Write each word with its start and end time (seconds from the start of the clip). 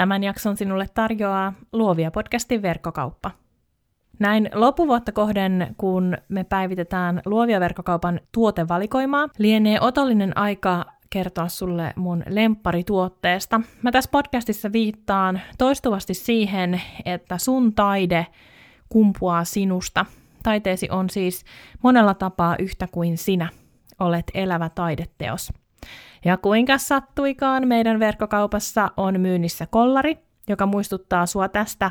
Tämän 0.00 0.22
jakson 0.22 0.56
sinulle 0.56 0.86
tarjoaa 0.94 1.52
Luovia 1.72 2.10
podcastin 2.10 2.62
verkkokauppa. 2.62 3.30
Näin 4.18 4.50
loppuvuotta 4.54 5.12
kohden, 5.12 5.74
kun 5.76 6.16
me 6.28 6.44
päivitetään 6.44 7.22
Luovia 7.26 7.60
verkkokaupan 7.60 8.20
tuotevalikoimaa, 8.32 9.28
lienee 9.38 9.80
otollinen 9.80 10.38
aika 10.38 10.84
kertoa 11.10 11.48
sulle 11.48 11.92
mun 11.96 12.22
lempparituotteesta. 12.28 13.60
Mä 13.82 13.92
tässä 13.92 14.10
podcastissa 14.10 14.72
viittaan 14.72 15.40
toistuvasti 15.58 16.14
siihen, 16.14 16.82
että 17.04 17.38
sun 17.38 17.74
taide 17.74 18.26
kumpuaa 18.88 19.44
sinusta. 19.44 20.06
Taiteesi 20.42 20.88
on 20.90 21.10
siis 21.10 21.44
monella 21.82 22.14
tapaa 22.14 22.56
yhtä 22.58 22.88
kuin 22.92 23.18
sinä. 23.18 23.48
Olet 23.98 24.30
elävä 24.34 24.68
taideteos. 24.68 25.52
Ja 26.24 26.36
kuinka 26.36 26.78
sattuikaan, 26.78 27.68
meidän 27.68 28.00
verkkokaupassa 28.00 28.90
on 28.96 29.20
myynnissä 29.20 29.66
kollari, 29.70 30.18
joka 30.48 30.66
muistuttaa 30.66 31.26
sua 31.26 31.48
tästä 31.48 31.90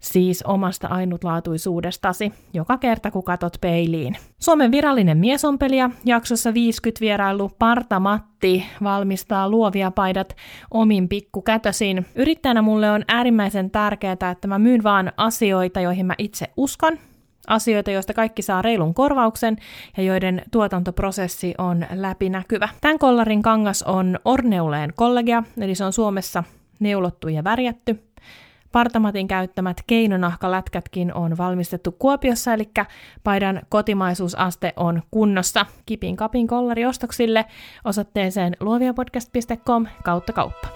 siis 0.00 0.42
omasta 0.42 0.88
ainutlaatuisuudestasi, 0.88 2.32
joka 2.52 2.78
kerta 2.78 3.10
kun 3.10 3.24
katot 3.24 3.56
peiliin. 3.60 4.16
Suomen 4.38 4.70
virallinen 4.70 5.18
miesompelija 5.18 5.90
jaksossa 6.04 6.54
50 6.54 7.00
vierailu 7.00 7.50
Parta 7.58 8.00
Matti 8.00 8.66
valmistaa 8.82 9.48
luovia 9.48 9.90
paidat 9.90 10.36
omin 10.70 11.08
pikkukätösin. 11.08 12.06
Yrittäjänä 12.14 12.62
mulle 12.62 12.90
on 12.90 13.04
äärimmäisen 13.08 13.70
tärkeää, 13.70 14.30
että 14.32 14.48
mä 14.48 14.58
myyn 14.58 14.82
vaan 14.82 15.12
asioita, 15.16 15.80
joihin 15.80 16.06
mä 16.06 16.14
itse 16.18 16.46
uskon, 16.56 16.98
asioita, 17.46 17.90
joista 17.90 18.14
kaikki 18.14 18.42
saa 18.42 18.62
reilun 18.62 18.94
korvauksen 18.94 19.56
ja 19.96 20.02
joiden 20.02 20.42
tuotantoprosessi 20.50 21.54
on 21.58 21.86
läpinäkyvä. 21.94 22.68
Tämän 22.80 22.98
kollarin 22.98 23.42
kangas 23.42 23.82
on 23.82 24.18
Orneuleen 24.24 24.92
kollegia, 24.96 25.42
eli 25.60 25.74
se 25.74 25.84
on 25.84 25.92
Suomessa 25.92 26.44
neulottu 26.80 27.28
ja 27.28 27.44
värjätty. 27.44 28.02
Partamatin 28.72 29.28
käyttämät 29.28 29.76
keinonahkalätkätkin 29.86 31.14
on 31.14 31.38
valmistettu 31.38 31.92
Kuopiossa, 31.92 32.54
eli 32.54 32.70
paidan 33.24 33.62
kotimaisuusaste 33.68 34.72
on 34.76 35.02
kunnossa. 35.10 35.66
Kipin 35.86 36.16
kapin 36.16 36.46
kollari 36.46 36.86
ostoksille 36.86 37.44
osoitteeseen 37.84 38.56
luoviapodcast.com 38.60 39.86
kautta 40.04 40.32
kauppa. 40.32 40.68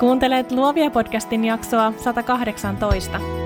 Kuuntelet 0.00 0.52
Luovia 0.52 0.90
podcastin 0.90 1.44
jaksoa 1.44 1.92
118. 1.96 3.43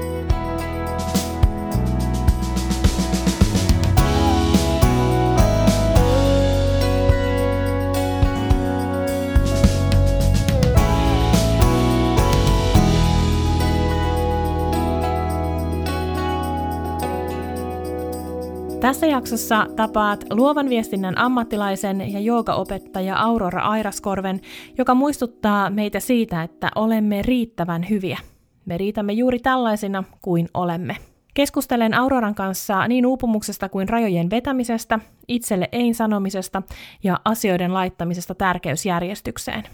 Tässä 18.80 19.06
jaksossa 19.06 19.66
tapaat 19.76 20.24
luovan 20.30 20.68
viestinnän 20.68 21.18
ammattilaisen 21.18 22.12
ja 22.12 22.20
joogaopettaja 22.20 23.16
Aurora 23.16 23.62
Airaskorven, 23.62 24.40
joka 24.78 24.94
muistuttaa 24.94 25.70
meitä 25.70 26.00
siitä, 26.00 26.42
että 26.42 26.70
olemme 26.74 27.22
riittävän 27.22 27.88
hyviä. 27.90 28.18
Me 28.64 28.78
riitämme 28.78 29.12
juuri 29.12 29.38
tällaisina 29.38 30.04
kuin 30.22 30.48
olemme. 30.54 30.96
Keskustelen 31.34 31.94
Auroran 31.94 32.34
kanssa 32.34 32.88
niin 32.88 33.06
uupumuksesta 33.06 33.68
kuin 33.68 33.88
rajojen 33.88 34.30
vetämisestä, 34.30 34.98
itselle 35.28 35.68
ei 35.72 35.94
sanomisesta 35.94 36.62
ja 37.04 37.20
asioiden 37.24 37.74
laittamisesta 37.74 38.34
tärkeysjärjestykseen. 38.34 39.64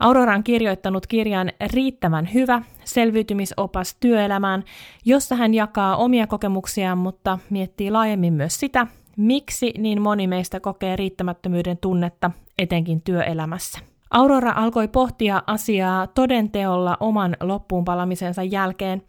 Aurora 0.00 0.34
on 0.34 0.44
kirjoittanut 0.44 1.06
kirjan 1.06 1.50
Riittävän 1.72 2.28
hyvä, 2.34 2.62
selviytymisopas 2.84 3.96
työelämään, 4.00 4.64
jossa 5.04 5.36
hän 5.36 5.54
jakaa 5.54 5.96
omia 5.96 6.26
kokemuksiaan, 6.26 6.98
mutta 6.98 7.38
miettii 7.50 7.90
laajemmin 7.90 8.32
myös 8.32 8.60
sitä, 8.60 8.86
miksi 9.16 9.74
niin 9.78 10.02
moni 10.02 10.26
meistä 10.26 10.60
kokee 10.60 10.96
riittämättömyyden 10.96 11.78
tunnetta, 11.78 12.30
etenkin 12.58 13.02
työelämässä. 13.02 13.78
Aurora 14.10 14.52
alkoi 14.56 14.88
pohtia 14.88 15.42
asiaa 15.46 16.06
todenteolla 16.06 16.96
oman 17.00 17.36
loppuunpalamisensa 17.40 18.42
jälkeen. 18.42 19.02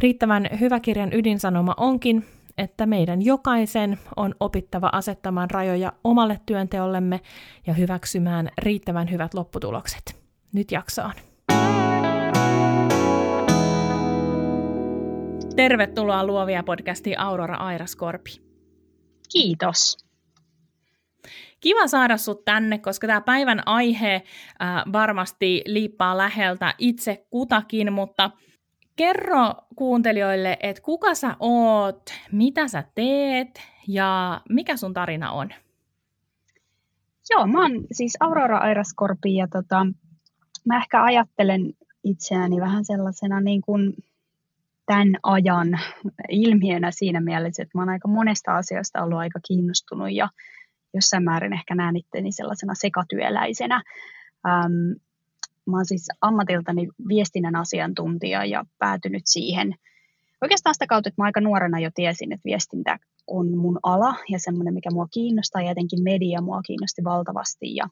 Riittävän 0.00 0.46
hyvä 0.60 0.80
kirjan 0.80 1.12
ydinsanoma 1.12 1.74
onkin, 1.76 2.26
että 2.58 2.86
meidän 2.86 3.22
jokaisen 3.22 3.98
on 4.16 4.34
opittava 4.40 4.90
asettamaan 4.92 5.50
rajoja 5.50 5.92
omalle 6.04 6.40
työnteollemme 6.46 7.20
ja 7.66 7.74
hyväksymään 7.74 8.48
riittävän 8.58 9.10
hyvät 9.10 9.34
lopputulokset 9.34 10.21
nyt 10.52 10.72
jaksoon. 10.72 11.12
Tervetuloa 15.56 16.26
Luovia 16.26 16.62
podcastiin 16.62 17.20
Aurora 17.20 17.56
Airaskorpi. 17.56 18.30
Kiitos. 19.32 19.96
Kiva 21.60 21.86
saada 21.86 22.16
sut 22.16 22.44
tänne, 22.44 22.78
koska 22.78 23.06
tämä 23.06 23.20
päivän 23.20 23.62
aihe 23.66 24.14
äh, 24.14 24.22
varmasti 24.92 25.62
liippaa 25.66 26.18
läheltä 26.18 26.74
itse 26.78 27.26
kutakin, 27.30 27.92
mutta 27.92 28.30
kerro 28.96 29.54
kuuntelijoille, 29.76 30.56
että 30.60 30.82
kuka 30.82 31.14
sä 31.14 31.36
oot, 31.40 32.02
mitä 32.32 32.68
sä 32.68 32.84
teet 32.94 33.62
ja 33.88 34.40
mikä 34.48 34.76
sun 34.76 34.94
tarina 34.94 35.30
on? 35.32 35.50
Joo, 37.30 37.46
mä 37.46 37.62
oon 37.62 37.72
siis 37.92 38.16
Aurora 38.20 38.58
Airaskorpi 38.58 39.34
ja 39.34 39.48
tota, 39.48 39.86
mä 40.64 40.76
ehkä 40.76 41.04
ajattelen 41.04 41.72
itseäni 42.04 42.60
vähän 42.60 42.84
sellaisena 42.84 43.40
niin 43.40 43.60
kuin 43.60 43.94
tämän 44.86 45.14
ajan 45.22 45.80
ilmiönä 46.28 46.90
siinä 46.90 47.20
mielessä, 47.20 47.62
että 47.62 47.78
mä 47.78 47.82
oon 47.82 47.88
aika 47.88 48.08
monesta 48.08 48.56
asiasta 48.56 49.02
ollut 49.02 49.18
aika 49.18 49.40
kiinnostunut 49.48 50.12
ja 50.12 50.28
jossain 50.94 51.24
määrin 51.24 51.52
ehkä 51.52 51.74
näen 51.74 51.96
itteni 51.96 52.32
sellaisena 52.32 52.74
sekatyöläisenä. 52.74 53.82
Ähm, 54.48 55.00
mä 55.66 55.76
oon 55.76 55.86
siis 55.86 56.08
ammatiltani 56.20 56.88
viestinnän 57.08 57.56
asiantuntija 57.56 58.44
ja 58.44 58.64
päätynyt 58.78 59.22
siihen 59.24 59.74
oikeastaan 60.42 60.74
sitä 60.74 60.86
kautta, 60.86 61.08
että 61.08 61.22
mä 61.22 61.24
aika 61.24 61.40
nuorena 61.40 61.78
jo 61.78 61.90
tiesin, 61.94 62.32
että 62.32 62.44
viestintä 62.44 62.98
on 63.26 63.56
mun 63.56 63.78
ala 63.82 64.14
ja 64.28 64.38
semmoinen, 64.38 64.74
mikä 64.74 64.90
mua 64.92 65.06
kiinnostaa 65.12 65.62
ja 65.62 65.70
etenkin 65.70 66.02
media 66.02 66.40
mua 66.40 66.62
kiinnosti 66.62 67.04
valtavasti 67.04 67.74
ja 67.74 67.88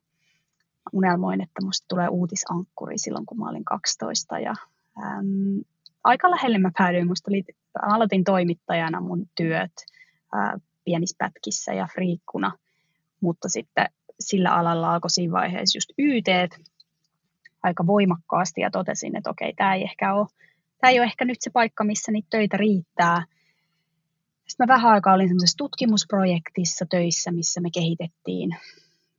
unelmoin, 0.93 1.41
että 1.41 1.65
musta 1.65 1.87
tulee 1.89 2.09
uutisankkuri 2.09 2.99
silloin, 2.99 3.27
kun 3.27 3.39
mä 3.39 3.49
olin 3.49 3.65
12. 3.65 4.39
Ja, 4.39 4.55
äm, 4.99 5.61
aika 6.05 6.31
lähelle 6.31 6.59
mä 6.59 6.71
päädyin. 6.79 7.07
Musta 7.07 7.31
oli, 7.31 7.45
aloitin 7.83 8.25
toimittajana 8.25 9.01
mun 9.01 9.27
työt 9.37 9.73
ää, 10.33 10.59
pienissä 10.85 11.17
pätkissä 11.19 11.73
ja 11.73 11.89
friikkuna, 11.95 12.53
mutta 13.21 13.49
sitten 13.49 13.87
sillä 14.21 14.51
alalla 14.51 14.95
alkoi 14.95 15.11
siinä 15.11 15.33
vaiheessa 15.33 15.77
just 15.77 15.91
YT 15.99 16.27
aika 17.63 17.87
voimakkaasti 17.87 18.61
ja 18.61 18.71
totesin, 18.71 19.17
että 19.17 19.31
okei, 19.31 19.53
tämä 19.53 19.75
ei 19.75 19.83
ehkä 19.83 20.15
ole, 20.15 20.27
tämä 20.81 20.91
ei 20.91 20.99
ole 20.99 21.07
ehkä 21.07 21.25
nyt 21.25 21.39
se 21.41 21.51
paikka, 21.51 21.85
missä 21.85 22.13
niitä 22.13 22.27
töitä 22.31 22.57
riittää. 22.57 23.25
Sitten 24.49 24.67
mä 24.69 24.75
vähän 24.75 24.93
aikaa 24.93 25.15
olin 25.15 25.29
semmoisessa 25.29 25.57
tutkimusprojektissa 25.57 26.87
töissä, 26.91 27.31
missä 27.33 27.61
me 27.61 27.69
kehitettiin 27.75 28.57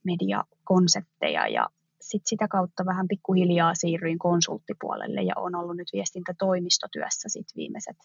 mediakonsepteja 0.04 1.48
ja 1.48 1.68
sit 2.02 2.22
sitä 2.26 2.48
kautta 2.48 2.86
vähän 2.86 3.08
pikkuhiljaa 3.08 3.76
siirryin 3.76 4.20
konsulttipuolelle 4.20 5.22
ja 5.22 5.34
olen 5.36 5.56
ollut 5.56 5.78
nyt 5.78 5.88
viestintätoimistotyössä 5.94 7.30
sit 7.30 7.48
viimeiset 7.56 7.98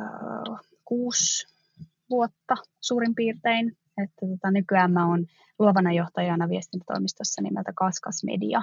äh, 0.00 0.60
kuusi 0.84 1.46
vuotta 2.10 2.56
suurin 2.80 3.14
piirtein. 3.14 3.76
Että 4.04 4.26
tota, 4.26 4.50
nykyään 4.50 4.92
mä 4.92 5.08
oon 5.08 5.26
luovana 5.58 5.92
johtajana 5.92 6.48
viestintätoimistossa 6.48 7.42
nimeltä 7.42 7.72
Kaskas 7.76 8.24
Media. 8.24 8.62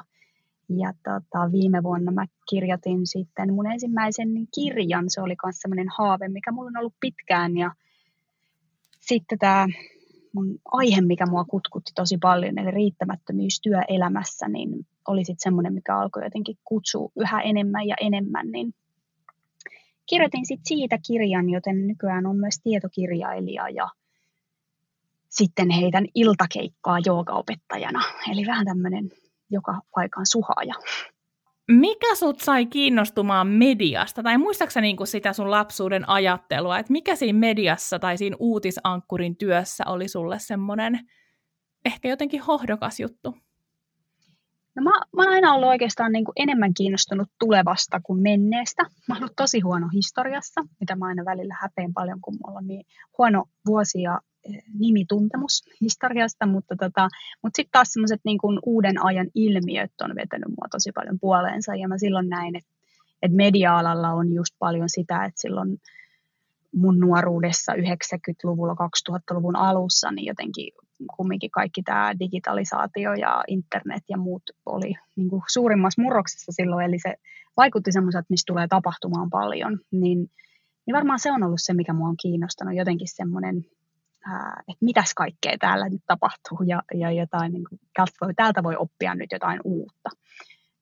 Ja 0.70 0.94
tota, 1.04 1.52
viime 1.52 1.84
vuonna 1.84 2.12
mä 2.12 2.26
kirjoitin 2.50 3.08
sitten 3.08 3.54
mun 3.54 3.72
ensimmäisen 3.72 4.30
kirjan. 4.56 5.06
Se 5.08 5.22
oli 5.22 5.36
myös 5.46 5.56
semmoinen 5.60 5.88
haave, 5.98 6.28
mikä 6.28 6.52
mulla 6.52 6.68
on 6.68 6.78
ollut 6.78 6.96
pitkään. 7.00 7.58
Ja 7.58 7.72
sitten 9.00 9.40
tämä 9.40 9.68
mun 10.34 10.60
aihe, 10.72 11.02
mikä 11.02 11.26
mua 11.26 11.46
kutkutti 11.46 11.92
tosi 11.96 12.18
paljon, 12.18 12.58
eli 12.58 12.72
riittämättömyys 12.72 13.62
työelämässä, 13.62 14.48
niin 14.48 14.88
oli 15.08 15.26
sitten 15.26 15.44
semmoinen, 15.44 15.74
mikä 15.74 15.98
alkoi 15.98 16.24
jotenkin 16.24 16.58
kutsua 16.64 17.10
yhä 17.16 17.42
enemmän 17.42 17.88
ja 17.88 17.96
enemmän, 18.02 18.52
niin 18.52 18.74
kirjoitin 20.06 20.46
sitten 20.46 20.68
siitä 20.68 20.98
kirjan, 21.08 21.50
joten 21.50 21.88
nykyään 21.88 22.26
on 22.26 22.38
myös 22.38 22.60
tietokirjailija 22.64 23.70
ja 23.70 23.90
sitten 25.30 25.70
heitän 25.70 26.06
iltakeikkaa 26.16 26.98
joogaopettajana, 27.06 28.02
eli 28.32 28.46
vähän 28.46 28.66
tämmöinen 28.66 29.12
joka 29.50 29.82
paikan 29.96 30.26
suhaaja. 30.26 30.74
Mikä 31.68 32.16
sut 32.16 32.40
sai 32.40 32.66
kiinnostumaan 32.66 33.48
mediasta? 33.48 34.24
Tai 34.24 34.38
muistaaksä 34.38 34.82
niin 34.82 34.98
sitä 35.04 35.34
sun 35.34 35.52
lapsuuden 35.52 36.10
ajattelua, 36.10 36.80
että 36.80 36.92
mikä 36.92 37.16
siinä 37.16 37.40
mediassa 37.40 38.00
tai 38.00 38.18
siinä 38.18 38.36
uutisankkurin 38.40 39.36
työssä 39.38 39.84
oli 39.88 40.08
sulle 40.08 40.40
semmoinen 40.40 41.00
ehkä 41.86 42.08
jotenkin 42.08 42.42
hohdokas 42.42 43.00
juttu? 43.00 43.38
No 44.76 44.84
mä, 44.84 44.92
mä 45.16 45.24
oon 45.24 45.34
aina 45.34 45.54
ollut 45.54 45.70
oikeastaan 45.70 46.12
niin 46.12 46.26
kuin 46.26 46.34
enemmän 46.36 46.74
kiinnostunut 46.74 47.30
tulevasta 47.40 48.02
kuin 48.04 48.22
menneestä. 48.22 48.84
Mä 48.84 49.16
oon 49.16 49.24
ollut 49.24 49.36
tosi 49.36 49.60
huono 49.60 49.88
historiassa, 49.94 50.62
mitä 50.80 50.96
mä 50.96 51.06
aina 51.06 51.26
välillä 51.26 51.58
häpeän 51.62 51.94
paljon, 51.94 52.22
kun 52.22 52.38
mulla 52.46 52.58
on 52.58 52.68
niin 52.68 52.86
huono 53.18 53.46
vuosi 53.66 54.02
ja 54.02 54.20
nimituntemus 54.80 55.64
historiasta, 55.82 56.46
mutta, 56.46 56.76
tota, 56.76 57.08
mutta 57.44 57.56
sitten 57.56 57.72
taas 57.72 57.88
semmoiset 57.94 58.22
niin 58.26 58.40
uuden 58.66 59.06
ajan 59.06 59.28
ilmiöt 59.36 59.92
on 60.02 60.16
vetänyt 60.16 60.50
mua 60.50 60.68
tosi 60.72 60.92
paljon 60.92 61.20
puoleensa. 61.20 61.76
Ja 61.76 61.88
mä 61.88 61.98
silloin 61.98 62.30
näin, 62.30 62.56
että, 62.56 62.72
että 63.22 63.38
media-alalla 63.38 64.10
on 64.10 64.34
just 64.34 64.56
paljon 64.60 64.90
sitä, 64.90 65.26
että 65.26 65.42
silloin 65.42 65.82
mun 66.76 67.00
nuoruudessa 67.00 67.74
90-luvulla, 67.74 68.74
2000-luvun 68.74 69.56
alussa, 69.56 70.12
niin 70.12 70.26
jotenkin 70.26 70.74
kumminkin 71.18 71.52
kaikki 71.52 71.84
tämä 71.84 72.14
digitalisaatio 72.20 73.14
ja 73.14 73.44
internet 73.48 74.04
ja 74.10 74.18
muut 74.18 74.44
oli 74.66 74.94
niin 75.16 75.30
kuin 75.30 75.42
suurimmassa 75.52 76.02
murroksessa 76.02 76.52
silloin, 76.52 76.86
eli 76.86 77.00
se 77.00 77.16
vaikutti 77.58 77.92
semmoiselta, 77.92 78.26
mistä 78.30 78.52
tulee 78.52 78.68
tapahtumaan 78.68 79.30
paljon, 79.30 79.80
niin, 79.92 80.30
niin 80.86 80.96
varmaan 80.96 81.20
se 81.20 81.32
on 81.32 81.44
ollut 81.44 81.62
se, 81.62 81.74
mikä 81.74 81.94
mua 81.94 82.08
on 82.08 82.18
kiinnostanut, 82.22 82.76
jotenkin 82.76 83.08
semmoinen, 83.08 83.66
että 84.60 84.86
mitäs 84.86 85.14
kaikkea 85.14 85.58
täällä 85.60 85.90
nyt 85.90 86.02
tapahtuu 86.08 86.62
ja, 86.68 86.84
ja 86.94 87.12
jotain, 87.12 87.54
niin 87.54 87.64
kuin, 87.70 88.36
täältä 88.36 88.64
voi 88.64 88.76
oppia 88.76 89.16
nyt 89.16 89.32
jotain 89.32 89.60
uutta. 89.64 90.10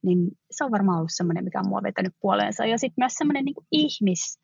Niin 0.01 0.27
se 0.51 0.63
on 0.63 0.71
varmaan 0.71 0.97
ollut 0.97 1.11
semmoinen, 1.13 1.43
mikä 1.43 1.59
on 1.59 1.69
mua 1.69 1.83
vetänyt 1.83 2.13
puoleensa. 2.21 2.65
Ja 2.65 2.77
sitten 2.77 3.01
myös 3.01 3.13
semmoinen 3.13 3.45
niin 3.45 3.55
ihmis, 3.71 4.39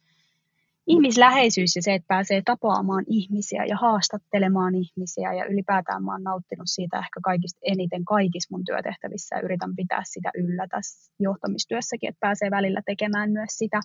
ihmisläheisyys 0.88 1.76
ja 1.76 1.82
se, 1.82 1.94
että 1.94 2.08
pääsee 2.08 2.42
tapaamaan 2.46 3.04
ihmisiä 3.08 3.66
ja 3.66 3.78
haastattelemaan 3.78 4.76
ihmisiä 4.76 5.34
ja 5.34 5.46
ylipäätään 5.46 6.04
mä 6.04 6.12
oon 6.12 6.24
nauttinut 6.24 6.68
siitä 6.68 6.98
ehkä 6.98 7.20
kaikista 7.24 7.60
eniten 7.64 8.06
kaikissa 8.06 8.48
mun 8.52 8.66
työtehtävissä 8.66 9.36
ja 9.36 9.42
yritän 9.42 9.76
pitää 9.76 10.02
sitä 10.04 10.32
yllä 10.36 10.68
tässä 10.68 11.14
johtamistyössäkin, 11.20 12.10
että 12.10 12.20
pääsee 12.20 12.52
välillä 12.52 12.82
tekemään 12.86 13.32
myös 13.32 13.50
sitä, 13.50 13.82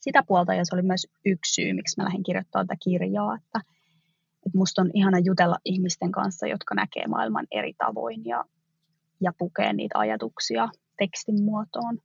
sitä 0.00 0.22
puolta 0.26 0.54
ja 0.54 0.64
se 0.64 0.74
oli 0.74 0.82
myös 0.82 1.06
yksi 1.24 1.54
syy, 1.54 1.72
miksi 1.72 1.94
mä 1.96 2.04
lähdin 2.04 2.22
kirjoittamaan 2.22 2.66
tätä 2.66 2.78
kirjaa, 2.84 3.34
että, 3.34 3.60
että 4.48 4.58
musta 4.58 4.82
on 4.82 4.90
ihana 4.94 5.18
jutella 5.18 5.58
ihmisten 5.64 6.12
kanssa, 6.12 6.46
jotka 6.46 6.74
näkee 6.74 7.06
maailman 7.06 7.46
eri 7.50 7.72
tavoin 7.78 8.24
ja, 8.24 8.44
ja 9.20 9.32
pukee 9.38 9.72
niitä 9.72 9.98
ajatuksia 9.98 10.68
tekstin 10.98 11.44
muotoon 11.44 11.98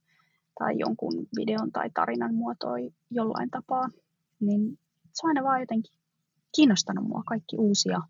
tai 0.60 0.74
jonkun 0.78 1.14
videon 1.38 1.72
tai 1.72 1.90
tarinan 1.94 2.36
muotoi 2.36 2.94
jollain 3.12 3.50
tapaa, 3.50 3.90
niin 4.40 4.80
se 5.14 5.28
on 5.28 5.30
aina 5.30 5.44
vaan 5.44 5.60
jotenkin 5.60 5.94
kiinnostanut 6.56 7.08
mua 7.08 7.24
kaikki 7.26 7.56
uusia 7.58 8.02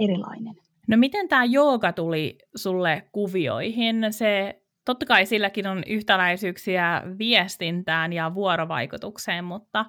erilainen. 0.00 0.54
No 0.88 0.96
miten 0.96 1.28
tämä 1.28 1.44
jooga 1.44 1.92
tuli 1.92 2.38
sulle 2.56 3.08
kuvioihin? 3.12 3.96
Se, 4.10 4.62
totta 4.84 5.06
kai 5.06 5.26
silläkin 5.26 5.66
on 5.66 5.82
yhtäläisyyksiä 5.86 7.02
viestintään 7.18 8.12
ja 8.12 8.34
vuorovaikutukseen, 8.34 9.44
mutta 9.44 9.84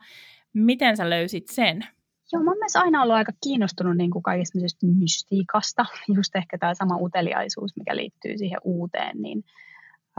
miten 0.54 0.98
sä 0.98 1.10
löysit 1.10 1.48
sen? 1.48 1.88
Joo, 2.34 2.44
mä 2.44 2.52
oon 2.52 2.60
myös 2.60 2.76
aina 2.76 3.02
ollut 3.02 3.16
aika 3.16 3.32
kiinnostunut 3.44 3.98
niin 3.98 4.12
kuin 4.12 4.24
kaikista 4.24 4.60
mystiikasta, 5.00 5.86
just 6.16 6.36
ehkä 6.36 6.58
tämä 6.58 6.74
sama 6.74 6.98
uteliaisuus, 6.98 7.78
mikä 7.78 7.96
liittyy 7.96 8.38
siihen 8.38 8.60
uuteen, 8.64 9.18
niin 9.22 9.44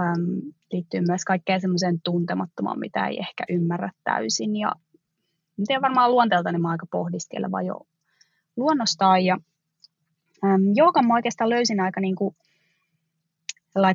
äm, 0.00 0.52
liittyy 0.72 1.00
myös 1.00 1.24
kaikkeen 1.24 1.60
semmoiseen 1.60 2.00
tuntemattomaan, 2.00 2.78
mitä 2.78 3.06
ei 3.06 3.18
ehkä 3.18 3.44
ymmärrä 3.48 3.90
täysin. 4.04 4.56
Ja 4.56 4.72
en 5.58 5.66
tiedä, 5.66 5.82
varmaan 5.82 6.10
luonteelta 6.10 6.52
niin 6.52 6.62
mä 6.62 6.70
aika 6.70 6.86
pohdiskeleva 6.90 7.62
jo 7.62 7.80
luonnostaan. 8.56 9.24
Ja 9.24 9.38
äm, 10.44 10.62
joogan 10.74 11.06
mä 11.06 11.14
oikeastaan 11.14 11.50
löysin 11.50 11.80
aika 11.80 12.00
niin 12.00 12.16
kuin 12.16 12.36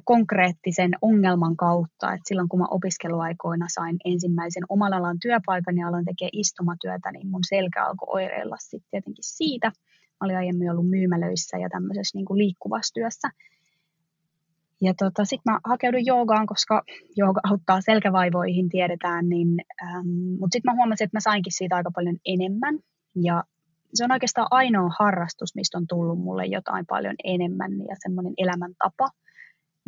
konkreettisen 0.04 0.92
ongelman 1.02 1.56
kautta, 1.58 2.14
että 2.14 2.28
silloin 2.28 2.50
kun 2.50 2.60
mä 2.60 2.66
opiskeluaikoina 2.72 3.66
sain 3.70 3.98
ensimmäisen 4.06 4.64
oman 4.70 4.94
alan 4.94 5.20
työpaikan 5.20 5.78
ja 5.78 5.88
aloin 5.88 6.06
tekemään 6.06 6.30
istumatyötä, 6.34 7.12
niin 7.12 7.28
mun 7.28 7.44
selkä 7.50 7.86
alkoi 7.86 8.08
oireilla 8.10 8.56
sitten 8.60 8.90
tietenkin 8.92 9.24
siitä. 9.24 9.68
Mä 9.68 10.26
olin 10.26 10.38
aiemmin 10.38 10.72
ollut 10.72 10.90
myymälöissä 10.90 11.58
ja 11.58 11.70
tämmöisessä 11.70 12.18
niin 12.18 12.26
kuin 12.26 12.38
liikkuvassa 12.38 12.94
työssä. 12.94 13.30
Ja 14.82 14.94
tota, 14.94 15.26
sitten 15.26 15.54
mä 15.54 15.60
hakeudun 15.66 16.06
joogaan, 16.06 16.48
koska 16.48 16.84
jooga 17.16 17.40
auttaa 17.44 17.82
selkävaivoihin, 17.82 18.70
tiedetään, 18.70 19.30
niin, 19.30 19.48
ähm, 19.84 20.08
mutta 20.40 20.56
sitten 20.56 20.72
mä 20.72 20.78
huomasin, 20.78 21.06
että 21.06 21.18
mä 21.18 21.20
sainkin 21.20 21.54
siitä 21.54 21.76
aika 21.76 21.92
paljon 21.96 22.18
enemmän. 22.26 22.80
Ja 23.16 23.44
se 23.94 24.04
on 24.04 24.12
oikeastaan 24.12 24.48
ainoa 24.52 24.90
harrastus, 25.00 25.56
mistä 25.56 25.78
on 25.78 25.88
tullut 25.88 26.20
mulle 26.20 26.46
jotain 26.46 26.86
paljon 26.86 27.16
enemmän 27.24 27.72
ja 27.72 27.96
semmoinen 28.00 28.34
elämäntapa. 28.38 29.10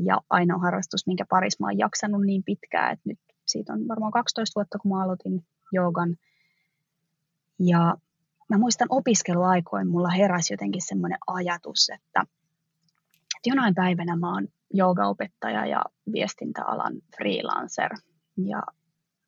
Ja 0.05 0.21
ainoa 0.29 0.57
harrastus, 0.57 1.07
minkä 1.07 1.25
parissa 1.29 1.63
mä 1.63 1.67
oon 1.67 1.77
jaksanut 1.77 2.21
niin 2.25 2.43
pitkään, 2.43 2.93
että 2.93 3.09
nyt 3.09 3.19
siitä 3.47 3.73
on 3.73 3.87
varmaan 3.87 4.11
12 4.11 4.59
vuotta, 4.59 4.79
kun 4.79 4.91
mä 4.91 5.03
aloitin 5.03 5.45
joogan. 5.71 6.15
Ja 7.59 7.95
mä 8.49 8.57
muistan 8.57 8.87
opiskeluaikoin, 8.91 9.87
mulla 9.87 10.09
heräsi 10.09 10.53
jotenkin 10.53 10.81
semmoinen 10.81 11.17
ajatus, 11.27 11.89
että, 11.89 12.21
että 13.37 13.49
jonain 13.49 13.75
päivänä 13.75 14.15
mä 14.15 14.33
oon 14.33 14.47
joogaopettaja 14.73 15.65
ja 15.65 15.81
viestintäalan 16.11 16.93
freelancer. 17.17 17.91
Ja 18.45 18.63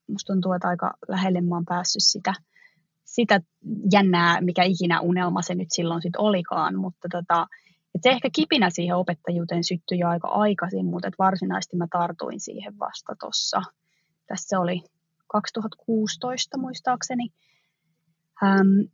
musta 0.08 0.34
tuntuu, 0.34 0.54
että 0.54 0.68
aika 0.68 0.94
lähelle 1.08 1.42
mä 1.42 1.56
oon 1.56 1.66
päässyt 1.66 2.04
sitä, 2.04 2.34
sitä 3.06 3.42
jännää, 3.94 4.42
mikä 4.42 4.64
ikinä 4.64 5.02
unelma 5.02 5.42
se 5.42 5.56
nyt 5.56 5.72
silloin 5.72 6.02
sit 6.02 6.16
olikaan, 6.16 6.76
mutta 6.76 7.08
tota, 7.12 7.48
et 7.96 8.04
se 8.04 8.10
ehkä 8.10 8.30
kipinä 8.36 8.70
siihen 8.70 8.96
opettajuuteen 8.96 9.64
syttyi 9.64 10.00
jo 10.00 10.08
aika 10.08 10.28
aikaisin, 10.28 10.86
mutta 10.86 11.08
et 11.08 11.14
varsinaisesti 11.20 11.78
mä 11.78 11.88
tartuin 11.92 12.40
siihen 12.40 12.80
vasta 12.80 13.16
tuossa. 13.20 13.62
Tässä 14.28 14.60
oli 14.60 14.84
2016 15.28 16.58
muistaakseni. 16.58 17.30
Ähm, 18.44 18.92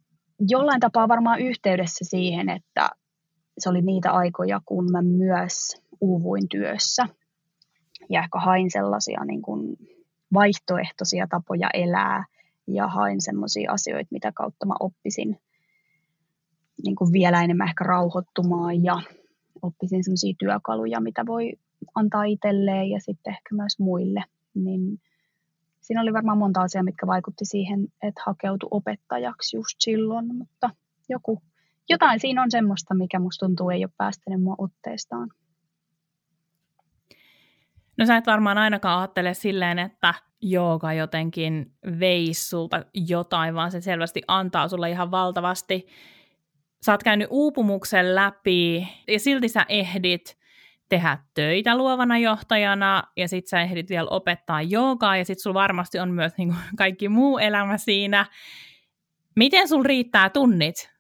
jollain 0.49 0.79
tapaa 0.79 1.07
varmaan 1.07 1.39
yhteydessä 1.39 2.05
siihen, 2.09 2.49
että 2.49 2.89
se 3.57 3.69
oli 3.69 3.81
niitä 3.81 4.11
aikoja, 4.11 4.61
kun 4.65 4.91
mä 4.91 5.01
myös 5.01 5.53
uuvuin 6.01 6.49
työssä 6.49 7.07
ja 8.09 8.21
ehkä 8.23 8.39
hain 8.39 8.71
sellaisia 8.71 9.25
niin 9.25 9.41
kuin 9.41 9.77
vaihtoehtoisia 10.33 11.27
tapoja 11.29 11.69
elää 11.73 12.25
ja 12.67 12.87
hain 12.87 13.21
sellaisia 13.21 13.71
asioita, 13.71 14.07
mitä 14.11 14.31
kautta 14.31 14.65
mä 14.65 14.73
oppisin 14.79 15.39
niin 16.83 16.95
kuin 16.95 17.13
vielä 17.13 17.43
enemmän 17.43 17.67
ehkä 17.67 17.83
rauhoittumaan 17.83 18.83
ja 18.83 19.01
oppisin 19.61 20.03
sellaisia 20.03 20.33
työkaluja, 20.39 21.01
mitä 21.01 21.25
voi 21.25 21.53
antaa 21.95 22.23
itselleen 22.23 22.89
ja 22.89 22.99
sitten 22.99 23.33
ehkä 23.33 23.55
myös 23.55 23.79
muille. 23.79 24.23
Niin 24.53 25.01
siinä 25.81 26.01
oli 26.01 26.13
varmaan 26.13 26.37
monta 26.37 26.61
asiaa, 26.61 26.83
mitkä 26.83 27.07
vaikutti 27.07 27.45
siihen, 27.45 27.87
että 28.01 28.21
hakeutui 28.25 28.67
opettajaksi 28.71 29.57
just 29.57 29.75
silloin, 29.79 30.35
mutta 30.35 30.69
joku, 31.09 31.41
jotain 31.89 32.19
siinä 32.19 32.43
on 32.43 32.51
semmoista, 32.51 32.93
mikä 32.93 33.19
musta 33.19 33.45
tuntuu 33.45 33.69
ei 33.69 33.85
ole 33.85 33.91
päästänyt 33.97 34.41
mua 34.41 34.55
otteestaan. 34.57 35.29
No 37.97 38.05
sä 38.05 38.17
et 38.17 38.27
varmaan 38.27 38.57
ainakaan 38.57 38.99
ajattele 38.99 39.33
silleen, 39.33 39.79
että 39.79 40.13
jooga 40.41 40.93
jotenkin 40.93 41.71
veisi 41.99 42.49
sulta 42.49 42.85
jotain, 42.93 43.55
vaan 43.55 43.71
se 43.71 43.81
selvästi 43.81 44.21
antaa 44.27 44.67
sulle 44.67 44.89
ihan 44.89 45.11
valtavasti. 45.11 45.87
Sä 46.85 46.91
oot 46.91 47.03
käynyt 47.03 47.27
uupumuksen 47.31 48.15
läpi 48.15 48.87
ja 49.07 49.19
silti 49.19 49.49
sä 49.49 49.65
ehdit 49.69 50.37
tehdä 50.89 51.17
töitä 51.33 51.77
luovana 51.77 52.17
johtajana 52.17 53.03
ja 53.15 53.27
sit 53.27 53.47
sä 53.47 53.61
ehdit 53.61 53.89
vielä 53.89 54.09
opettaa 54.09 54.61
joogaa 54.61 55.17
ja 55.17 55.25
sit 55.25 55.39
sulla 55.39 55.53
varmasti 55.53 55.99
on 55.99 56.11
myös 56.11 56.37
niin 56.37 56.49
kuin 56.49 56.59
kaikki 56.75 57.09
muu 57.09 57.37
elämä 57.37 57.77
siinä. 57.77 58.25
Miten 59.35 59.67
sul 59.67 59.83
riittää 59.83 60.29
tunnit? 60.29 60.97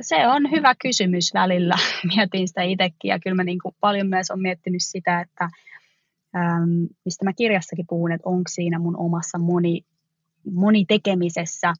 Se 0.00 0.28
on 0.28 0.50
hyvä 0.50 0.74
kysymys 0.82 1.34
välillä. 1.34 1.74
Mietin 2.16 2.48
sitä 2.48 2.62
itsekin 2.62 3.08
ja 3.08 3.18
kyllä 3.18 3.36
mä 3.36 3.44
niin 3.44 3.58
kuin 3.62 3.74
paljon 3.80 4.06
myös 4.06 4.30
olen 4.30 4.42
miettinyt 4.42 4.82
sitä, 4.82 5.20
että 5.20 5.48
ähm, 6.36 6.84
mistä 7.04 7.24
mä 7.24 7.32
kirjassakin 7.32 7.86
puhun, 7.88 8.12
että 8.12 8.28
onko 8.28 8.48
siinä 8.48 8.78
mun 8.78 8.96
omassa 8.96 9.38
moni, 9.38 9.84
monitekemisessä 10.52 11.74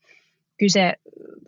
kyse 0.58 0.94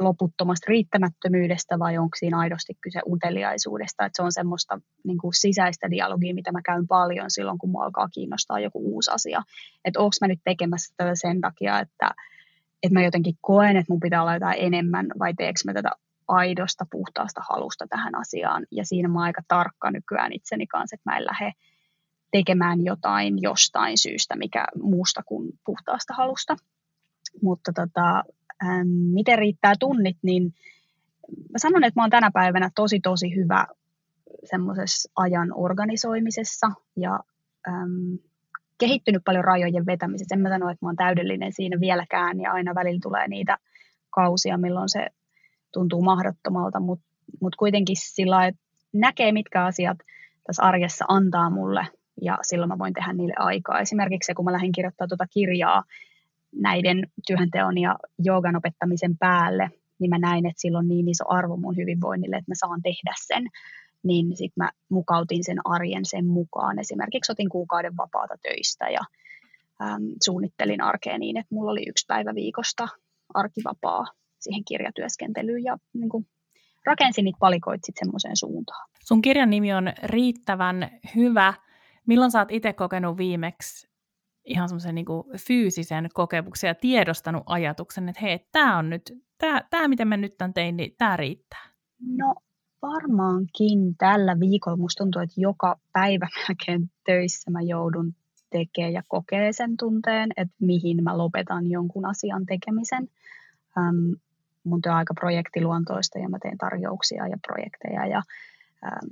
loputtomasta 0.01 0.65
riittämättömyydestä 0.69 1.79
vai 1.79 1.99
onko 1.99 2.17
siinä 2.17 2.39
aidosti 2.39 2.75
kyse 2.81 3.01
uteliaisuudesta. 3.07 4.05
Että 4.05 4.17
se 4.17 4.23
on 4.23 4.33
semmoista 4.33 4.81
niin 5.05 5.19
kuin 5.19 5.35
sisäistä 5.35 5.91
dialogia, 5.91 6.35
mitä 6.35 6.53
mä 6.53 6.63
käyn 6.63 6.87
paljon 6.87 7.31
silloin, 7.31 7.59
kun 7.59 7.71
mua 7.71 7.85
alkaa 7.85 8.09
kiinnostaa 8.09 8.61
joku 8.61 8.95
uusi 8.95 9.11
asia. 9.11 9.43
Että 9.85 10.01
onko 10.01 10.17
mä 10.21 10.29
nyt 10.29 10.41
tekemässä 10.45 10.95
tätä 10.97 11.13
sen 11.15 11.41
takia, 11.41 11.81
että, 11.81 12.11
että 12.83 12.95
mä 12.95 13.05
jotenkin 13.05 13.35
koen, 13.41 13.77
että 13.77 13.93
mun 13.93 14.01
pitää 14.01 14.23
olla 14.23 14.35
jotain 14.35 14.59
enemmän 14.59 15.07
vai 15.19 15.35
teekö 15.35 15.61
mä 15.65 15.73
tätä 15.73 15.91
aidosta, 16.29 16.87
puhtaasta 16.91 17.41
halusta 17.51 17.87
tähän 17.89 18.15
asiaan. 18.15 18.67
Ja 18.71 18.85
siinä 18.85 19.09
mä 19.09 19.19
oon 19.19 19.27
aika 19.27 19.43
tarkka 19.49 19.91
nykyään 19.91 20.33
itseni 20.33 20.67
kanssa, 20.67 20.95
että 20.95 21.11
mä 21.11 21.17
en 21.17 21.25
lähde 21.25 21.53
tekemään 22.31 22.85
jotain 22.85 23.43
jostain 23.43 23.99
syystä, 23.99 24.37
mikä 24.37 24.67
muusta 24.83 25.23
kuin 25.27 25.49
puhtaasta 25.67 26.15
halusta. 26.15 26.57
Mutta 27.43 27.73
tota, 27.73 28.25
ähm, 28.65 28.89
miten 28.89 29.39
riittää 29.39 29.75
tunnit, 29.81 30.17
niin 30.23 30.55
mä 31.29 31.59
sanon, 31.59 31.85
että 31.85 32.01
mä 32.01 32.03
oon 32.03 32.11
tänä 32.11 32.31
päivänä 32.35 32.71
tosi 32.75 33.01
tosi 33.01 33.35
hyvä 33.37 33.67
semmoisessa 34.45 35.13
ajan 35.17 35.49
organisoimisessa 35.55 36.71
ja 36.97 37.21
äm, 37.69 38.19
kehittynyt 38.79 39.23
paljon 39.25 39.45
rajojen 39.45 39.87
vetämisessä. 39.87 40.35
En 40.35 40.41
mä 40.41 40.49
sano, 40.49 40.71
että 40.71 40.87
mä 40.87 40.89
oon 40.89 40.97
täydellinen 40.97 41.53
siinä 41.53 41.81
vieläkään 41.81 42.41
ja 42.41 42.53
aina 42.53 42.75
välillä 42.75 43.01
tulee 43.03 43.29
niitä 43.29 43.59
kausia, 44.11 44.59
milloin 44.59 44.89
se 44.89 45.07
tuntuu 45.73 46.03
mahdottomalta, 46.03 46.81
mutta 46.81 47.07
mut 47.41 47.57
kuitenkin 47.57 47.97
sillä 47.99 48.47
että 48.47 48.61
näkee, 48.93 49.33
mitkä 49.33 49.65
asiat 49.65 49.99
tässä 50.47 50.63
arjessa 50.63 51.05
antaa 51.09 51.51
mulle 51.51 51.87
ja 52.23 52.39
silloin 52.43 52.69
mä 52.69 52.79
voin 52.79 52.95
tehdä 52.95 53.13
niille 53.13 53.35
aikaa. 53.39 53.81
Esimerkiksi 53.81 54.27
se, 54.27 54.35
kun 54.35 54.45
mä 54.45 54.53
lähdin 54.53 54.73
kirjoittamaan 54.73 55.09
tuota 55.09 55.27
kirjaa 55.27 55.83
näiden 56.57 57.07
työnteon 57.27 57.79
ja 57.79 57.97
joogan 58.19 58.57
opettamisen 58.57 59.19
päälle, 59.19 59.71
niin 59.99 60.11
mä 60.11 60.19
näin, 60.19 60.47
että 60.47 60.61
sillä 60.61 60.79
on 60.79 60.89
niin 60.89 61.09
iso 61.09 61.25
arvo 61.29 61.57
mun 61.57 61.77
hyvinvoinnille, 61.77 62.37
että 62.37 62.51
mä 62.51 62.55
saan 62.55 62.83
tehdä 62.83 63.15
sen. 63.27 63.47
Niin 64.03 64.37
sitten 64.37 64.65
mä 64.65 64.71
mukautin 64.89 65.45
sen 65.45 65.59
arjen 65.65 66.05
sen 66.05 66.27
mukaan. 66.27 66.79
Esimerkiksi 66.79 67.33
otin 67.33 67.49
kuukauden 67.49 67.97
vapaata 67.97 68.35
töistä 68.43 68.89
ja 68.89 69.01
äm, 69.83 70.03
suunnittelin 70.25 70.81
arkea 70.81 71.19
niin, 71.19 71.37
että 71.37 71.55
mulla 71.55 71.71
oli 71.71 71.89
yksi 71.89 72.05
päivä 72.09 72.35
viikosta 72.35 72.89
arkivapaa 73.35 74.07
siihen 74.41 74.65
kirjatyöskentelyyn 74.65 75.65
ja 75.65 75.77
niin 75.93 76.09
kuin, 76.09 76.27
rakensin 76.87 77.25
niitä 77.25 77.39
palikoit 77.41 77.85
sitten 77.85 78.07
semmoiseen 78.07 78.37
suuntaan. 78.37 78.89
Sun 79.05 79.23
kirjan 79.23 79.51
nimi 79.51 79.75
on 79.75 79.93
Riittävän 80.03 80.91
hyvä. 81.17 81.55
Milloin 82.07 82.31
sä 82.31 82.39
oot 82.39 82.53
itse 82.53 82.73
kokenut 82.73 83.17
viimeksi 83.17 83.89
ihan 84.47 84.69
semmoisen 84.69 84.95
niin 84.95 85.07
fyysisen 85.39 86.09
kokemuksen 86.15 86.69
ja 86.69 86.75
tiedostanut 86.75 87.43
ajatuksen, 87.47 88.09
että 88.09 88.21
hei, 88.21 88.47
tämä 88.53 88.79
on 88.79 88.91
nyt, 88.91 89.13
tämä, 89.71 89.89
mitä 89.89 90.05
mä 90.05 90.17
nyt 90.17 90.37
tämän 90.37 90.55
tein, 90.55 90.77
niin 90.77 90.95
tämä 90.99 91.17
riittää? 91.17 91.67
No 92.17 92.35
varmaankin 92.83 93.97
tällä 93.99 94.41
viikolla 94.41 94.77
musta 94.77 95.05
tuntuu, 95.05 95.23
että 95.23 95.41
joka 95.41 95.77
päivä 95.93 96.29
melkein 96.49 96.91
töissä 97.07 97.51
mä 97.51 97.63
joudun 97.63 98.15
tekemään 98.51 98.93
ja 98.93 99.03
kokee 99.09 99.53
sen 99.53 99.77
tunteen, 99.77 100.31
että 100.37 100.55
mihin 100.61 101.05
mä 101.05 101.19
lopetan 101.19 101.71
jonkun 101.71 102.07
asian 102.07 102.47
tekemisen. 102.47 103.09
Ähm, 103.79 104.13
mun 104.65 104.83
työ 104.83 104.93
on 104.93 104.99
aika 104.99 105.15
projektiluontoista 105.15 106.19
ja 106.19 106.29
mä 106.29 106.39
teen 106.43 106.59
tarjouksia 106.59 107.29
ja 107.29 107.37
projekteja 107.47 108.07
ja 108.07 108.23
ähm, 108.85 109.07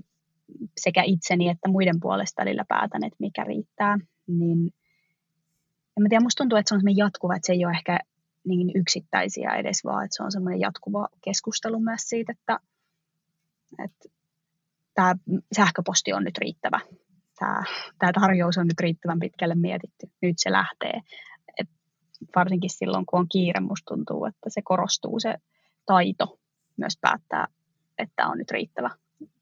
sekä 0.76 1.02
itseni 1.02 1.48
että 1.48 1.68
muiden 1.68 2.00
puolesta 2.00 2.42
välillä 2.42 2.64
päätän, 2.68 3.04
että 3.04 3.16
mikä 3.18 3.44
riittää. 3.44 3.98
Niin 4.26 4.70
en 5.96 6.02
mä 6.02 6.08
tiedä, 6.08 6.22
musta 6.22 6.40
tuntuu, 6.40 6.58
että 6.58 6.68
se 6.68 6.74
on 6.74 6.80
semmoinen 6.80 7.04
jatkuva, 7.04 7.36
että 7.36 7.46
se 7.46 7.52
ei 7.52 7.64
ole 7.64 7.72
ehkä 7.72 7.98
niin 8.44 8.70
yksittäisiä 8.74 9.50
edes, 9.50 9.84
vaan 9.84 10.04
että 10.04 10.16
se 10.16 10.22
on 10.22 10.32
semmoinen 10.32 10.60
jatkuva 10.60 11.08
keskustelu 11.24 11.80
myös 11.80 12.00
siitä, 12.02 12.32
että, 12.32 12.58
että 13.84 14.08
tämä 14.94 15.14
sähköposti 15.56 16.12
on 16.12 16.24
nyt 16.24 16.38
riittävä. 16.38 16.80
Tämä, 17.38 17.62
tämä 17.98 18.12
tarjous 18.12 18.58
on 18.58 18.66
nyt 18.66 18.80
riittävän 18.80 19.20
pitkälle 19.20 19.54
mietitty. 19.54 20.10
Nyt 20.22 20.34
se 20.38 20.52
lähtee. 20.52 21.00
Et 21.60 21.68
varsinkin 22.36 22.70
silloin, 22.70 23.06
kun 23.06 23.20
on 23.20 23.28
kiire, 23.28 23.60
musta 23.60 23.94
tuntuu, 23.94 24.24
että 24.24 24.50
se 24.50 24.62
korostuu 24.62 25.20
se 25.20 25.34
taito 25.86 26.38
myös 26.76 26.98
päättää, 27.00 27.46
että 27.98 28.26
on 28.26 28.38
nyt 28.38 28.50
riittävä. 28.50 28.90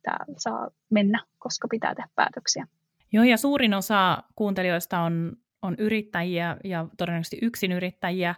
Tämä 0.03 0.19
saa 0.37 0.71
mennä, 0.91 1.25
koska 1.39 1.69
pitää 1.69 1.95
tehdä 1.95 2.09
päätöksiä. 2.15 2.67
Joo, 3.13 3.25
ja 3.25 3.37
suurin 3.37 3.75
osa 3.75 4.23
kuuntelijoista 4.37 5.01
on 5.01 5.37
on 5.63 5.75
yrittäjiä 5.79 6.57
ja 6.65 6.87
todennäköisesti 6.99 7.39
yrittäjiä. 7.77 8.35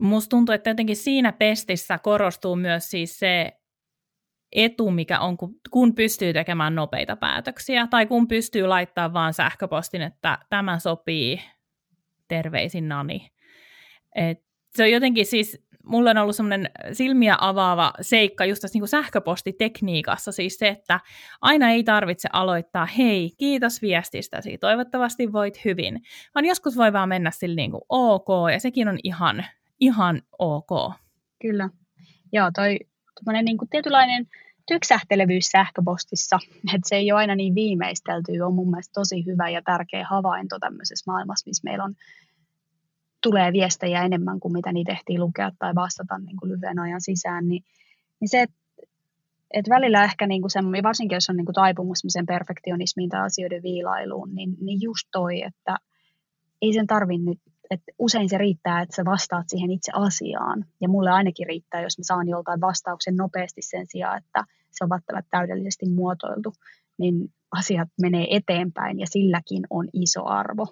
Musta 0.00 0.28
tuntuu, 0.30 0.52
että 0.52 0.70
jotenkin 0.70 0.96
siinä 0.96 1.32
pestissä 1.32 1.98
korostuu 1.98 2.56
myös 2.56 2.90
siis 2.90 3.18
se 3.18 3.52
etu, 4.52 4.90
mikä 4.90 5.20
on, 5.20 5.36
kun 5.70 5.94
pystyy 5.94 6.32
tekemään 6.32 6.74
nopeita 6.74 7.16
päätöksiä, 7.16 7.86
tai 7.86 8.06
kun 8.06 8.28
pystyy 8.28 8.66
laittaa 8.66 9.12
vaan 9.12 9.34
sähköpostin, 9.34 10.02
että 10.02 10.38
tämä 10.50 10.78
sopii, 10.78 11.40
terveisin 12.28 12.88
Nani. 12.88 13.30
Et 14.14 14.44
se 14.70 14.82
on 14.82 14.90
jotenkin 14.90 15.26
siis 15.26 15.66
mulla 15.84 16.10
on 16.10 16.18
ollut 16.18 16.36
semmoinen 16.36 16.70
silmiä 16.92 17.36
avaava 17.40 17.92
seikka 18.00 18.44
just 18.44 18.60
tässä 18.60 18.76
niin 18.76 18.80
kuin 18.80 18.88
sähköpostitekniikassa, 18.88 20.32
siis 20.32 20.58
se, 20.58 20.68
että 20.68 21.00
aina 21.40 21.70
ei 21.70 21.84
tarvitse 21.84 22.28
aloittaa, 22.32 22.86
hei, 22.86 23.30
kiitos 23.38 23.82
viestistäsi, 23.82 24.58
toivottavasti 24.58 25.32
voit 25.32 25.64
hyvin, 25.64 26.00
vaan 26.34 26.44
joskus 26.44 26.76
voi 26.76 26.92
vaan 26.92 27.08
mennä 27.08 27.30
sille 27.30 27.54
niin 27.54 27.70
kuin 27.70 27.82
ok, 27.88 28.28
ja 28.52 28.60
sekin 28.60 28.88
on 28.88 28.98
ihan, 29.04 29.44
ihan 29.80 30.22
ok. 30.38 30.92
Kyllä. 31.42 31.68
Joo, 32.32 32.50
toi 32.54 32.78
niin 33.42 33.58
kuin 33.58 33.68
tietynlainen 33.68 34.26
tyksähtelevyys 34.66 35.46
sähköpostissa, 35.46 36.38
että 36.74 36.88
se 36.88 36.96
ei 36.96 37.12
ole 37.12 37.18
aina 37.18 37.34
niin 37.34 37.54
viimeistelty, 37.54 38.40
on 38.40 38.54
mun 38.54 38.70
mielestä 38.70 38.92
tosi 38.92 39.26
hyvä 39.26 39.48
ja 39.48 39.62
tärkeä 39.62 40.06
havainto 40.10 40.58
tämmöisessä 40.58 41.10
maailmassa, 41.10 41.48
missä 41.48 41.64
meillä 41.64 41.84
on 41.84 41.94
tulee 43.22 43.52
viestejä 43.52 44.02
enemmän 44.02 44.40
kuin 44.40 44.52
mitä 44.52 44.72
niitä 44.72 44.92
ehtii 44.92 45.18
lukea 45.18 45.50
tai 45.58 45.74
vastata 45.74 46.18
niin 46.18 46.36
kuin 46.36 46.52
lyhyen 46.52 46.78
ajan 46.78 47.00
sisään, 47.00 47.48
niin, 47.48 47.64
niin 48.20 48.28
se, 48.28 48.42
että 48.42 48.56
et 49.54 49.68
välillä 49.68 50.04
ehkä 50.04 50.26
niin 50.26 50.42
kuin 50.42 50.50
semmoinen, 50.50 50.82
varsinkin 50.82 51.16
jos 51.16 51.30
on 51.30 51.36
niin 51.36 51.44
kuin 51.44 51.54
taipumus 51.54 51.98
perfektionismiin 52.26 53.10
tai 53.10 53.20
asioiden 53.20 53.62
viilailuun, 53.62 54.34
niin, 54.34 54.56
niin 54.60 54.78
just 54.82 55.08
toi, 55.12 55.42
että 55.42 55.76
ei 56.62 56.72
sen 56.72 56.86
tarvi 56.86 57.18
nyt, 57.18 57.38
että 57.70 57.92
usein 57.98 58.28
se 58.28 58.38
riittää, 58.38 58.80
että 58.80 58.96
sä 58.96 59.04
vastaat 59.04 59.48
siihen 59.48 59.70
itse 59.70 59.92
asiaan. 59.94 60.64
Ja 60.80 60.88
mulle 60.88 61.10
ainakin 61.10 61.46
riittää, 61.46 61.82
jos 61.82 61.98
mä 61.98 62.02
saan 62.04 62.28
joltain 62.28 62.60
vastauksen 62.60 63.16
nopeasti 63.16 63.62
sen 63.62 63.86
sijaan, 63.88 64.18
että 64.18 64.44
se 64.70 64.84
on 64.84 64.90
välttämättä 64.90 65.28
täydellisesti 65.30 65.86
muotoiltu, 65.88 66.52
niin 66.98 67.32
asiat 67.52 67.88
menee 68.00 68.26
eteenpäin 68.30 69.00
ja 69.00 69.06
silläkin 69.06 69.66
on 69.70 69.88
iso 69.92 70.26
arvo. 70.26 70.66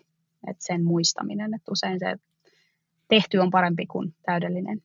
Että 0.46 0.66
sen 0.66 0.84
muistaminen, 0.84 1.54
että 1.54 1.72
usein 1.72 1.98
se 1.98 2.16
tehty 3.08 3.38
on 3.38 3.50
parempi 3.50 3.86
kuin 3.86 4.14
täydellinen. 4.26 4.82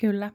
Kyllä. 0.00 0.30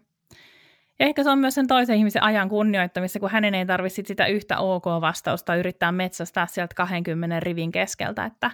Ja 0.99 1.05
ehkä 1.05 1.23
se 1.23 1.29
on 1.29 1.39
myös 1.39 1.55
sen 1.55 1.67
toisen 1.67 1.97
ihmisen 1.97 2.23
ajan 2.23 2.49
kunnioittamista, 2.49 3.19
kun 3.19 3.29
hänen 3.29 3.55
ei 3.55 3.65
tarvitse 3.65 4.01
sitä 4.05 4.25
yhtä 4.25 4.59
ok-vastausta 4.59 5.55
yrittää 5.55 5.91
metsästää 5.91 6.47
sieltä 6.47 6.75
20 6.75 7.39
rivin 7.39 7.71
keskeltä, 7.71 8.25
että 8.25 8.51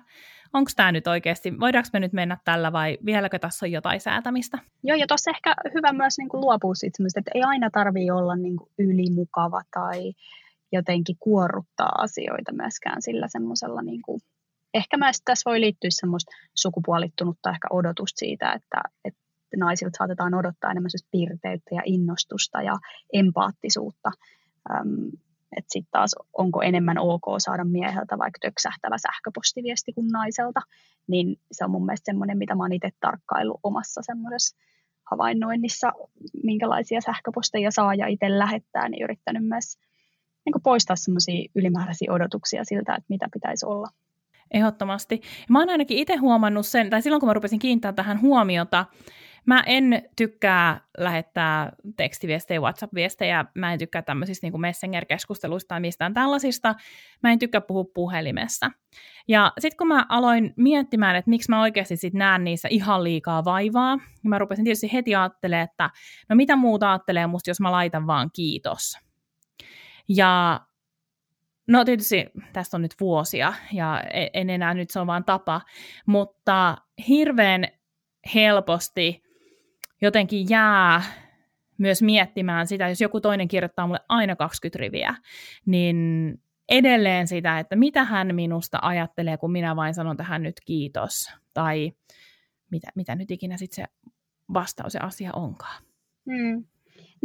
onko 0.54 0.72
tämä 0.76 0.92
nyt 0.92 1.08
oikeasti, 1.08 1.60
voidaanko 1.60 1.90
me 1.94 2.00
nyt 2.00 2.14
mennä 2.14 2.38
tällä 2.46 2.72
vai 2.72 2.98
vieläkö 3.06 3.40
tässä 3.40 3.66
on 3.66 3.72
jotain 3.72 4.02
säätämistä? 4.02 4.58
Joo, 4.84 4.98
ja 4.98 5.08
tuossa 5.08 5.32
ehkä 5.32 5.56
hyvä 5.74 5.94
myös 5.94 6.18
niin 6.18 6.30
kuin 6.30 6.42
luopua 6.42 6.76
siitä 6.76 7.04
että 7.18 7.32
ei 7.36 7.44
aina 7.44 7.70
tarvitse 7.70 8.14
olla 8.14 8.36
niin 8.36 8.56
kuin 8.58 8.70
ylimukava 8.80 9.62
tai 9.74 10.14
jotenkin 10.72 11.16
kuorruttaa 11.20 11.92
asioita 11.98 12.52
myöskään 12.54 13.02
sillä 13.02 13.28
semmoisella 13.28 13.82
niin 13.82 14.02
kuin 14.02 14.22
ehkä 14.76 14.98
myös 14.98 15.22
tässä 15.26 15.50
voi 15.50 15.62
liittyä 15.62 15.90
semmoista 15.92 16.32
sukupuolittunutta 16.56 17.50
ehkä 17.50 17.68
odotusta 17.70 18.20
siitä, 18.20 18.54
että, 18.54 18.82
että 19.06 19.20
naisilta 19.58 19.98
saatetaan 19.98 20.34
odottaa 20.34 20.72
enemmän 20.72 20.90
pirteyttä 21.12 21.76
ja 21.76 21.82
innostusta 21.86 22.62
ja 22.62 22.76
empaattisuutta. 23.14 24.12
Että 25.58 25.70
sitten 25.74 25.92
taas 25.92 26.16
onko 26.38 26.62
enemmän 26.62 26.98
ok 26.98 27.26
saada 27.38 27.64
mieheltä 27.64 28.18
vaikka 28.18 28.38
töksähtävä 28.42 28.98
sähköpostiviesti 28.98 29.94
kuin 29.94 30.08
naiselta, 30.08 30.60
niin 31.08 31.36
se 31.52 31.66
on 31.66 31.72
mun 31.72 31.86
mielestä 31.86 32.06
semmoinen, 32.06 32.38
mitä 32.38 32.56
mä 32.56 32.64
oon 32.64 32.74
itse 32.74 32.90
tarkkailu 33.00 33.60
omassa 33.64 34.02
semmoisessa 34.04 34.58
havainnoinnissa, 35.12 35.94
minkälaisia 36.44 37.02
sähköposteja 37.02 37.72
saa 37.72 37.96
ja 37.96 38.08
itse 38.08 38.40
lähettää, 38.40 38.90
niin 38.90 39.04
yrittänyt 39.04 39.48
myös 39.48 39.78
niin 40.46 40.64
poistaa 40.64 40.96
semmoisia 40.96 41.50
ylimääräisiä 41.56 42.14
odotuksia 42.14 42.64
siltä, 42.64 42.96
että 42.96 43.06
mitä 43.10 43.28
pitäisi 43.34 43.66
olla. 43.66 43.88
Ehdottomasti. 44.52 45.22
Mä 45.50 45.60
oon 45.60 45.70
ainakin 45.70 45.98
itse 45.98 46.16
huomannut 46.16 46.66
sen, 46.66 46.90
tai 46.90 47.02
silloin 47.02 47.20
kun 47.20 47.30
mä 47.30 47.34
rupesin 47.34 47.60
kiinnittämään 47.60 47.96
tähän 47.96 48.22
huomiota, 48.22 48.86
mä 49.46 49.64
en 49.66 50.10
tykkää 50.16 50.82
lähettää 50.98 51.72
tekstiviestejä, 51.98 52.60
WhatsApp-viestejä, 52.60 53.46
mä 53.54 53.74
en 53.74 53.80
tykkää 53.80 54.02
tämmöisistä 54.02 54.48
niin 54.48 54.62
Messenger-keskusteluista 54.62 55.68
tai 55.68 55.80
mistään 55.80 56.14
tällaisista, 56.14 56.76
mä 57.24 57.32
en 57.32 57.40
tykkää 57.40 57.62
puhua 57.62 57.86
puhelimessa. 57.94 58.72
Ja 59.28 59.54
sitten 59.60 59.78
kun 59.78 59.88
mä 59.88 60.06
aloin 60.10 60.54
miettimään, 60.58 61.16
että 61.16 61.30
miksi 61.30 61.52
mä 61.52 61.62
oikeasti 61.62 61.98
sit 61.98 62.14
näen 62.14 62.44
niissä 62.44 62.68
ihan 62.72 63.04
liikaa 63.04 63.46
vaivaa, 63.46 63.96
niin 63.96 64.30
mä 64.30 64.40
rupesin 64.40 64.66
tietysti 64.66 64.94
heti 64.94 65.16
ajattelemaan, 65.16 65.64
että 65.64 65.90
no 66.30 66.36
mitä 66.36 66.56
muuta 66.56 66.92
ajattelee 66.92 67.28
musta, 67.28 67.50
jos 67.50 67.60
mä 67.60 67.72
laitan 67.72 68.08
vaan 68.08 68.30
kiitos. 68.34 68.98
Ja 70.08 70.62
No 71.68 71.86
tietysti 71.86 72.26
tästä 72.54 72.78
on 72.78 72.82
nyt 72.82 72.96
vuosia 73.00 73.54
ja 73.74 74.04
e, 74.14 74.28
en 74.34 74.50
enää 74.50 74.74
nyt 74.74 74.90
se 74.90 75.00
on 75.00 75.08
vaan 75.08 75.24
tapa, 75.24 75.62
mutta 76.06 76.78
hirveän 77.08 77.68
helposti 78.36 79.24
jotenkin 80.02 80.50
jää 80.50 81.02
myös 81.78 82.02
miettimään 82.02 82.68
sitä, 82.68 82.90
jos 82.90 83.02
joku 83.02 83.22
toinen 83.22 83.48
kirjoittaa 83.48 83.88
mulle 83.88 84.00
aina 84.10 84.36
20 84.36 84.80
riviä, 84.80 85.16
niin 85.66 85.98
edelleen 86.70 87.28
sitä, 87.28 87.60
että 87.60 87.76
mitä 87.76 88.04
hän 88.04 88.36
minusta 88.36 88.80
ajattelee, 88.82 89.38
kun 89.38 89.52
minä 89.52 89.76
vain 89.76 89.94
sanon 89.94 90.18
tähän 90.18 90.44
nyt 90.44 90.56
kiitos, 90.66 91.32
tai 91.54 91.92
mitä, 92.72 92.88
mitä 92.96 93.16
nyt 93.16 93.32
ikinä 93.32 93.58
sitten 93.58 93.76
se 93.76 94.12
vastaus 94.54 94.94
ja 94.94 95.02
asia 95.04 95.30
onkaan. 95.34 95.84
Hmm. 96.26 96.66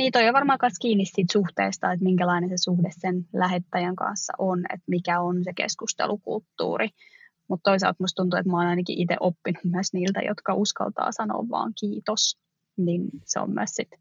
Niin, 0.01 0.13
toi 0.13 0.29
on 0.29 0.35
varmaan 0.35 0.59
myös 0.63 0.79
kiinni 0.81 1.05
siitä 1.05 1.33
suhteesta, 1.33 1.93
että 1.93 2.05
minkälainen 2.05 2.51
se 2.51 2.57
suhde 2.57 2.89
sen 2.91 3.27
lähettäjän 3.33 3.97
kanssa 3.97 4.33
on, 4.39 4.59
että 4.59 4.85
mikä 4.87 5.21
on 5.21 5.45
se 5.45 5.53
keskustelukulttuuri. 5.57 6.89
Mutta 7.49 7.71
toisaalta 7.71 7.97
musta 8.01 8.23
tuntuu, 8.23 8.39
että 8.39 8.51
mä 8.51 8.57
oon 8.57 8.67
ainakin 8.67 8.99
itse 8.99 9.17
oppinut 9.21 9.65
myös 9.65 9.93
niiltä, 9.93 10.21
jotka 10.21 10.55
uskaltaa 10.55 11.13
sanoa 11.13 11.45
vaan 11.51 11.73
kiitos. 11.81 12.39
Niin 12.77 13.03
se 13.25 13.41
on 13.41 13.51
myös 13.51 13.71
sitten, 13.71 13.99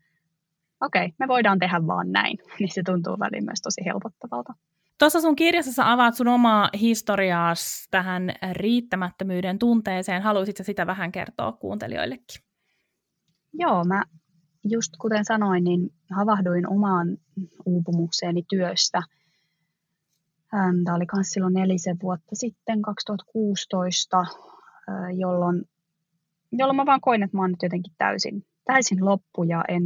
okei, 0.82 1.06
okay, 1.06 1.16
me 1.20 1.28
voidaan 1.28 1.60
tehdä 1.60 1.88
vaan 1.88 2.12
näin. 2.12 2.38
Niin 2.60 2.74
se 2.74 2.82
tuntuu 2.86 3.20
väliin 3.20 3.46
myös 3.46 3.62
tosi 3.62 3.82
helpottavalta. 3.86 4.54
Tuossa 5.00 5.22
sun 5.22 5.36
kirjassa 5.36 5.72
sä 5.72 5.92
avaat 5.92 6.16
sun 6.16 6.28
omaa 6.28 6.70
historiaas 6.80 7.88
tähän 7.92 8.34
riittämättömyyden 8.52 9.60
tunteeseen. 9.60 10.22
Haluaisitko 10.22 10.64
sitä 10.64 10.88
vähän 10.88 11.12
kertoa 11.12 11.52
kuuntelijoillekin? 11.52 12.42
Joo, 13.54 13.84
mä 13.84 14.04
just 14.64 14.94
kuten 15.02 15.26
sanoin, 15.26 15.64
niin 15.64 15.94
havahduin 16.12 16.70
omaan 16.70 17.18
uupumukseeni 17.66 18.44
työstä. 18.50 19.02
Tämä 20.86 20.96
oli 20.96 21.06
myös 21.16 21.30
silloin 21.30 21.54
nelisen 21.54 21.98
vuotta 22.04 22.36
sitten, 22.36 22.82
2016, 22.82 24.26
jolloin, 25.18 25.62
jolloin 26.52 26.76
mä 26.76 26.86
vaan 26.86 27.02
koin, 27.02 27.24
että 27.24 27.38
mä 27.38 27.42
oon 27.42 27.52
nyt 27.52 27.64
jotenkin 27.64 27.94
täysin, 27.98 28.46
täysin 28.66 29.06
loppu 29.06 29.44
ja 29.44 29.64
en, 29.68 29.84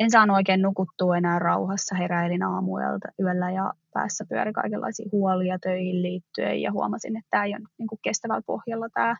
en 0.00 0.10
saanut 0.10 0.36
oikein 0.36 0.62
nukuttua 0.62 1.16
enää 1.16 1.38
rauhassa. 1.38 1.94
Heräilin 1.94 2.42
aamuelta 2.42 3.08
yöllä 3.20 3.50
ja 3.50 3.72
päässä 3.94 4.24
pyöri 4.28 4.52
kaikenlaisia 4.52 5.08
huolia 5.12 5.58
töihin 5.58 6.02
liittyen 6.02 6.62
ja 6.62 6.72
huomasin, 6.72 7.16
että 7.16 7.28
tämä 7.30 7.44
ei 7.44 7.54
ole 7.54 7.68
niin 7.78 7.88
kestävällä 8.02 8.42
pohjalla 8.46 8.88
tämä, 8.94 9.16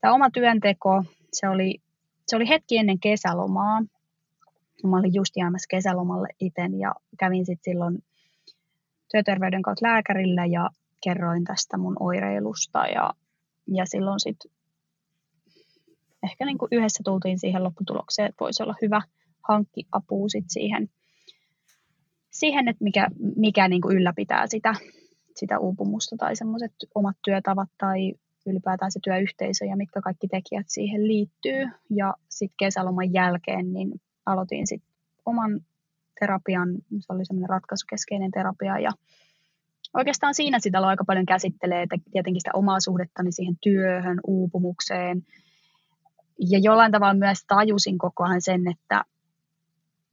tämä 0.00 0.14
oma 0.14 0.30
työnteko. 0.30 1.04
Se 1.32 1.48
oli, 1.48 1.78
se 2.30 2.36
oli 2.36 2.48
hetki 2.48 2.76
ennen 2.76 3.00
kesälomaa. 3.00 3.80
Mä 4.84 4.98
olin 4.98 5.14
just 5.14 5.36
jäämässä 5.36 5.66
kesälomalle 5.70 6.28
itse 6.40 6.62
ja 6.78 6.94
kävin 7.18 7.46
sitten 7.46 7.72
silloin 7.72 7.98
työterveyden 9.10 9.62
kautta 9.62 9.86
lääkärillä 9.86 10.46
ja 10.46 10.70
kerroin 11.04 11.44
tästä 11.44 11.76
mun 11.76 11.96
oireilusta 12.00 12.86
ja, 12.86 13.14
ja 13.66 13.86
silloin 13.86 14.20
sitten 14.20 14.50
ehkä 16.22 16.44
niin 16.44 16.58
kuin 16.58 16.68
yhdessä 16.72 17.02
tultiin 17.04 17.38
siihen 17.38 17.64
lopputulokseen, 17.64 18.28
että 18.28 18.44
voisi 18.44 18.62
olla 18.62 18.74
hyvä 18.82 19.02
hankki 19.48 19.86
apua 19.92 20.28
sit 20.28 20.44
siihen 20.48 20.88
siihen, 22.30 22.68
että 22.68 22.84
mikä, 22.84 23.08
mikä 23.36 23.68
niin 23.68 23.82
kuin 23.82 23.96
ylläpitää 23.96 24.46
sitä, 24.46 24.74
sitä 25.36 25.58
uupumusta 25.58 26.16
tai 26.16 26.36
semmoiset 26.36 26.72
omat 26.94 27.16
työtavat 27.24 27.68
tai 27.78 28.12
ylipäätään 28.50 28.92
se 28.92 29.00
työyhteisö 29.04 29.64
ja 29.64 29.76
mitkä 29.76 30.00
kaikki 30.00 30.28
tekijät 30.28 30.66
siihen 30.68 31.08
liittyy. 31.08 31.68
Ja 31.90 32.14
sitten 32.28 32.56
kesäloman 32.58 33.12
jälkeen 33.12 33.72
niin 33.72 34.00
aloitin 34.26 34.66
sitten 34.66 34.90
oman 35.26 35.60
terapian, 36.20 36.68
se 37.00 37.12
oli 37.12 37.24
semmoinen 37.24 37.48
ratkaisukeskeinen 37.48 38.30
terapia 38.30 38.78
ja 38.78 38.90
oikeastaan 39.94 40.34
siinä 40.34 40.58
sitä 40.58 40.78
aika 40.78 41.04
paljon 41.04 41.26
käsittelee, 41.26 41.82
että 41.82 41.96
tietenkin 42.12 42.40
sitä 42.40 42.50
omaa 42.54 42.80
suhdettani 42.80 43.32
siihen 43.32 43.56
työhön, 43.60 44.20
uupumukseen. 44.26 45.22
Ja 46.50 46.58
jollain 46.58 46.92
tavalla 46.92 47.14
myös 47.14 47.44
tajusin 47.46 47.98
koko 47.98 48.24
ajan 48.24 48.42
sen, 48.42 48.70
että 48.70 49.04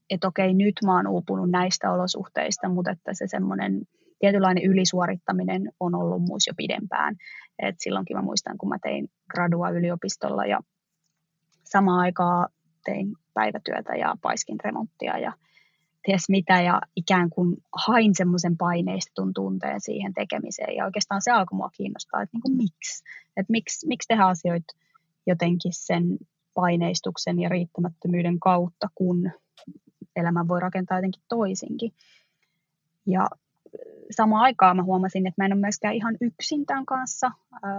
että 0.09 0.27
okei, 0.27 0.53
nyt 0.53 0.75
mä 0.85 0.95
oon 0.95 1.07
uupunut 1.07 1.49
näistä 1.49 1.91
olosuhteista, 1.91 2.69
mutta 2.69 2.91
että 2.91 3.13
se 3.13 3.27
semmoinen 3.27 3.81
tietynlainen 4.19 4.63
ylisuorittaminen 4.63 5.71
on 5.79 5.95
ollut 5.95 6.21
muus 6.21 6.47
jo 6.47 6.53
pidempään. 6.57 7.15
Et 7.59 7.75
silloinkin 7.79 8.17
mä 8.17 8.23
muistan, 8.23 8.57
kun 8.57 8.69
mä 8.69 8.77
tein 8.83 9.07
gradua 9.31 9.69
yliopistolla 9.69 10.45
ja 10.45 10.59
samaan 11.63 11.99
aikaan 11.99 12.49
tein 12.85 13.15
päivätyötä 13.33 13.95
ja 13.95 14.15
paiskin 14.21 14.57
remonttia 14.63 15.17
ja 15.17 15.33
ties 16.05 16.29
mitä 16.29 16.61
ja 16.61 16.81
ikään 16.95 17.29
kuin 17.29 17.57
hain 17.87 18.15
semmoisen 18.15 18.57
paineistetun 18.57 19.33
tunteen 19.33 19.81
siihen 19.81 20.13
tekemiseen 20.13 20.75
ja 20.75 20.85
oikeastaan 20.85 21.21
se 21.21 21.31
alkoi 21.31 21.57
mua 21.57 21.69
kiinnostaa, 21.69 22.21
että 22.21 22.35
niin 22.35 22.41
kuin 22.41 22.57
miksi, 22.57 23.03
että 23.37 23.51
miksi, 23.51 23.87
miksi 23.87 24.07
tehdä 24.07 24.25
asioita 24.25 24.75
jotenkin 25.27 25.71
sen 25.73 26.17
paineistuksen 26.53 27.39
ja 27.39 27.49
riittämättömyyden 27.49 28.39
kautta, 28.39 28.87
kun 28.95 29.31
elämän 30.15 30.47
voi 30.47 30.59
rakentaa 30.59 30.97
jotenkin 30.97 31.23
toisinkin. 31.29 31.91
Ja 33.07 33.27
samaan 34.11 34.41
aikaan 34.41 34.75
mä 34.77 34.83
huomasin, 34.83 35.27
että 35.27 35.41
mä 35.41 35.45
en 35.45 35.53
ole 35.53 35.61
myöskään 35.61 35.93
ihan 35.93 36.17
yksin 36.21 36.65
tämän 36.65 36.85
kanssa, 36.85 37.31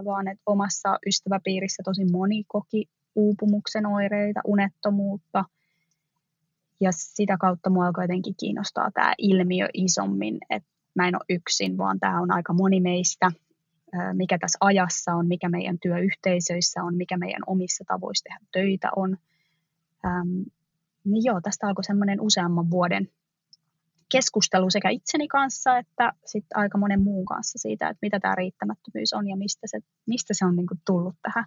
vaan 0.04 0.28
että 0.28 0.42
omassa 0.46 0.98
ystäväpiirissä 1.06 1.82
tosi 1.84 2.04
moni 2.04 2.44
koki 2.48 2.88
uupumuksen 3.14 3.86
oireita, 3.86 4.40
unettomuutta. 4.44 5.44
Ja 6.80 6.90
sitä 6.92 7.36
kautta 7.40 7.70
mua 7.70 7.86
alkoi 7.86 8.04
jotenkin 8.04 8.34
kiinnostaa 8.40 8.90
tämä 8.90 9.12
ilmiö 9.18 9.68
isommin, 9.74 10.38
että 10.50 10.68
mä 10.94 11.08
en 11.08 11.14
ole 11.14 11.24
yksin, 11.28 11.78
vaan 11.78 12.00
tämä 12.00 12.20
on 12.20 12.30
aika 12.30 12.52
moni 12.52 12.80
meistä, 12.80 13.32
mikä 14.12 14.38
tässä 14.38 14.58
ajassa 14.60 15.14
on, 15.14 15.26
mikä 15.26 15.48
meidän 15.48 15.78
työyhteisöissä 15.78 16.82
on, 16.82 16.96
mikä 16.96 17.16
meidän 17.16 17.42
omissa 17.46 17.84
tavoissa 17.88 18.22
tehdä 18.22 18.40
töitä 18.52 18.90
on 18.96 19.16
niin 21.04 21.24
joo, 21.24 21.40
tästä 21.40 21.66
alkoi 21.66 21.84
semmoinen 21.84 22.20
useamman 22.20 22.70
vuoden 22.70 23.08
keskustelu 24.12 24.70
sekä 24.70 24.90
itseni 24.90 25.28
kanssa 25.28 25.78
että 25.78 26.12
sitten 26.24 26.58
aika 26.58 26.78
monen 26.78 27.02
muun 27.02 27.26
kanssa 27.26 27.58
siitä, 27.58 27.88
että 27.88 27.98
mitä 28.02 28.20
tämä 28.20 28.34
riittämättömyys 28.34 29.12
on 29.12 29.28
ja 29.28 29.36
mistä 29.36 29.66
se, 29.66 29.78
mistä 30.06 30.34
se 30.34 30.44
on 30.44 30.56
niin 30.56 30.66
kuin 30.66 30.80
tullut 30.86 31.14
tähän 31.22 31.44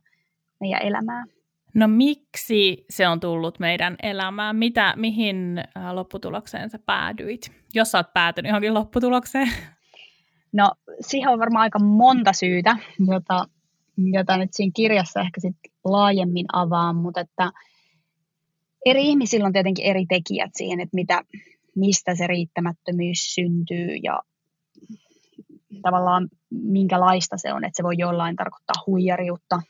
meidän 0.59 0.81
elämään. 0.81 1.27
No 1.73 1.87
miksi 1.87 2.85
se 2.89 3.07
on 3.07 3.19
tullut 3.19 3.59
meidän 3.59 3.95
elämään? 4.03 4.55
Mitä, 4.55 4.93
mihin 4.97 5.63
äh, 5.77 5.93
lopputulokseen 5.93 6.69
sä 6.69 6.79
päädyit, 6.85 7.51
jos 7.73 7.91
sä 7.91 7.97
oot 7.97 8.13
päätynyt 8.13 8.49
johonkin 8.49 8.73
lopputulokseen? 8.73 9.51
No 10.53 10.71
siihen 11.01 11.29
on 11.29 11.39
varmaan 11.39 11.63
aika 11.63 11.79
monta 11.79 12.33
syytä, 12.33 12.77
jota, 13.13 13.45
jota 13.97 14.37
nyt 14.37 14.49
siinä 14.53 14.71
kirjassa 14.75 15.21
ehkä 15.21 15.41
sit 15.41 15.55
laajemmin 15.83 16.45
avaan, 16.53 16.95
mutta 16.95 17.21
että 17.21 17.51
eri 18.85 19.09
ihmisillä 19.09 19.45
on 19.45 19.53
tietenkin 19.53 19.85
eri 19.85 20.05
tekijät 20.05 20.51
siihen, 20.55 20.79
että 20.79 20.95
mitä, 20.95 21.21
mistä 21.75 22.15
se 22.15 22.27
riittämättömyys 22.27 23.35
syntyy 23.35 23.95
ja 24.03 24.21
tavallaan 25.81 26.29
minkälaista 26.49 27.37
se 27.37 27.53
on, 27.53 27.65
että 27.65 27.77
se 27.77 27.83
voi 27.83 27.95
jollain 27.97 28.35
tarkoittaa 28.35 28.83
huijariutta, 28.87 29.61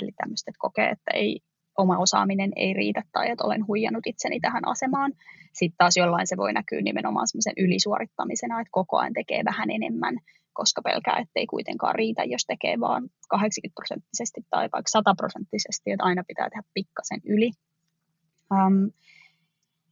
eli 0.00 0.12
tämmöistä, 0.16 0.50
että 0.50 0.58
kokee, 0.58 0.88
että 0.88 1.10
ei, 1.14 1.40
oma 1.78 1.98
osaaminen 1.98 2.52
ei 2.56 2.72
riitä 2.72 3.02
tai 3.12 3.30
että 3.30 3.44
olen 3.44 3.66
huijannut 3.66 4.06
itseni 4.06 4.40
tähän 4.40 4.68
asemaan. 4.68 5.12
Sitten 5.52 5.76
taas 5.78 5.96
jollain 5.96 6.26
se 6.26 6.36
voi 6.36 6.52
näkyä 6.52 6.80
nimenomaan 6.80 7.28
semmoisen 7.28 7.52
ylisuorittamisena, 7.56 8.60
että 8.60 8.70
koko 8.70 8.98
ajan 8.98 9.12
tekee 9.12 9.44
vähän 9.44 9.70
enemmän, 9.70 10.18
koska 10.52 10.82
pelkää, 10.82 11.18
että 11.18 11.32
ei 11.36 11.46
kuitenkaan 11.46 11.94
riitä, 11.94 12.24
jos 12.24 12.44
tekee 12.46 12.80
vaan 12.80 13.02
80 13.28 13.74
prosenttisesti 13.74 14.40
tai 14.50 14.68
vaikka 14.72 14.88
100 14.88 15.14
prosenttisesti, 15.14 15.90
että 15.90 16.04
aina 16.04 16.24
pitää 16.28 16.50
tehdä 16.50 16.62
pikkasen 16.74 17.20
yli. 17.24 17.50
Um, 18.50 18.90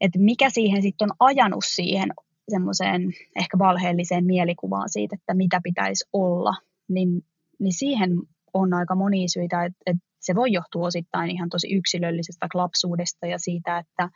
että 0.00 0.18
mikä 0.18 0.50
siihen 0.50 0.82
sitten 0.82 1.08
on 1.10 1.16
ajanut 1.18 1.64
siihen 1.66 2.08
semmoiseen 2.48 3.02
ehkä 3.36 3.58
valheelliseen 3.58 4.26
mielikuvaan 4.26 4.88
siitä, 4.88 5.16
että 5.16 5.34
mitä 5.34 5.60
pitäisi 5.64 6.04
olla, 6.12 6.54
niin, 6.88 7.24
niin 7.58 7.72
siihen 7.72 8.10
on 8.54 8.74
aika 8.74 8.94
monia 8.94 9.28
syitä, 9.28 9.64
että, 9.64 9.78
että 9.86 10.02
se 10.20 10.34
voi 10.34 10.52
johtua 10.52 10.86
osittain 10.86 11.30
ihan 11.30 11.48
tosi 11.48 11.72
yksilöllisestä 11.72 12.46
lapsuudesta 12.54 13.26
ja 13.26 13.38
siitä, 13.38 13.78
että, 13.78 14.08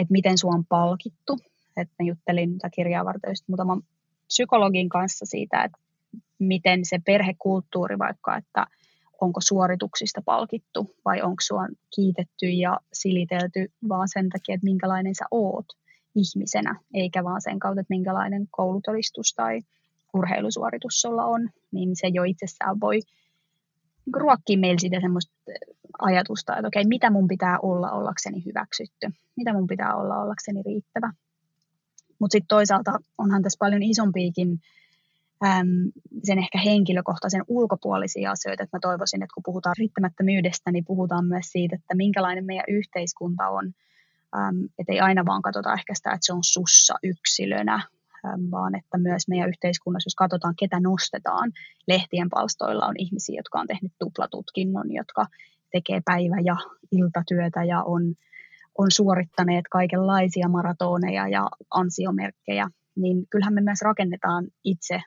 että 0.00 0.12
miten 0.12 0.38
sua 0.38 0.52
on 0.54 0.64
palkittu. 0.68 1.38
Että 1.76 2.02
juttelin 2.02 2.58
tätä 2.58 2.70
kirjaa 2.76 3.04
varten 3.04 3.30
just 3.30 3.48
muutaman 3.48 3.82
psykologin 4.26 4.88
kanssa 4.88 5.26
siitä, 5.26 5.64
että 5.64 5.78
miten 6.38 6.80
se 6.84 6.98
perhekulttuuri 7.06 7.98
vaikka, 7.98 8.36
että 8.36 8.66
onko 9.20 9.40
suorituksista 9.40 10.22
palkittu 10.24 10.94
vai 11.04 11.22
onko 11.22 11.40
sua 11.40 11.66
kiitetty 11.94 12.46
ja 12.46 12.80
silitelty 12.92 13.72
vaan 13.88 14.08
sen 14.12 14.28
takia, 14.28 14.54
että 14.54 14.64
minkälainen 14.64 15.14
sä 15.14 15.24
oot 15.30 15.66
ihmisenä, 16.14 16.80
eikä 16.94 17.24
vaan 17.24 17.40
sen 17.42 17.58
kautta, 17.58 17.80
että 17.80 17.94
minkälainen 17.94 18.48
koulutodistus 18.50 19.34
tai 19.36 19.60
urheilusuoritus 20.14 21.00
sulla 21.00 21.24
on, 21.24 21.50
niin 21.72 21.96
se 21.96 22.08
jo 22.08 22.24
itsessään 22.24 22.80
voi 22.80 23.00
ruokkia 24.16 24.58
meillä 24.58 24.78
sitä 24.78 25.00
semmoista 25.00 25.32
ajatusta, 25.98 26.56
että 26.56 26.68
okei, 26.68 26.84
mitä 26.84 27.10
mun 27.10 27.28
pitää 27.28 27.58
olla 27.62 27.90
ollakseni 27.90 28.44
hyväksytty, 28.44 29.10
mitä 29.36 29.52
mun 29.52 29.66
pitää 29.66 29.96
olla 29.96 30.22
ollakseni 30.22 30.62
riittävä. 30.62 31.12
Mutta 32.18 32.32
sitten 32.32 32.48
toisaalta 32.48 32.98
onhan 33.18 33.42
tässä 33.42 33.56
paljon 33.58 33.82
isompiakin 33.82 34.58
äm, 35.44 35.92
sen 36.24 36.38
ehkä 36.38 36.58
henkilökohtaisen 36.58 37.44
ulkopuolisia 37.48 38.30
asioita. 38.30 38.62
Että 38.62 38.76
mä 38.76 38.80
toivoisin, 38.80 39.22
että 39.22 39.34
kun 39.34 39.42
puhutaan 39.42 39.74
riittämättömyydestä, 39.78 40.72
niin 40.72 40.84
puhutaan 40.84 41.26
myös 41.26 41.46
siitä, 41.46 41.76
että 41.76 41.94
minkälainen 41.94 42.44
meidän 42.44 42.64
yhteiskunta 42.68 43.48
on. 43.48 43.72
Että 44.78 44.92
ei 44.92 45.00
aina 45.00 45.26
vaan 45.26 45.42
katsota 45.42 45.72
ehkä 45.72 45.94
sitä, 45.94 46.10
että 46.10 46.26
se 46.26 46.32
on 46.32 46.44
sussa 46.44 46.94
yksilönä, 47.02 47.74
äm, 47.74 48.50
vaan 48.50 48.74
että 48.74 48.98
myös 48.98 49.28
meidän 49.28 49.48
yhteiskunnassa, 49.48 50.06
jos 50.06 50.14
katsotaan, 50.14 50.54
ketä 50.58 50.80
nostetaan, 50.80 51.52
lehtien 51.88 52.30
palstoilla 52.30 52.86
on 52.86 52.94
ihmisiä, 52.98 53.38
jotka 53.38 53.60
on 53.60 53.66
tehnyt 53.66 53.92
tuplatutkinnon, 53.98 54.92
jotka 54.92 55.26
tekee 55.72 56.00
päivä- 56.04 56.40
ja 56.44 56.56
iltatyötä 56.92 57.64
ja 57.64 57.82
on 57.82 58.14
on 58.78 58.90
suorittaneet 58.90 59.64
kaikenlaisia 59.70 60.48
maratoneja 60.48 61.28
ja 61.28 61.48
ansiomerkkejä, 61.70 62.68
niin 62.96 63.26
kyllähän 63.30 63.54
me 63.54 63.60
myös 63.60 63.78
rakennetaan 63.82 64.46
itse 64.64 65.02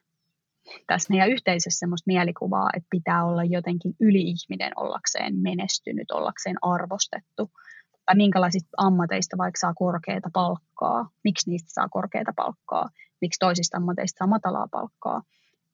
tässä 0.88 1.13
meidän 1.13 1.29
yhteisössä 1.29 1.79
semmoista 1.79 2.08
mielikuvaa, 2.08 2.69
että 2.75 2.88
pitää 2.89 3.25
olla 3.25 3.43
jotenkin 3.43 3.95
yli-ihminen 3.99 4.71
ollakseen 4.75 5.36
menestynyt, 5.36 6.12
ollakseen 6.12 6.55
arvostettu. 6.62 7.51
Tai 8.05 8.15
minkälaisista 8.15 8.69
ammateista 8.77 9.38
vaikka 9.38 9.60
saa 9.60 9.73
korkeata 9.73 10.29
palkkaa, 10.34 11.10
miksi 11.23 11.49
niistä 11.49 11.69
saa 11.73 11.89
korkeata 11.89 12.34
palkkaa, 12.36 12.89
miksi 13.21 13.39
toisista 13.39 13.77
ammateista 13.77 14.17
saa 14.17 14.27
matalaa 14.27 14.67
palkkaa. 14.71 15.21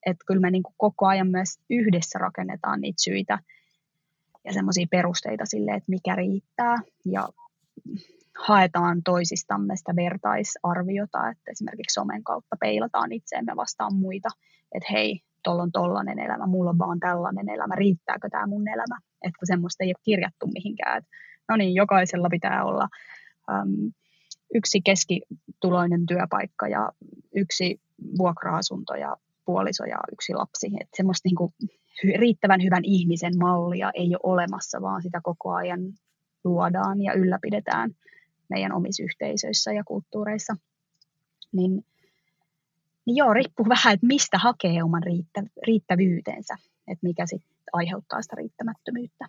Että 0.06 0.24
kyllä 0.26 0.40
me 0.40 0.50
niin 0.50 0.62
kuin 0.62 0.74
koko 0.76 1.06
ajan 1.06 1.28
myös 1.28 1.48
yhdessä 1.70 2.18
rakennetaan 2.18 2.80
niitä 2.80 3.02
syitä 3.02 3.38
ja 4.44 4.52
semmoisia 4.52 4.86
perusteita 4.90 5.44
sille, 5.46 5.70
että 5.70 5.90
mikä 5.90 6.14
riittää. 6.14 6.76
Ja 7.04 7.28
haetaan 8.38 9.02
toisistamme 9.02 9.76
sitä 9.76 9.96
vertaisarviota, 9.96 11.28
että 11.30 11.50
esimerkiksi 11.50 11.94
somen 11.94 12.24
kautta 12.24 12.56
peilataan 12.60 13.12
itseemme 13.12 13.56
vastaan 13.56 13.94
muita, 13.94 14.28
että 14.76 14.92
hei, 14.92 15.20
tuolla 15.44 15.62
on 15.62 15.72
tollainen 15.72 16.18
elämä, 16.18 16.46
mulla 16.46 16.70
on 16.70 16.78
vaan 16.78 17.00
tällainen 17.00 17.48
elämä, 17.48 17.74
riittääkö 17.74 18.28
tämä 18.30 18.46
mun 18.46 18.68
elämä, 18.68 18.98
että 19.22 19.38
kun 19.38 19.46
semmoista 19.46 19.84
ei 19.84 19.88
ole 19.88 20.02
kirjattu 20.02 20.46
mihinkään, 20.46 21.02
no 21.48 21.56
niin, 21.56 21.74
jokaisella 21.74 22.28
pitää 22.30 22.64
olla 22.64 22.88
äm, 23.50 23.92
yksi 24.54 24.80
keskituloinen 24.80 26.06
työpaikka 26.06 26.68
ja 26.68 26.92
yksi 27.34 27.80
vuokra-asunto 28.18 28.94
ja 28.94 29.16
puoliso 29.44 29.84
ja 29.84 29.98
yksi 30.12 30.34
lapsi, 30.34 30.66
että 30.80 30.96
semmoista 30.96 31.28
niin 31.28 31.36
kuin 31.36 31.54
riittävän 32.18 32.62
hyvän 32.62 32.84
ihmisen 32.84 33.38
mallia 33.38 33.90
ei 33.94 34.08
ole 34.08 34.32
olemassa, 34.32 34.82
vaan 34.82 35.02
sitä 35.02 35.20
koko 35.22 35.52
ajan 35.52 35.80
luodaan 36.44 37.02
ja 37.02 37.12
ylläpidetään 37.12 37.90
meidän 38.50 38.72
omissa 38.72 39.02
yhteisöissä 39.02 39.72
ja 39.72 39.84
kulttuureissa. 39.84 40.56
Niin, 41.52 41.84
niin 43.06 43.16
joo, 43.16 43.34
riippuu 43.34 43.68
vähän, 43.68 43.94
että 43.94 44.06
mistä 44.06 44.38
hakee 44.38 44.82
oman 44.82 45.02
riittä, 45.02 45.42
riittävyytensä, 45.66 46.54
että 46.88 47.06
mikä 47.06 47.26
sitten 47.26 47.56
aiheuttaa 47.72 48.22
sitä 48.22 48.36
riittämättömyyttä. 48.36 49.28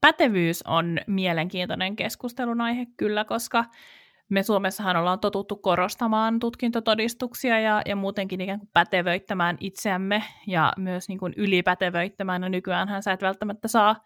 Pätevyys 0.00 0.62
on 0.62 0.98
mielenkiintoinen 1.06 1.96
keskustelun 1.96 2.60
aihe 2.60 2.86
kyllä, 2.96 3.24
koska 3.24 3.64
me 4.28 4.42
Suomessahan 4.42 4.96
ollaan 4.96 5.20
totuttu 5.20 5.56
korostamaan 5.56 6.38
tutkintotodistuksia 6.38 7.60
ja, 7.60 7.82
ja 7.86 7.96
muutenkin 7.96 8.40
ikään 8.40 8.58
kuin 8.58 8.70
pätevöittämään 8.72 9.56
itseämme 9.60 10.22
ja 10.46 10.72
myös 10.76 11.08
niin 11.08 11.18
kuin 11.18 11.34
ylipätevöittämään. 11.36 12.42
Ja 12.42 12.48
nykyäänhän 12.48 13.02
sä 13.02 13.12
et 13.12 13.22
välttämättä 13.22 13.68
saa 13.68 14.04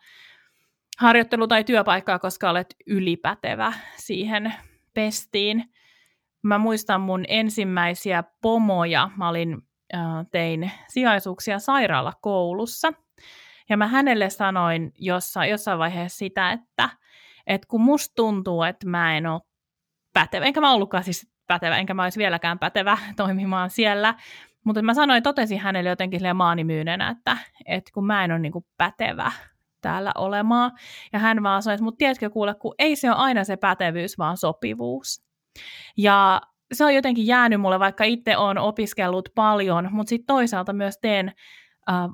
harjoittelu- 0.99 1.49
tai 1.49 1.65
työpaikkaa, 1.65 2.19
koska 2.19 2.51
olet 2.51 2.77
ylipätevä 2.87 3.73
siihen 3.97 4.55
pestiin. 4.95 5.65
Mä 6.43 6.59
muistan 6.59 7.01
mun 7.01 7.25
ensimmäisiä 7.29 8.25
pomoja. 8.43 9.11
Mä 9.17 9.29
olin, 9.29 9.63
äh, 9.95 10.01
tein 10.31 10.71
sijaisuuksia 10.89 11.59
sairaalakoulussa. 11.59 12.93
Ja 13.69 13.77
mä 13.77 13.87
hänelle 13.87 14.31
sanoin 14.31 14.93
jossain, 14.99 15.51
jossain 15.51 15.79
vaiheessa 15.79 16.19
sitä, 16.19 16.53
että, 16.53 16.89
että 17.47 17.69
kun 17.69 17.81
musta 17.81 18.15
tuntuu, 18.15 18.63
että 18.63 18.89
mä 18.89 19.17
en 19.17 19.27
ole 19.27 19.41
pätevä, 20.13 20.45
enkä 20.45 20.61
mä 20.61 20.73
ollutkaan 20.73 21.05
siis 21.05 21.33
pätevä, 21.47 21.77
enkä 21.77 21.95
mä 21.95 22.03
olisi 22.03 22.19
vieläkään 22.19 22.59
pätevä 22.59 22.99
toimimaan 23.17 23.71
siellä, 23.71 24.15
mutta 24.65 24.83
mä 24.83 24.95
sanoin, 24.95 25.23
totesin 25.23 25.59
hänelle 25.59 25.91
jotenkin 25.91 26.21
maanimyynenä, 26.35 27.09
että, 27.09 27.37
että 27.67 27.91
kun 27.95 28.07
mä 28.07 28.25
en 28.25 28.33
ole 28.33 28.39
niin 28.39 28.53
pätevä 28.77 29.33
täällä 29.81 30.13
olemaan. 30.15 30.73
Ja 31.13 31.19
hän 31.19 31.43
vaan 31.43 31.63
sanoi, 31.63 31.75
että 31.75 31.85
mutta 31.85 31.99
tiedätkö 31.99 32.31
kuule, 32.31 32.55
kun 32.55 32.75
ei 32.79 32.97
se 32.97 33.11
ole 33.11 33.19
aina 33.19 33.45
se 33.45 33.57
pätevyys, 33.57 34.19
vaan 34.19 34.37
sopivuus. 34.37 35.23
Ja 35.97 36.41
se 36.73 36.85
on 36.85 36.95
jotenkin 36.95 37.27
jäänyt 37.27 37.61
mulle, 37.61 37.79
vaikka 37.79 38.05
itse 38.05 38.37
olen 38.37 38.59
opiskellut 38.59 39.29
paljon, 39.35 39.89
mutta 39.93 40.09
sitten 40.09 40.27
toisaalta 40.27 40.73
myös 40.73 40.99
teen 40.99 41.33
äh, 41.91 42.11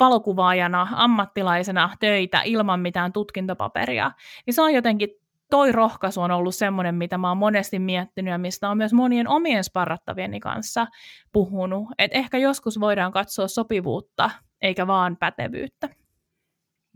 valokuvaajana, 0.00 0.88
ammattilaisena 0.92 1.90
töitä 2.00 2.42
ilman 2.44 2.80
mitään 2.80 3.12
tutkintopaperia. 3.12 4.10
Niin 4.46 4.54
se 4.54 4.62
on 4.62 4.74
jotenkin 4.74 5.08
toi 5.50 5.72
rohkaisu 5.72 6.20
on 6.20 6.30
ollut 6.30 6.54
semmoinen, 6.54 6.94
mitä 6.94 7.18
mä 7.18 7.28
oon 7.28 7.36
monesti 7.36 7.78
miettinyt 7.78 8.32
ja 8.32 8.38
mistä 8.38 8.70
on 8.70 8.76
myös 8.76 8.92
monien 8.92 9.28
omien 9.28 9.64
sparrattavieni 9.64 10.40
kanssa 10.40 10.86
puhunut. 11.32 11.88
Että 11.98 12.18
ehkä 12.18 12.38
joskus 12.38 12.80
voidaan 12.80 13.12
katsoa 13.12 13.48
sopivuutta 13.48 14.30
eikä 14.62 14.86
vaan 14.86 15.16
pätevyyttä. 15.16 15.88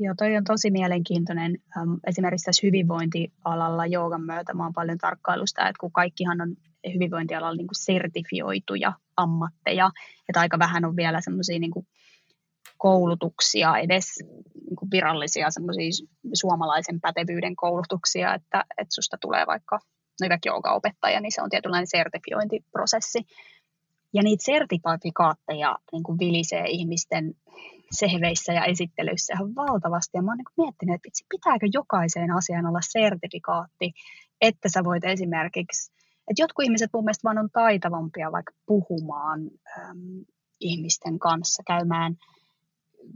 Joo, 0.01 0.15
toi 0.19 0.37
on 0.37 0.45
tosi 0.45 0.71
mielenkiintoinen. 0.71 1.59
Esimerkiksi 2.07 2.45
tässä 2.45 2.67
hyvinvointialalla 2.67 3.87
joogan 3.87 4.23
myötä 4.23 4.55
mä 4.55 4.63
oon 4.63 4.73
paljon 4.73 4.99
tarkkailusta, 4.99 5.69
että 5.69 5.81
kun 5.81 5.93
kaikkihan 5.93 6.41
on 6.41 6.57
hyvinvointialalla 6.95 7.57
niin 7.57 7.67
kuin 7.67 7.85
sertifioituja 7.85 8.93
ammatteja, 9.17 9.91
että 10.29 10.41
aika 10.41 10.59
vähän 10.59 10.85
on 10.85 10.97
vielä 10.97 11.21
semmoisia 11.21 11.59
niin 11.59 11.87
koulutuksia, 12.79 13.79
edes 13.79 14.07
niin 14.69 14.77
kuin 14.77 14.91
virallisia 14.91 15.51
semmoisia 15.51 15.91
suomalaisen 16.35 17.01
pätevyyden 17.01 17.57
koulutuksia, 17.57 18.35
että, 18.35 18.65
että 18.71 18.95
susta 18.95 19.17
tulee 19.21 19.47
vaikka 19.47 19.79
no 20.21 20.29
vaikka 20.29 20.73
opettaja, 20.73 21.21
niin 21.21 21.33
se 21.33 21.43
on 21.43 21.51
tietynlainen 21.51 21.87
sertifiointiprosessi. 21.87 23.19
Ja 24.13 24.23
niitä 24.23 24.45
sertifikaatteja 24.45 25.79
niin 25.93 26.03
kuin 26.03 26.19
vilisee 26.19 26.65
ihmisten 26.67 27.35
sehveissä 27.91 28.53
ja 28.53 28.65
esittelyissä 28.65 29.35
ihan 29.35 29.55
valtavasti. 29.55 30.19
Ja 30.19 30.23
mä 30.23 30.31
oon 30.31 30.39
niin 30.39 30.65
miettinyt, 30.65 30.95
että 30.95 31.09
itse 31.09 31.25
pitääkö 31.29 31.67
jokaiseen 31.73 32.31
asiaan 32.31 32.67
olla 32.67 32.81
sertifikaatti, 32.83 33.93
että 34.41 34.69
sä 34.69 34.85
voit 34.85 35.05
esimerkiksi, 35.05 35.93
että 36.31 36.43
jotkut 36.43 36.65
ihmiset 36.65 36.91
mun 36.93 37.05
mielestä 37.05 37.25
vaan 37.25 37.39
on 37.39 37.51
taitavampia 37.53 38.33
vaikka 38.33 38.53
puhumaan 38.67 39.41
äm, 39.79 40.25
ihmisten 40.61 41.19
kanssa, 41.19 41.63
käymään 41.67 42.17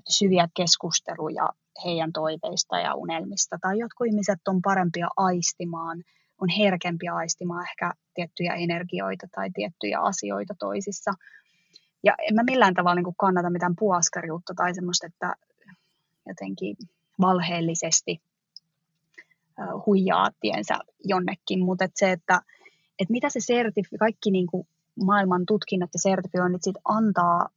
syviä 0.09 0.49
keskusteluja 0.55 1.49
heidän 1.85 2.13
toiveista 2.13 2.79
ja 2.79 2.95
unelmista. 2.95 3.59
Tai 3.61 3.79
jotkut 3.79 4.07
ihmiset 4.07 4.49
on 4.49 4.63
parempia 4.63 5.09
aistimaan, 5.17 6.03
on 6.41 6.49
herkempiä 6.59 7.15
aistimaan 7.15 7.67
ehkä 7.71 7.93
tiettyjä 8.15 8.55
energioita 8.55 9.27
tai 9.35 9.51
tiettyjä 9.55 10.01
asioita 10.01 10.55
toisissa. 10.59 11.13
Ja 12.03 12.15
en 12.29 12.35
mä 12.35 12.43
millään 12.43 12.75
tavalla 12.75 12.95
niin 12.95 13.15
kannata 13.19 13.51
mitään 13.51 13.77
puoskariutta 13.79 14.55
tai 14.57 14.75
semmoista, 14.75 15.07
että 15.07 15.35
jotenkin 16.29 16.77
valheellisesti 17.21 18.21
huijaa 19.87 20.31
tiensä 20.41 20.79
jonnekin, 21.05 21.65
mutta 21.65 21.85
et 21.85 21.93
se, 21.95 22.13
että 22.13 22.41
et 22.99 23.11
mitä 23.11 23.29
se 23.31 23.41
sertifi, 23.41 23.99
kaikki 23.99 24.31
niin 24.31 24.47
kuin 24.47 24.67
maailman 25.05 25.47
tutkinnot 25.47 25.91
ja 25.95 26.01
sertifioinnit 26.01 26.63
sit 26.63 26.77
antaa 26.85 27.49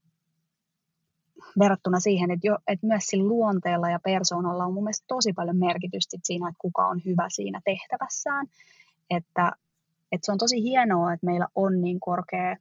verrattuna 1.59 1.99
siihen, 1.99 2.31
että, 2.31 2.47
jo, 2.47 2.57
että 2.67 2.87
myös 2.87 3.03
sillä 3.03 3.27
luonteella 3.27 3.89
ja 3.89 3.99
persoonalla 3.99 4.65
on 4.65 4.73
mun 4.73 4.83
mielestä 4.83 5.05
tosi 5.07 5.33
paljon 5.33 5.57
merkitystä 5.57 6.17
siinä, 6.23 6.49
että 6.49 6.59
kuka 6.61 6.87
on 6.87 7.01
hyvä 7.05 7.27
siinä 7.29 7.61
tehtävässään. 7.65 8.47
Että, 9.09 9.51
että 10.11 10.25
se 10.25 10.31
on 10.31 10.37
tosi 10.37 10.63
hienoa, 10.63 11.13
että 11.13 11.25
meillä 11.25 11.47
on 11.55 11.81
niin 11.81 11.99
korkea, 11.99 12.57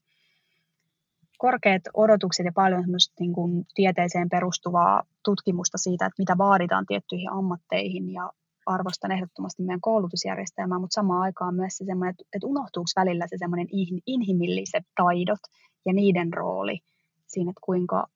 korkeat 1.45 1.83
odotukset 1.95 2.47
ja 2.47 2.53
paljon 2.55 2.85
niin 3.21 3.33
kuin 3.33 3.67
tieteeseen 3.75 4.29
perustuvaa 4.29 5.03
tutkimusta 5.25 5.79
siitä, 5.79 6.07
että 6.07 6.23
mitä 6.23 6.39
vaaditaan 6.39 6.87
tiettyihin 6.87 7.33
ammatteihin 7.33 8.13
ja 8.13 8.33
arvostan 8.67 9.13
ehdottomasti 9.13 9.63
meidän 9.63 9.81
koulutusjärjestelmää, 9.81 10.79
mutta 10.79 10.95
samaan 10.95 11.23
aikaan 11.23 11.55
myös 11.55 11.77
se 11.77 11.85
semmoinen, 11.85 12.15
että, 12.33 12.47
unohtuuko 12.47 12.87
välillä 12.97 13.27
se 13.27 13.37
semmoinen 13.39 13.67
inhimilliset 14.07 14.85
taidot 14.97 15.41
ja 15.87 15.93
niiden 15.93 16.33
rooli 16.33 16.79
siinä, 17.27 17.51
että 17.51 17.61
kuinka 17.65 18.07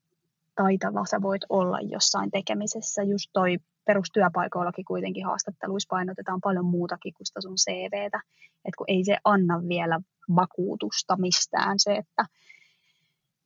taitava 0.55 1.05
sä 1.05 1.23
voit 1.23 1.43
olla 1.49 1.81
jossain 1.81 2.31
tekemisessä. 2.31 3.03
Just 3.03 3.31
toi 3.33 3.59
perustyöpaikoillakin 3.85 4.85
kuitenkin 4.85 5.25
haastatteluissa 5.25 5.91
painotetaan 5.91 6.41
paljon 6.41 6.64
muutakin 6.64 7.14
kuin 7.14 7.27
sitä 7.27 7.41
sun 7.41 7.57
CVtä. 7.57 8.21
että 8.64 8.79
kun 8.79 8.88
ei 8.88 9.05
se 9.05 9.17
anna 9.25 9.61
vielä 9.69 10.01
vakuutusta 10.37 11.17
mistään 11.17 11.75
se, 11.79 11.95
että 11.95 12.25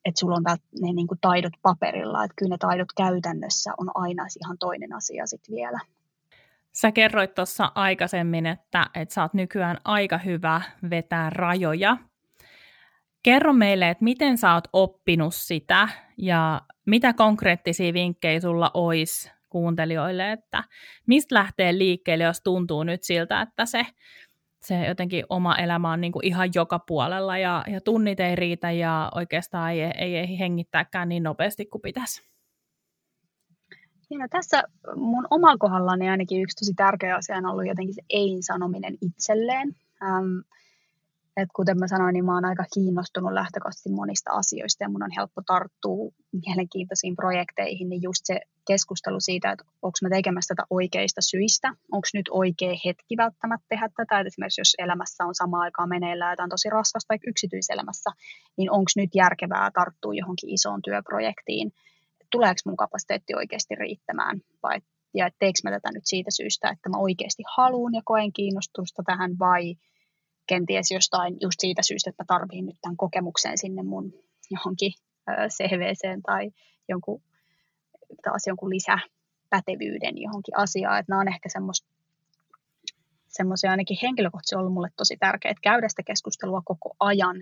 että 0.05 0.21
sulla 0.21 0.35
on 0.35 0.45
ne 0.81 0.93
niin 0.93 1.07
kuin 1.07 1.19
taidot 1.21 1.53
paperilla, 1.62 2.25
että 2.25 2.35
kyllä 2.37 2.55
ne 2.55 2.59
taidot 2.59 2.88
käytännössä 2.97 3.73
on 3.79 3.91
aina 3.95 4.27
ihan 4.41 4.59
toinen 4.59 4.93
asia 4.93 5.27
sitten 5.27 5.55
vielä. 5.55 5.81
Sä 6.73 6.93
kerroit 6.93 7.35
tuossa 7.35 7.73
aikaisemmin, 7.75 8.47
että, 8.47 8.87
että 8.95 9.15
sä 9.15 9.23
oot 9.23 9.35
nykyään 9.35 9.77
aika 9.85 10.19
hyvä 10.19 10.61
vetää 10.91 11.31
rajoja. 11.31 11.97
Kerro 13.23 13.53
meille, 13.53 13.91
että 13.91 14.05
miten 14.05 14.38
sä 14.38 14.55
oot 14.55 14.69
oppinut 14.73 15.35
sitä 15.35 15.88
ja 16.17 16.62
mitä 16.87 17.12
konkreettisia 17.12 17.93
vinkkejä 17.93 18.41
sulla 18.41 18.71
olisi 18.75 19.31
kuuntelijoille, 19.49 20.33
että 20.33 20.65
mistä 21.07 21.35
lähtee 21.35 21.79
liikkeelle, 21.79 22.25
jos 22.25 22.41
tuntuu 22.41 22.83
nyt 22.83 23.03
siltä, 23.03 23.41
että 23.41 23.67
se, 23.67 23.87
se 24.66 24.87
jotenkin 24.87 25.25
oma 25.29 25.57
elämä 25.57 25.92
on 25.92 26.01
niin 26.01 26.12
kuin 26.12 26.27
ihan 26.27 26.51
joka 26.55 26.79
puolella 26.79 27.38
ja, 27.38 27.64
ja 27.72 27.81
tunnit 27.81 28.20
ei 28.20 28.37
riitä 28.37 28.70
ja 28.70 29.11
oikeastaan 29.14 29.72
ei, 29.72 29.81
ei, 29.81 30.16
ei 30.16 30.38
hengittääkään 30.38 31.09
niin 31.09 31.22
nopeasti 31.22 31.66
kuin 31.66 31.83
pitäisi. 31.83 32.33
No 34.18 34.27
tässä 34.31 34.62
mun 34.96 35.27
omalla 35.31 35.59
kohdallani 35.59 36.09
ainakin 36.09 36.42
yksi 36.42 36.57
tosi 36.57 36.75
tärkeä 36.75 37.16
asia 37.16 37.37
on 37.37 37.46
ollut 37.46 37.66
jotenkin 37.66 37.94
se 37.94 38.03
ei-sanominen 38.11 38.98
itselleen. 39.01 39.77
Ähm, 40.03 40.38
et 41.37 41.49
kuten 41.57 41.79
mä 41.79 41.88
sanoin, 41.88 42.12
niin 42.12 42.25
mä 42.25 42.35
oon 42.35 42.45
aika 42.45 42.64
kiinnostunut 42.75 43.33
lähtökohtaisesti 43.33 43.90
monista 43.90 44.31
asioista 44.31 44.85
ja 44.85 44.88
mun 44.88 45.03
on 45.03 45.11
helppo 45.16 45.42
tarttua 45.47 46.11
mielenkiintoisiin 46.47 47.16
projekteihin, 47.16 47.88
niin 47.88 48.03
just 48.03 48.21
se 48.25 48.40
keskustelu 48.66 49.21
siitä, 49.21 49.53
että 49.53 49.64
onko 49.83 49.99
mä 50.03 50.09
tekemässä 50.09 50.55
tätä 50.55 50.66
oikeista 50.71 51.21
syistä, 51.21 51.68
onko 51.92 52.09
nyt 52.14 52.29
oikea 52.31 52.75
hetki 52.85 53.16
välttämättä 53.16 53.66
tehdä 53.68 53.88
tätä, 53.88 54.21
että 54.21 54.29
esimerkiksi 54.29 54.61
jos 54.61 54.75
elämässä 54.79 55.25
on 55.25 55.35
sama 55.35 55.61
aikaa 55.61 55.87
meneillään 55.87 56.33
jotain 56.33 56.51
tosi 56.51 56.71
raskasta 56.71 57.12
vaikka 57.12 57.31
yksityiselämässä, 57.31 58.11
niin 58.57 58.71
onko 58.71 58.90
nyt 58.97 59.11
järkevää 59.14 59.71
tarttua 59.75 60.14
johonkin 60.14 60.51
isoon 60.51 60.83
työprojektiin, 60.83 61.73
tuleeko 62.31 62.61
mun 62.66 62.77
kapasiteetti 62.77 63.35
oikeasti 63.35 63.75
riittämään 63.75 64.40
vai 64.62 64.81
ja 65.14 65.31
teekö 65.38 65.59
mä 65.64 65.71
tätä 65.71 65.92
nyt 65.92 66.03
siitä 66.07 66.31
syystä, 66.31 66.71
että 66.71 66.88
mä 66.88 66.99
oikeasti 66.99 67.42
haluan 67.57 67.95
ja 67.95 68.03
koen 68.05 68.33
kiinnostusta 68.33 69.03
tähän 69.07 69.38
vai 69.38 69.77
kenties 70.46 70.90
jostain 70.90 71.37
just 71.40 71.61
siitä 71.61 71.83
syystä, 71.83 72.11
että 72.11 72.24
tarviin 72.26 72.66
nyt 72.66 72.76
tämän 72.81 72.96
kokemuksen 72.96 73.59
sinne 73.59 73.83
mun 73.83 74.12
johonkin 74.50 74.92
CVCen 75.48 76.22
tai 76.22 76.50
jonkun, 76.88 77.22
taas 78.24 78.46
jonkun 78.46 78.70
lisäpätevyyden 78.70 80.18
johonkin 80.22 80.59
asiaan. 80.59 80.98
Että 80.98 81.12
nämä 81.12 81.20
on 81.20 81.28
ehkä 81.28 81.48
semmoisia 83.28 83.70
ainakin 83.70 83.98
henkilökohtaisesti 84.02 84.57
ollut 84.57 84.72
mulle 84.72 84.88
tosi 84.96 85.16
tärkeää, 85.16 85.55
käydä 85.62 85.88
sitä 85.88 86.02
keskustelua 86.02 86.62
koko 86.64 86.96
ajan. 87.00 87.37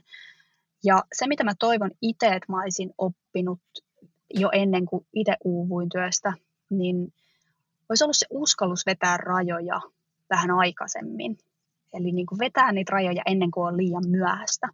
Ja 0.84 1.04
se, 1.12 1.26
mitä 1.26 1.44
mä 1.44 1.52
toivon 1.58 1.90
itse, 2.02 2.26
että 2.26 2.52
mä 2.52 2.62
olisin 2.62 2.94
oppinut 2.98 3.60
jo 4.34 4.48
ennen 4.52 4.86
kuin 4.86 5.06
itse 5.14 5.36
uuvuin 5.44 5.88
työstä, 5.88 6.32
niin 6.70 7.12
olisi 7.88 8.04
ollut 8.04 8.16
se 8.16 8.26
uskallus 8.30 8.86
vetää 8.86 9.16
rajoja 9.16 9.80
vähän 10.30 10.50
aikaisemmin. 10.50 11.38
Eli 11.92 12.12
niin 12.12 12.26
kuin 12.26 12.38
vetää 12.38 12.72
niitä 12.72 12.92
rajoja 12.92 13.22
ennen 13.26 13.50
kuin 13.50 13.66
on 13.66 13.76
liian 13.76 14.08
myöhäistä. 14.08 14.68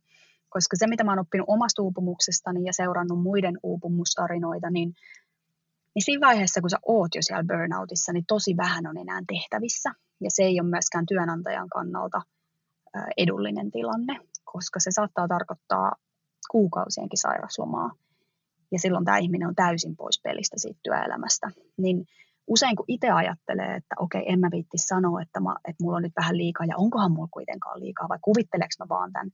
Koska 0.48 0.76
se, 0.76 0.86
mitä 0.86 1.04
mä 1.04 1.10
oon 1.10 1.18
oppinut 1.18 1.48
omasta 1.48 1.82
uupumuksestani 1.82 2.64
ja 2.64 2.72
seurannut 2.72 3.22
muiden 3.22 3.58
uupumustarinoita, 3.62 4.70
niin, 4.70 4.94
niin 5.94 6.04
siinä 6.04 6.26
vaiheessa, 6.26 6.60
kun 6.60 6.70
sä 6.70 6.78
oot 6.86 7.14
jo 7.14 7.22
siellä 7.22 7.44
burnoutissa, 7.48 8.12
niin 8.12 8.24
tosi 8.28 8.56
vähän 8.56 8.86
on 8.86 8.96
enää 8.96 9.20
tehtävissä. 9.28 9.90
Ja 10.20 10.30
se 10.30 10.42
ei 10.42 10.60
ole 10.60 10.68
myöskään 10.68 11.06
työnantajan 11.06 11.68
kannalta 11.68 12.22
edullinen 13.16 13.70
tilanne, 13.70 14.20
koska 14.44 14.80
se 14.80 14.90
saattaa 14.90 15.28
tarkoittaa 15.28 15.92
kuukausienkin 16.50 17.18
sairaslomaa. 17.18 17.90
Ja 18.72 18.78
silloin 18.78 19.04
tämä 19.04 19.18
ihminen 19.18 19.48
on 19.48 19.54
täysin 19.54 19.96
pois 19.96 20.20
pelistä 20.22 20.56
siitä 20.58 20.80
työelämästä. 20.82 21.50
Niin 21.76 22.06
usein 22.46 22.76
kun 22.76 22.84
itse 22.88 23.10
ajattelee, 23.10 23.74
että 23.74 23.94
okei, 23.98 24.32
en 24.32 24.40
mä 24.40 24.48
viitti 24.52 24.78
sanoa, 24.78 25.22
että, 25.22 25.40
mä, 25.40 25.56
että 25.68 25.84
mulla 25.84 25.96
on 25.96 26.02
nyt 26.02 26.16
vähän 26.16 26.38
liikaa 26.38 26.66
ja 26.66 26.76
onkohan 26.76 27.12
mulla 27.12 27.28
kuitenkaan 27.30 27.80
liikaa 27.80 28.08
vai 28.08 28.18
kuvitteleeko 28.22 28.74
mä 28.78 28.88
vaan 28.88 29.12
tämän, 29.12 29.30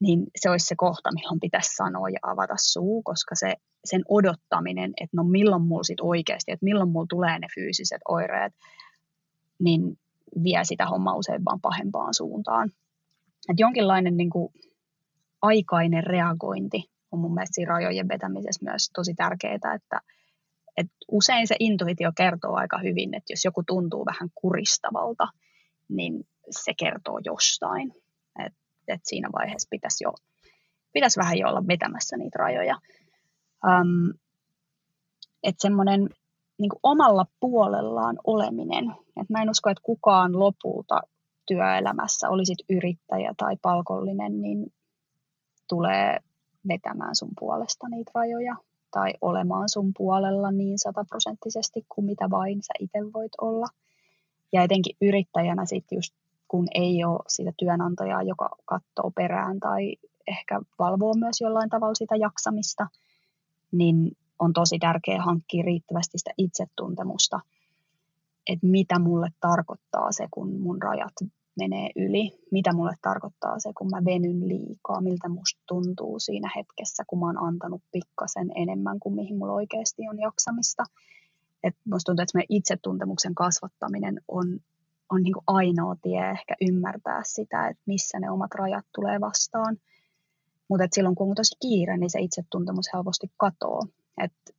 niin 0.00 0.26
se 0.36 0.50
olisi 0.50 0.66
se 0.66 0.74
kohta, 0.76 1.10
milloin 1.14 1.40
pitäisi 1.40 1.76
sanoa 1.76 2.08
ja 2.08 2.18
avata 2.22 2.54
suu, 2.56 3.02
koska 3.02 3.34
se, 3.34 3.54
sen 3.84 4.02
odottaminen, 4.08 4.92
että 5.00 5.16
no 5.16 5.24
milloin 5.24 5.62
mulla 5.62 5.82
sit 5.82 6.00
oikeasti, 6.00 6.52
että 6.52 6.64
milloin 6.64 6.90
mulla 6.90 7.06
tulee 7.08 7.38
ne 7.38 7.46
fyysiset 7.54 8.00
oireet, 8.08 8.52
niin 9.58 9.98
vie 10.42 10.64
sitä 10.64 10.86
hommaa 10.86 11.14
usein 11.14 11.44
vaan 11.44 11.60
pahempaan 11.60 12.14
suuntaan. 12.14 12.70
Et 13.48 13.58
jonkinlainen 13.58 14.16
niin 14.16 14.30
kuin, 14.30 14.52
aikainen 15.42 16.04
reagointi 16.04 16.90
on 17.12 17.18
mun 17.18 17.34
mielestä 17.34 17.54
siinä 17.54 17.72
rajojen 17.72 18.08
vetämisessä 18.08 18.64
myös 18.64 18.90
tosi 18.94 19.14
tärkeää, 19.14 19.74
että 19.74 20.00
et 20.76 20.86
usein 21.08 21.46
se 21.46 21.56
intuitio 21.58 22.12
kertoo 22.16 22.54
aika 22.54 22.78
hyvin, 22.78 23.14
että 23.14 23.32
jos 23.32 23.44
joku 23.44 23.62
tuntuu 23.66 24.06
vähän 24.06 24.30
kuristavalta, 24.34 25.28
niin 25.88 26.26
se 26.50 26.72
kertoo 26.78 27.20
jostain. 27.24 27.92
Et, 28.46 28.52
et 28.88 29.00
siinä 29.04 29.28
vaiheessa 29.32 29.68
pitäisi, 29.70 30.04
jo, 30.04 30.14
pitäisi 30.92 31.20
vähän 31.20 31.38
jo 31.38 31.48
olla 31.48 31.66
vetämässä 31.66 32.16
niitä 32.16 32.38
rajoja. 32.38 32.78
Um, 33.66 34.18
että 35.42 35.62
semmoinen 35.62 36.08
niin 36.58 36.70
omalla 36.82 37.26
puolellaan 37.40 38.16
oleminen. 38.24 38.84
Et 39.20 39.30
mä 39.30 39.42
en 39.42 39.50
usko, 39.50 39.70
että 39.70 39.82
kukaan 39.82 40.38
lopulta 40.38 41.00
työelämässä, 41.46 42.28
olisit 42.28 42.58
yrittäjä 42.68 43.34
tai 43.36 43.56
palkollinen, 43.62 44.42
niin 44.42 44.72
tulee 45.68 46.18
vetämään 46.68 47.16
sun 47.16 47.30
puolesta 47.38 47.88
niitä 47.88 48.10
rajoja 48.14 48.56
tai 48.94 49.12
olemaan 49.20 49.68
sun 49.68 49.92
puolella 49.96 50.50
niin 50.50 50.78
sataprosenttisesti 50.78 51.86
kuin 51.88 52.04
mitä 52.04 52.30
vain 52.30 52.62
sä 52.62 52.72
itse 52.80 52.98
voit 53.14 53.32
olla. 53.40 53.66
Ja 54.52 54.62
etenkin 54.62 54.96
yrittäjänä 55.00 55.66
sitten 55.66 55.96
just 55.96 56.14
kun 56.48 56.66
ei 56.74 57.04
ole 57.04 57.20
sitä 57.28 57.52
työnantajaa, 57.58 58.22
joka 58.22 58.48
katsoo 58.64 59.10
perään 59.14 59.60
tai 59.60 59.96
ehkä 60.26 60.60
valvoo 60.78 61.14
myös 61.14 61.40
jollain 61.40 61.70
tavalla 61.70 61.94
sitä 61.94 62.16
jaksamista, 62.16 62.86
niin 63.72 64.16
on 64.38 64.52
tosi 64.52 64.78
tärkeää 64.78 65.22
hankkia 65.22 65.62
riittävästi 65.62 66.18
sitä 66.18 66.30
itsetuntemusta, 66.38 67.40
että 68.46 68.66
mitä 68.66 68.98
mulle 68.98 69.28
tarkoittaa 69.40 70.12
se, 70.12 70.28
kun 70.30 70.60
mun 70.60 70.82
rajat 70.82 71.12
menee 71.56 71.90
yli, 71.96 72.32
mitä 72.50 72.72
mulle 72.72 72.94
tarkoittaa 73.02 73.58
se, 73.58 73.72
kun 73.78 73.90
mä 73.90 74.04
venyn 74.04 74.48
liikaa, 74.48 75.00
miltä 75.00 75.28
musta 75.28 75.60
tuntuu 75.66 76.18
siinä 76.18 76.50
hetkessä, 76.56 77.04
kun 77.06 77.18
mä 77.18 77.26
oon 77.26 77.38
antanut 77.38 77.82
pikkasen 77.92 78.52
enemmän 78.54 79.00
kuin 79.00 79.14
mihin 79.14 79.38
mulla 79.38 79.52
oikeasti 79.52 80.08
on 80.10 80.18
jaksamista. 80.18 80.84
Et 81.62 81.76
musta 81.84 82.06
tuntuu, 82.06 82.22
että 82.22 82.46
itsetuntemuksen 82.48 83.34
kasvattaminen 83.34 84.20
on, 84.28 84.60
on 85.10 85.22
niin 85.22 85.32
kuin 85.32 85.44
ainoa 85.46 85.96
tie 86.02 86.30
ehkä 86.30 86.54
ymmärtää 86.60 87.20
sitä, 87.24 87.68
että 87.68 87.82
missä 87.86 88.18
ne 88.18 88.30
omat 88.30 88.54
rajat 88.54 88.86
tulee 88.94 89.20
vastaan. 89.20 89.76
Mutta 90.68 90.86
silloin 90.92 91.14
kun 91.14 91.28
on 91.28 91.34
tosi 91.34 91.56
kiire, 91.62 91.96
niin 91.96 92.10
se 92.10 92.20
itsetuntemus 92.20 92.86
helposti 92.94 93.26
katoo. 93.36 93.82
että 94.18 94.53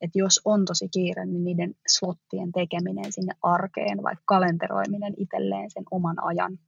että 0.00 0.18
jos 0.18 0.40
on 0.44 0.64
tosi 0.64 0.88
kiire, 0.88 1.26
niin 1.26 1.44
niiden 1.44 1.74
slottien 1.88 2.52
tekeminen 2.52 3.12
sinne 3.12 3.34
arkeen, 3.42 4.02
vaikka 4.02 4.22
kalenteroiminen 4.26 5.14
itselleen 5.16 5.70
sen 5.70 5.84
oman 5.90 6.24
ajan 6.24 6.58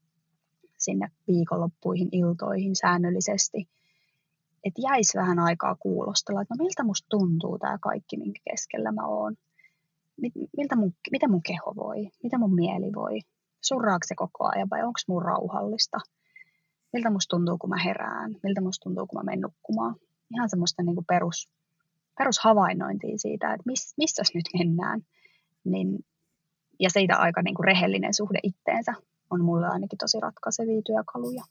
sinne 0.78 1.08
viikonloppuihin, 1.28 2.08
iltoihin 2.12 2.76
säännöllisesti, 2.76 3.68
että 4.64 4.82
jäisi 4.82 5.18
vähän 5.18 5.38
aikaa 5.38 5.74
kuulostella, 5.74 6.42
että 6.42 6.54
no 6.58 6.64
miltä 6.64 6.84
musta 6.84 7.06
tuntuu 7.10 7.58
tämä 7.58 7.78
kaikki, 7.78 8.16
minkä 8.16 8.40
keskellä 8.50 8.92
mä 8.92 9.06
oon. 9.06 9.34
Miltä 10.56 10.76
mun, 10.76 10.94
mitä 11.12 11.28
mun 11.28 11.42
keho 11.42 11.74
voi, 11.76 12.10
mitä 12.22 12.38
mun 12.38 12.54
mieli 12.54 12.92
voi, 12.94 13.20
surraako 13.60 14.04
se 14.04 14.14
koko 14.14 14.48
ajan 14.54 14.70
vai 14.70 14.82
onko 14.82 15.00
mun 15.08 15.22
rauhallista, 15.22 15.98
miltä 16.92 17.10
musta 17.10 17.36
tuntuu, 17.36 17.58
kun 17.58 17.70
mä 17.70 17.82
herään, 17.84 18.36
miltä 18.42 18.60
musta 18.60 18.84
tuntuu, 18.84 19.06
kun 19.06 19.18
mä 19.18 19.24
menen 19.24 19.40
nukkumaan. 19.40 19.94
Ihan 20.34 20.50
semmoista 20.50 20.82
niin 20.82 20.94
kuin 20.94 21.06
perus, 21.06 21.48
perushavainnointia 22.18 23.18
siitä, 23.18 23.52
että 23.52 23.62
miss, 23.66 23.94
missä 23.96 24.22
nyt 24.34 24.46
mennään. 24.58 25.00
Niin, 25.64 25.98
ja 26.80 26.90
siitä 26.90 27.16
aika 27.16 27.42
niin 27.42 27.54
kuin 27.54 27.64
rehellinen 27.64 28.14
suhde 28.14 28.38
itteensä 28.42 28.94
on 29.30 29.44
mulle 29.44 29.66
ainakin 29.66 29.98
tosi 29.98 30.20
ratkaisevia 30.20 30.82
työkaluja. 30.86 31.42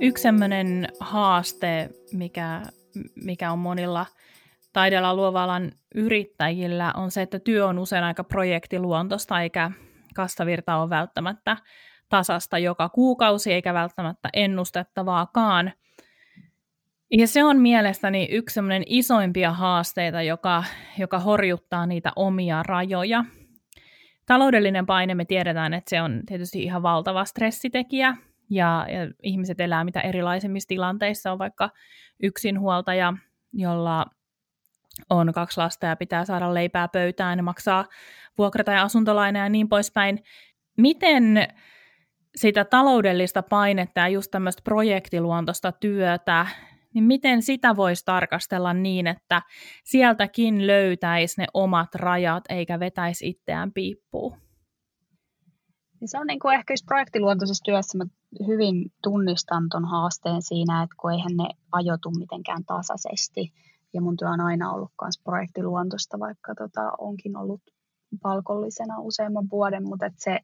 Yksi 0.00 0.22
sellainen 0.22 0.88
haaste, 1.00 1.90
mikä, 2.12 2.62
mikä 3.24 3.52
on 3.52 3.58
monilla 3.58 4.06
taidella 4.72 5.14
luovalan 5.14 5.72
yrittäjillä, 5.94 6.92
on 6.96 7.10
se, 7.10 7.22
että 7.22 7.38
työ 7.38 7.66
on 7.66 7.78
usein 7.78 8.04
aika 8.04 8.24
projektiluontosta, 8.24 9.40
eikä 9.40 9.70
kassavirta 10.14 10.76
ole 10.76 10.90
välttämättä 10.90 11.56
tasasta 12.10 12.58
joka 12.58 12.88
kuukausi, 12.88 13.52
eikä 13.52 13.74
välttämättä 13.74 14.28
ennustettavaakaan. 14.32 15.72
Ja 17.10 17.26
se 17.26 17.44
on 17.44 17.60
mielestäni 17.60 18.28
yksi 18.30 18.54
semmoinen 18.54 18.82
isoimpia 18.86 19.52
haasteita, 19.52 20.22
joka, 20.22 20.64
joka 20.98 21.18
horjuttaa 21.18 21.86
niitä 21.86 22.12
omia 22.16 22.62
rajoja. 22.62 23.24
Taloudellinen 24.26 24.86
paine, 24.86 25.14
me 25.14 25.24
tiedetään, 25.24 25.74
että 25.74 25.90
se 25.90 26.02
on 26.02 26.22
tietysti 26.26 26.62
ihan 26.62 26.82
valtava 26.82 27.24
stressitekijä, 27.24 28.16
ja, 28.50 28.86
ja 28.88 29.12
ihmiset 29.22 29.60
elää 29.60 29.84
mitä 29.84 30.00
erilaisimmissa 30.00 30.68
tilanteissa, 30.68 31.32
on 31.32 31.38
vaikka 31.38 31.70
yksinhuoltaja, 32.22 33.14
jolla 33.52 34.06
on 35.10 35.32
kaksi 35.32 35.60
lasta 35.60 35.86
ja 35.86 35.96
pitää 35.96 36.24
saada 36.24 36.54
leipää 36.54 36.88
pöytään 36.88 37.38
ja 37.38 37.42
maksaa 37.42 37.84
vuokra- 38.38 38.64
tai 38.64 38.78
asuntolaina 38.78 39.38
ja 39.38 39.48
niin 39.48 39.68
poispäin. 39.68 40.24
Miten 40.76 41.48
sitä 42.36 42.64
taloudellista 42.64 43.42
painetta 43.42 44.00
ja 44.00 44.08
just 44.08 44.30
tämmöistä 44.30 44.62
projektiluontoista 44.64 45.72
työtä, 45.72 46.46
niin 46.94 47.04
miten 47.04 47.42
sitä 47.42 47.76
voisi 47.76 48.04
tarkastella 48.04 48.74
niin, 48.74 49.06
että 49.06 49.42
sieltäkin 49.84 50.66
löytäisi 50.66 51.40
ne 51.40 51.46
omat 51.54 51.94
rajat 51.94 52.44
eikä 52.48 52.80
vetäisi 52.80 53.28
itseään 53.28 53.72
piippuun? 53.72 54.36
Niin 56.00 56.08
se 56.08 56.18
on 56.18 56.26
niin 56.26 56.40
kuin 56.40 56.54
ehkä 56.54 56.74
projektiluontoisessa 56.86 57.64
työssä, 57.64 57.98
mä 57.98 58.04
hyvin 58.46 58.92
tunnistan 59.02 59.68
ton 59.68 59.84
haasteen 59.84 60.42
siinä, 60.42 60.82
että 60.82 60.96
kun 61.00 61.12
eihän 61.12 61.36
ne 61.36 61.48
ajotu 61.72 62.10
mitenkään 62.10 62.64
tasaisesti. 62.64 63.52
Ja 63.94 64.00
mun 64.00 64.16
työ 64.16 64.28
on 64.28 64.40
aina 64.40 64.72
ollut 64.72 64.90
myös 65.02 65.20
projektiluontosta, 65.24 66.18
vaikka 66.18 66.54
tota, 66.54 66.92
onkin 66.98 67.36
ollut 67.36 67.60
palkollisena 68.22 69.00
useamman 69.00 69.50
vuoden, 69.50 69.82
mutta 69.82 70.06
et 70.06 70.12
se, 70.16 70.38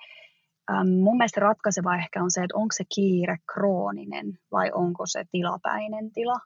äm, 0.70 0.88
mun 0.88 1.16
mielestä 1.16 1.40
ratkaiseva 1.40 1.96
ehkä 1.96 2.22
on 2.22 2.30
se, 2.30 2.42
että 2.42 2.56
onko 2.56 2.72
se 2.72 2.84
kiire 2.94 3.36
krooninen 3.54 4.38
vai 4.52 4.70
onko 4.74 5.06
se 5.06 5.24
tilapäinen 5.30 6.12
tila. 6.12 6.40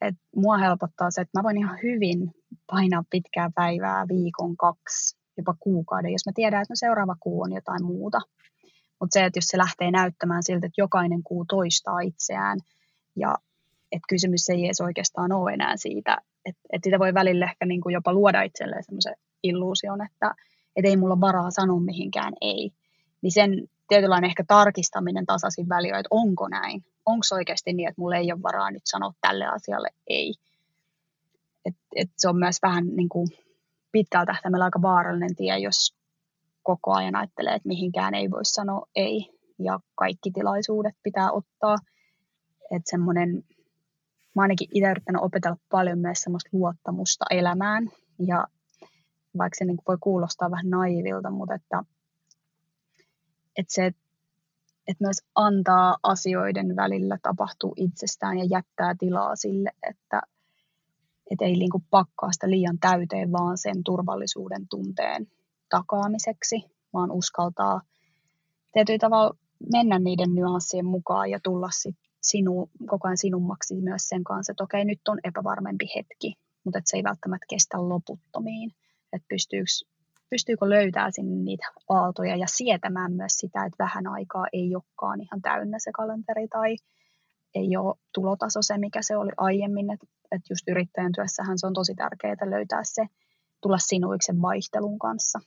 Et 0.00 0.14
mua 0.36 0.58
helpottaa 0.58 1.10
se, 1.10 1.20
että 1.20 1.38
mä 1.38 1.42
voin 1.42 1.56
ihan 1.56 1.78
hyvin 1.82 2.30
painaa 2.66 3.04
pitkää 3.10 3.50
päivää 3.54 4.08
viikon, 4.08 4.56
kaksi, 4.56 5.18
jopa 5.36 5.54
kuukauden, 5.60 6.12
jos 6.12 6.26
mä 6.26 6.32
tiedän, 6.34 6.62
että 6.62 6.72
no 6.72 6.76
seuraava 6.76 7.16
kuu 7.20 7.42
on 7.42 7.52
jotain 7.52 7.84
muuta. 7.84 8.20
Mutta 9.00 9.12
se, 9.12 9.24
että 9.24 9.38
jos 9.38 9.44
se 9.44 9.58
lähtee 9.58 9.90
näyttämään 9.90 10.42
siltä, 10.42 10.66
että 10.66 10.80
jokainen 10.80 11.22
kuu 11.22 11.44
toistaa 11.44 12.00
itseään 12.00 12.58
ja 13.16 13.34
että 13.92 14.06
kysymys 14.08 14.48
ei 14.48 14.64
edes 14.64 14.80
oikeastaan 14.80 15.32
ole 15.32 15.52
enää 15.52 15.76
siitä, 15.76 16.18
että, 16.44 16.60
että 16.72 16.86
sitä 16.86 16.98
voi 16.98 17.14
välillä 17.14 17.44
ehkä 17.44 17.66
niin 17.66 17.80
kuin 17.80 17.92
jopa 17.92 18.12
luoda 18.12 18.42
itselleen 18.42 18.84
semmoisen 18.84 19.14
illuusion, 19.42 20.04
että, 20.04 20.34
että 20.76 20.88
ei 20.88 20.96
mulla 20.96 21.20
varaa 21.20 21.50
sanoa 21.50 21.80
mihinkään 21.80 22.32
ei. 22.40 22.70
Niin 23.22 23.32
sen 23.32 23.68
tietynlainen 23.88 24.28
ehkä 24.28 24.44
tarkistaminen 24.48 25.26
tasaisin 25.26 25.68
väliin, 25.68 25.94
että 25.94 26.08
onko 26.10 26.48
näin, 26.48 26.84
onko 27.06 27.24
oikeasti 27.32 27.72
niin, 27.72 27.88
että 27.88 28.00
mulla 28.00 28.16
ei 28.16 28.32
ole 28.32 28.42
varaa 28.42 28.70
nyt 28.70 28.82
sanoa 28.84 29.12
tälle 29.20 29.46
asialle 29.46 29.88
ei. 30.06 30.34
Et, 31.64 31.76
et 31.96 32.10
se 32.16 32.28
on 32.28 32.36
myös 32.36 32.56
vähän 32.62 32.86
niin 32.86 33.08
kuin 33.08 33.28
pitkällä 33.92 34.26
tähtäimellä 34.26 34.64
aika 34.64 34.82
vaarallinen 34.82 35.36
tie, 35.36 35.58
jos 35.58 35.94
koko 36.62 36.92
ajan 36.92 37.16
ajattelee, 37.16 37.54
että 37.54 37.68
mihinkään 37.68 38.14
ei 38.14 38.30
voi 38.30 38.44
sanoa 38.44 38.86
ei 38.96 39.30
ja 39.58 39.80
kaikki 39.94 40.30
tilaisuudet 40.30 40.94
pitää 41.02 41.32
ottaa. 41.32 41.76
Että 42.70 42.90
semmoinen, 42.90 43.44
mä 44.34 44.42
ainakin 44.42 44.68
itse 44.74 44.90
yrittänyt 44.90 45.22
opetella 45.22 45.56
paljon 45.70 45.98
myös 45.98 46.20
semmoista 46.20 46.50
luottamusta 46.52 47.24
elämään 47.30 47.90
ja 48.26 48.46
vaikka 49.38 49.58
se 49.58 49.64
niin 49.64 49.78
voi 49.88 49.96
kuulostaa 50.00 50.50
vähän 50.50 50.70
naivilta, 50.70 51.30
mutta 51.30 51.54
että, 51.54 51.84
että 53.60 53.74
se, 53.74 53.86
että 54.86 55.04
myös 55.04 55.16
antaa 55.34 55.96
asioiden 56.02 56.76
välillä 56.76 57.18
tapahtuu 57.22 57.74
itsestään 57.76 58.38
ja 58.38 58.44
jättää 58.44 58.94
tilaa 58.98 59.36
sille, 59.36 59.70
että, 59.90 60.22
että 61.30 61.44
ei 61.44 61.52
niin 61.52 61.70
pakkaa 61.90 62.32
sitä 62.32 62.50
liian 62.50 62.78
täyteen 62.78 63.32
vaan 63.32 63.58
sen 63.58 63.84
turvallisuuden 63.84 64.68
tunteen 64.68 65.26
takaamiseksi, 65.68 66.56
vaan 66.92 67.10
uskaltaa 67.10 67.80
tietyllä 68.72 68.98
tavalla 68.98 69.36
mennä 69.72 69.98
niiden 69.98 70.34
nyanssien 70.34 70.86
mukaan 70.86 71.30
ja 71.30 71.40
tulla 71.42 71.68
sit 71.70 71.96
sinu, 72.22 72.70
koko 72.86 73.08
ajan 73.08 73.18
sinummaksi 73.18 73.74
myös 73.74 74.02
sen 74.08 74.24
kanssa, 74.24 74.52
että 74.52 74.64
okei, 74.64 74.84
nyt 74.84 75.00
on 75.08 75.18
epävarmempi 75.24 75.86
hetki, 75.96 76.34
mutta 76.64 76.78
että 76.78 76.90
se 76.90 76.96
ei 76.96 77.04
välttämättä 77.04 77.46
kestä 77.50 77.88
loputtomiin. 77.88 78.70
Että 79.12 79.26
pystyykö, 79.28 79.70
pystyykö 80.30 80.68
löytää 80.68 81.10
sinne 81.10 81.44
niitä 81.44 81.66
aaltoja 81.88 82.36
ja 82.36 82.46
sietämään 82.48 83.12
myös 83.12 83.32
sitä, 83.32 83.64
että 83.64 83.84
vähän 83.84 84.06
aikaa 84.06 84.46
ei 84.52 84.74
olekaan 84.74 85.20
ihan 85.20 85.42
täynnä 85.42 85.78
se 85.78 85.90
kalenteri 85.92 86.48
tai 86.48 86.76
ei 87.54 87.76
ole 87.76 87.94
tulotaso 88.14 88.62
se, 88.62 88.78
mikä 88.78 89.02
se 89.02 89.16
oli 89.16 89.30
aiemmin. 89.36 89.90
Että 89.90 90.06
et 90.32 90.42
just 90.50 90.68
yrittäjän 90.68 91.12
työssähän 91.12 91.58
se 91.58 91.66
on 91.66 91.74
tosi 91.74 91.94
tärkeää 91.94 92.50
löytää 92.50 92.80
se, 92.82 93.06
tulla 93.62 93.78
sinuiksi 93.78 94.32
vaihtelun 94.42 94.98
kanssa 94.98 95.40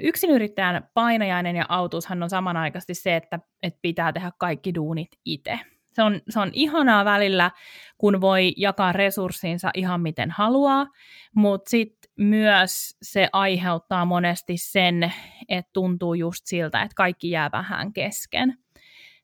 yksinyrittäjän 0.00 0.88
painajainen 0.94 1.56
ja 1.56 1.66
autuushan 1.68 2.22
on 2.22 2.30
samanaikaisesti 2.30 2.94
se, 2.94 3.16
että, 3.16 3.40
että 3.62 3.78
pitää 3.82 4.12
tehdä 4.12 4.32
kaikki 4.38 4.74
duunit 4.74 5.08
itse. 5.24 5.60
Se 5.92 6.02
on, 6.02 6.20
se 6.28 6.40
on 6.40 6.50
ihanaa 6.52 7.04
välillä, 7.04 7.50
kun 7.98 8.20
voi 8.20 8.52
jakaa 8.56 8.92
resurssinsa 8.92 9.70
ihan 9.74 10.00
miten 10.00 10.30
haluaa, 10.30 10.86
mutta 11.34 11.70
sitten 11.70 12.01
myös 12.18 12.96
se 13.02 13.28
aiheuttaa 13.32 14.04
monesti 14.04 14.56
sen, 14.56 15.12
että 15.48 15.70
tuntuu 15.72 16.14
just 16.14 16.46
siltä, 16.46 16.82
että 16.82 16.94
kaikki 16.94 17.30
jää 17.30 17.50
vähän 17.52 17.92
kesken. 17.92 18.58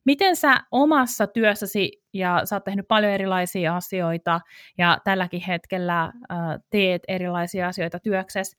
Miten 0.05 0.37
sä 0.37 0.61
omassa 0.70 1.27
työssäsi, 1.27 2.03
ja 2.12 2.40
sä 2.44 2.57
oot 2.57 2.64
tehnyt 2.64 2.88
paljon 2.88 3.12
erilaisia 3.12 3.77
asioita, 3.77 4.40
ja 4.79 4.98
tälläkin 5.05 5.40
hetkellä 5.40 6.03
äh, 6.05 6.12
teet 6.70 7.03
erilaisia 7.09 7.68
asioita 7.68 7.98
työksessä, 7.98 8.57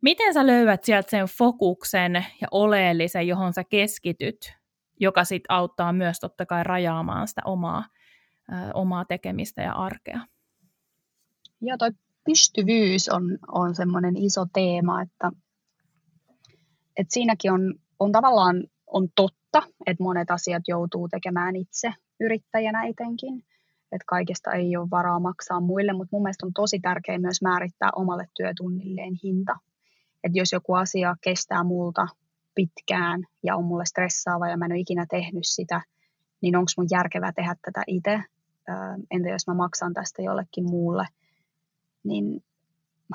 Miten 0.00 0.34
sä 0.34 0.46
löydät 0.46 0.84
sieltä 0.84 1.10
sen 1.10 1.26
fokuksen 1.26 2.14
ja 2.40 2.48
oleellisen, 2.50 3.28
johon 3.28 3.52
sä 3.52 3.64
keskityt, 3.64 4.54
joka 5.00 5.24
sitten 5.24 5.56
auttaa 5.56 5.92
myös 5.92 6.20
totta 6.20 6.46
kai 6.46 6.64
rajaamaan 6.64 7.28
sitä 7.28 7.42
omaa, 7.44 7.84
ö, 8.52 8.54
omaa 8.74 9.04
tekemistä 9.04 9.62
ja 9.62 9.72
arkea? 9.72 10.20
Joo, 11.60 11.76
toi 11.78 11.90
pystyvyys 12.24 13.08
on, 13.08 13.38
on 13.48 13.74
semmoinen 13.74 14.16
iso 14.16 14.46
teema, 14.52 15.02
että, 15.02 15.32
että 16.96 17.12
siinäkin 17.12 17.52
on, 17.52 17.74
on 17.98 18.12
tavallaan 18.12 18.64
on 18.86 19.08
totta, 19.16 19.62
että 19.86 20.02
monet 20.02 20.30
asiat 20.30 20.62
joutuu 20.68 21.08
tekemään 21.08 21.56
itse 21.56 21.92
yrittäjänä 22.20 22.84
etenkin, 22.84 23.38
että 23.92 24.04
kaikesta 24.06 24.52
ei 24.52 24.76
ole 24.76 24.90
varaa 24.90 25.20
maksaa 25.20 25.60
muille, 25.60 25.92
mutta 25.92 26.08
mun 26.12 26.22
mielestä 26.22 26.46
on 26.46 26.52
tosi 26.52 26.80
tärkeää 26.80 27.18
myös 27.18 27.42
määrittää 27.42 27.90
omalle 27.96 28.26
työtunnilleen 28.36 29.14
hinta 29.22 29.56
että 30.24 30.38
jos 30.38 30.52
joku 30.52 30.74
asia 30.74 31.16
kestää 31.20 31.64
multa 31.64 32.06
pitkään 32.54 33.24
ja 33.42 33.56
on 33.56 33.64
mulle 33.64 33.84
stressaava 33.84 34.48
ja 34.48 34.56
mä 34.56 34.64
en 34.64 34.72
ole 34.72 34.80
ikinä 34.80 35.06
tehnyt 35.10 35.46
sitä, 35.46 35.80
niin 36.40 36.56
onko 36.56 36.70
mun 36.76 36.86
järkevää 36.90 37.32
tehdä 37.32 37.56
tätä 37.62 37.82
itse? 37.86 38.22
Entä 39.10 39.28
jos 39.28 39.46
mä 39.46 39.54
maksan 39.54 39.94
tästä 39.94 40.22
jollekin 40.22 40.64
muulle, 40.64 41.06
niin 42.04 42.44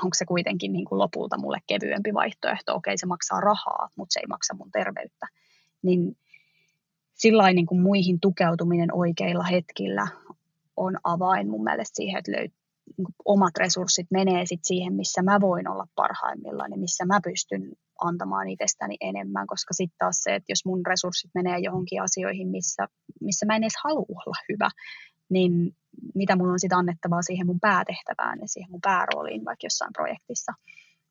onko 0.04 0.14
se 0.14 0.26
kuitenkin 0.26 0.74
niin 0.74 0.86
kuin 0.86 1.00
lopulta 1.00 1.38
mulle 1.38 1.58
kevyempi 1.68 2.14
vaihtoehto? 2.14 2.76
Okei, 2.76 2.98
se 2.98 3.06
maksaa 3.06 3.40
rahaa, 3.40 3.90
mutta 3.98 4.14
se 4.14 4.20
ei 4.20 4.28
maksa 4.28 4.54
mun 4.54 4.72
terveyttä. 4.72 5.28
Niin 5.82 6.18
sillä 7.14 7.54
niin 7.54 7.66
kuin 7.66 7.82
muihin 7.82 8.20
tukeutuminen 8.20 8.94
oikeilla 8.94 9.44
hetkillä 9.44 10.08
on 10.78 10.98
avain 11.04 11.50
mun 11.50 11.64
mielestä 11.64 11.96
siihen, 11.96 12.20
että 12.20 12.32
löytyy 12.32 12.66
niin 12.98 13.08
omat 13.26 13.58
resurssit 13.58 14.08
menee 14.12 14.46
sit 14.46 14.60
siihen, 14.64 14.94
missä 14.94 15.22
mä 15.22 15.42
voin 15.42 15.68
olla 15.70 15.88
parhaimmillaan 15.96 16.72
ja 16.72 16.78
missä 16.78 17.06
mä 17.06 17.20
pystyn 17.24 17.72
antamaan 18.02 18.50
itsestäni 18.50 18.98
enemmän, 19.02 19.48
koska 19.48 19.74
sitten 19.74 19.98
taas 19.98 20.18
se, 20.22 20.36
että 20.36 20.52
jos 20.52 20.66
mun 20.66 20.86
resurssit 20.86 21.32
menee 21.34 21.60
johonkin 21.60 22.02
asioihin, 22.02 22.48
missä, 22.48 22.88
missä 23.22 23.46
mä 23.46 23.56
en 23.56 23.64
edes 23.64 23.74
halua 23.84 24.06
olla 24.26 24.36
hyvä, 24.50 24.70
niin 25.30 25.76
mitä 26.16 26.36
mulla 26.36 26.52
on 26.52 26.60
sitten 26.60 26.78
annettavaa 26.78 27.22
siihen 27.22 27.48
mun 27.48 27.60
päätehtävään 27.60 28.40
ja 28.42 28.48
siihen 28.48 28.72
mun 28.72 28.82
päärooliin 28.82 29.46
vaikka 29.46 29.66
jossain 29.66 29.94
projektissa. 29.94 30.54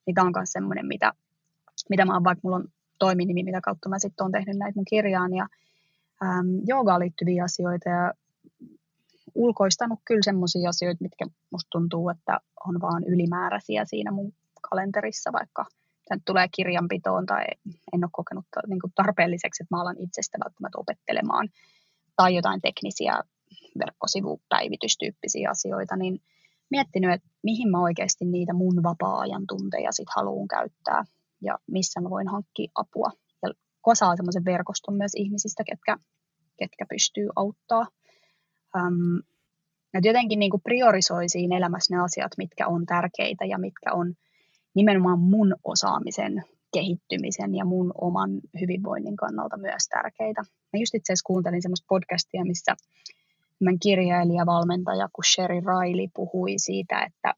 Niin 0.05 0.15
tämä 0.15 0.27
on 0.27 0.33
myös 0.35 0.51
semmoinen, 0.51 0.85
mitä, 0.85 1.13
mitä 1.89 2.05
mä 2.05 2.13
oon, 2.13 2.23
vaikka 2.23 2.41
mulla 2.43 2.57
on 2.57 2.67
toiminimi, 2.99 3.43
mitä 3.43 3.61
kautta 3.61 3.89
mä 3.89 3.99
sitten 3.99 4.23
oon 4.23 4.31
tehnyt 4.31 4.57
näitä 4.57 4.75
mun 4.75 4.85
kirjaan 4.85 5.33
ja 5.33 5.47
äm, 6.23 6.45
joogaan 6.67 6.99
liittyviä 6.99 7.43
asioita 7.43 7.89
ja 7.89 8.13
ulkoistanut 9.35 9.99
kyllä 10.05 10.21
semmoisia 10.23 10.69
asioita, 10.69 11.03
mitkä 11.03 11.25
musta 11.51 11.69
tuntuu, 11.71 12.09
että 12.09 12.39
on 12.67 12.81
vaan 12.81 13.03
ylimääräisiä 13.03 13.85
siinä 13.85 14.11
mun 14.11 14.33
kalenterissa, 14.61 15.33
vaikka 15.33 15.65
tämä 16.07 16.19
tulee 16.25 16.47
kirjanpitoon 16.51 17.25
tai 17.25 17.45
en 17.93 18.03
ole 18.03 18.09
kokenut 18.11 18.45
niin 18.67 18.79
tarpeelliseksi, 18.95 19.63
että 19.63 19.75
mä 19.75 19.81
alan 19.81 19.99
itsestä 19.99 20.37
välttämättä 20.43 20.77
opettelemaan 20.77 21.49
tai 22.15 22.35
jotain 22.35 22.61
teknisiä 22.61 23.19
verkkosivupäivitystyyppisiä 23.79 25.49
asioita, 25.49 25.95
niin 25.95 26.21
miettinyt, 26.69 27.13
että 27.13 27.27
mihin 27.43 27.71
mä 27.71 27.81
oikeasti 27.81 28.25
niitä 28.25 28.53
mun 28.53 28.83
vapaa-ajan 28.83 29.43
tunteja 29.47 29.91
sit 29.91 30.07
haluan 30.15 30.47
käyttää 30.47 31.03
ja 31.41 31.57
missä 31.71 32.01
mä 32.01 32.09
voin 32.09 32.27
hankkia 32.27 32.71
apua. 32.75 33.11
Ja 33.43 33.53
kosaa 33.81 34.15
semmoisen 34.15 34.45
verkoston 34.45 34.95
myös 34.97 35.11
ihmisistä, 35.15 35.63
ketkä, 35.63 35.97
ketkä 36.57 36.85
pystyy 36.89 37.29
auttaa 37.35 37.85
Um, 38.75 39.19
että 39.93 40.07
jotenkin 40.07 40.39
niin 40.39 40.51
priorisoi 40.63 41.29
siinä 41.29 41.57
elämässä 41.57 41.95
ne 41.95 42.01
asiat, 42.03 42.31
mitkä 42.37 42.67
on 42.67 42.85
tärkeitä 42.85 43.45
ja 43.45 43.57
mitkä 43.57 43.93
on 43.93 44.13
nimenomaan 44.75 45.19
mun 45.19 45.55
osaamisen 45.63 46.43
kehittymisen 46.73 47.55
ja 47.55 47.65
mun 47.65 47.91
oman 48.01 48.29
hyvinvoinnin 48.61 49.15
kannalta 49.15 49.57
myös 49.57 49.87
tärkeitä. 49.89 50.41
Mä 50.41 50.79
just 50.79 50.95
itse 50.95 51.13
asiassa 51.13 51.27
kuuntelin 51.27 51.61
semmoista 51.61 51.85
podcastia, 51.89 52.45
missä 52.45 52.75
meidän 53.59 53.79
kirjailija, 53.79 54.45
valmentaja 54.45 55.09
kuin 55.13 55.25
Sherry 55.25 55.59
Riley 55.59 56.07
puhui 56.13 56.53
siitä, 56.57 57.03
että 57.03 57.33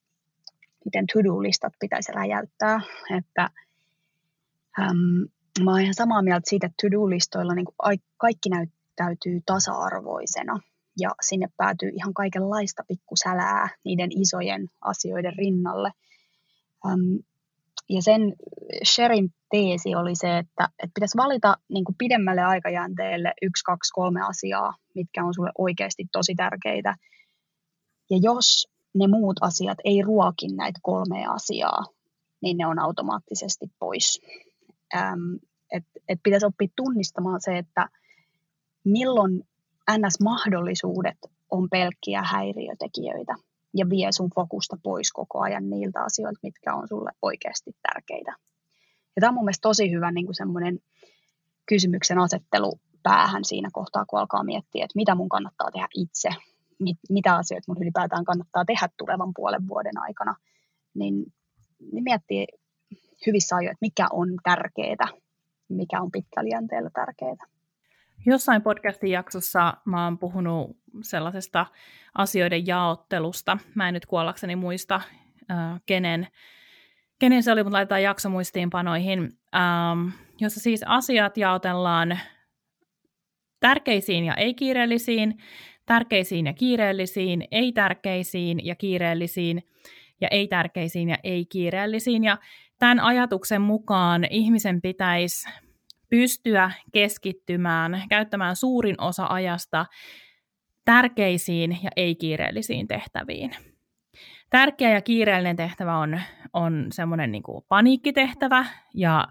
miten 0.85 1.05
to-do-listat 1.13 1.73
pitäisi 1.79 2.11
räjäyttää. 2.11 2.81
Että, 3.17 3.49
äm, 4.79 5.27
mä 5.63 5.71
oon 5.71 5.81
ihan 5.81 5.93
samaa 5.93 6.21
mieltä 6.21 6.49
siitä, 6.49 6.65
että 6.65 6.75
to-do-listoilla 6.81 7.55
niin 7.55 7.65
kaikki 8.17 8.49
näyttäytyy 8.49 9.41
tasa-arvoisena 9.45 10.59
ja 10.99 11.09
sinne 11.21 11.47
päätyy 11.57 11.89
ihan 11.93 12.13
kaikenlaista 12.13 12.83
pikkusälää 12.87 13.69
niiden 13.83 14.09
isojen 14.21 14.67
asioiden 14.81 15.33
rinnalle. 15.37 15.91
Um, 16.85 17.19
ja 17.89 18.01
sen 18.01 18.33
Sherin 18.85 19.33
teesi 19.51 19.95
oli 19.95 20.15
se, 20.15 20.37
että, 20.37 20.69
että 20.83 20.93
pitäisi 20.93 21.17
valita 21.17 21.55
niin 21.69 21.85
kuin 21.85 21.95
pidemmälle 21.97 22.41
aikajänteelle 22.41 23.33
yksi, 23.41 23.63
kaksi, 23.63 23.93
kolme 23.93 24.21
asiaa, 24.21 24.73
mitkä 24.95 25.25
on 25.25 25.33
sulle 25.33 25.51
oikeasti 25.57 26.05
tosi 26.11 26.35
tärkeitä. 26.35 26.95
Ja 28.09 28.17
jos 28.21 28.67
ne 28.95 29.07
muut 29.07 29.35
asiat 29.41 29.77
ei 29.83 30.01
ruokin 30.01 30.55
näitä 30.55 30.79
kolmea 30.83 31.31
asiaa, 31.31 31.83
niin 32.41 32.57
ne 32.57 32.67
on 32.67 32.79
automaattisesti 32.79 33.65
pois. 33.79 34.21
Ähm, 34.95 35.35
et, 35.71 35.83
et 36.09 36.19
pitäisi 36.23 36.45
oppia 36.45 36.67
tunnistamaan 36.75 37.41
se, 37.41 37.57
että 37.57 37.89
milloin 38.83 39.43
NS-mahdollisuudet 39.91 41.17
on 41.51 41.67
pelkkiä 41.69 42.21
häiriötekijöitä 42.23 43.35
ja 43.73 43.89
vie 43.89 44.11
sun 44.11 44.29
fokusta 44.35 44.77
pois 44.83 45.11
koko 45.11 45.39
ajan 45.41 45.69
niiltä 45.69 46.03
asioilta, 46.03 46.39
mitkä 46.43 46.75
on 46.75 46.87
sulle 46.87 47.11
oikeasti 47.21 47.71
tärkeitä. 47.81 48.35
Ja 49.15 49.19
tämä 49.19 49.29
on 49.29 49.33
mun 49.33 49.45
mielestä 49.45 49.61
tosi 49.61 49.91
hyvä 49.91 50.11
niin 50.11 50.25
kuin 50.25 50.35
semmoinen 50.35 50.79
kysymyksen 51.65 52.19
asettelu 52.19 52.79
päähän 53.03 53.45
siinä 53.45 53.69
kohtaa, 53.73 54.05
kun 54.05 54.19
alkaa 54.19 54.43
miettiä, 54.43 54.85
että 54.85 54.95
mitä 54.95 55.15
mun 55.15 55.29
kannattaa 55.29 55.71
tehdä 55.71 55.87
itse, 55.93 56.29
mit, 56.79 56.97
mitä 57.09 57.35
asioita 57.35 57.65
mun 57.67 57.83
ylipäätään 57.83 58.25
kannattaa 58.25 58.65
tehdä 58.65 58.89
tulevan 58.97 59.31
puolen 59.35 59.67
vuoden 59.67 59.97
aikana, 59.97 60.35
niin, 60.93 61.25
niin 61.91 62.03
miettii 62.03 62.47
hyvissä 63.27 63.55
ajoin, 63.55 63.71
että 63.71 63.85
mikä 63.85 64.07
on 64.11 64.29
tärkeää, 64.43 65.07
mikä 65.69 66.01
on 66.01 66.11
pitkällä 66.11 66.49
jänteellä 66.49 66.89
tärkeää. 66.93 67.47
Jossain 68.29 68.61
podcastin 68.61 69.11
jaksossa 69.11 69.73
mä 69.85 70.03
oon 70.03 70.17
puhunut 70.17 70.77
sellaisesta 71.01 71.65
asioiden 72.13 72.67
jaottelusta. 72.67 73.57
Mä 73.75 73.87
en 73.87 73.93
nyt 73.93 74.05
kuollakseni 74.05 74.55
muista, 74.55 75.01
äh, 75.51 75.81
kenen, 75.85 76.27
kenen 77.19 77.43
se 77.43 77.51
oli, 77.51 77.63
mutta 77.63 77.75
laitetaan 77.75 78.03
jaksomuistiinpanoihin, 78.03 79.21
ähm, 79.55 80.07
jossa 80.39 80.59
siis 80.59 80.83
asiat 80.85 81.37
jaotellaan 81.37 82.19
tärkeisiin 83.59 84.25
ja 84.25 84.33
ei-kiireellisiin, 84.33 85.37
tärkeisiin 85.85 86.45
ja 86.45 86.53
kiireellisiin, 86.53 87.43
ei-tärkeisiin 87.51 88.65
ja 88.65 88.75
kiireellisiin, 88.75 89.63
ja 90.21 90.27
ei-tärkeisiin 90.31 91.09
ja 91.09 91.17
ei-kiireellisiin. 91.23 92.23
Ja 92.23 92.37
tämän 92.79 92.99
ajatuksen 92.99 93.61
mukaan 93.61 94.25
ihmisen 94.29 94.81
pitäisi 94.81 95.49
pystyä 96.09 96.71
keskittymään, 96.93 98.03
käyttämään 98.09 98.55
suurin 98.55 99.01
osa 99.01 99.27
ajasta 99.29 99.85
tärkeisiin 100.85 101.77
ja 101.83 101.89
ei-kiireellisiin 101.95 102.87
tehtäviin. 102.87 103.51
Tärkeä 104.49 104.89
ja 104.91 105.01
kiireellinen 105.01 105.55
tehtävä 105.55 105.97
on, 105.97 106.21
on 106.53 106.87
semmoinen 106.91 107.31
niin 107.31 107.43
kuin 107.43 107.65
paniikkitehtävä, 107.67 108.65
ja 108.93 109.27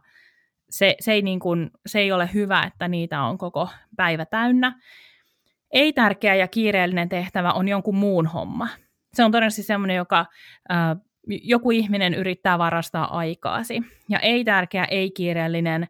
se, 0.71 0.97
se, 1.01 1.13
ei 1.13 1.23
niin 1.23 1.41
kuin, 1.41 1.71
se 1.87 1.99
ei 1.99 2.13
ole 2.13 2.31
hyvä, 2.35 2.63
että 2.63 2.89
niitä 2.89 3.23
on 3.23 3.39
koko 3.39 3.69
päivä 3.97 4.27
täynnä. 4.27 4.81
Ei-tärkeä 5.71 6.35
ja 6.35 6.49
kiireellinen 6.49 7.09
tehtävä 7.09 7.53
on 7.53 7.69
jonkun 7.69 7.97
muun 7.97 8.27
homma. 8.27 8.69
Se 9.15 9.25
on 9.25 9.31
todennäköisesti 9.31 9.63
semmoinen, 9.63 9.97
joka 9.97 10.27
äh, 10.71 10.97
joku 11.29 11.71
ihminen 11.71 12.15
yrittää 12.15 12.59
varastaa 12.59 13.19
aikaasi. 13.19 13.81
Ja 14.09 14.19
ei-tärkeä, 14.19 14.85
ei-kiireellinen 14.85 15.87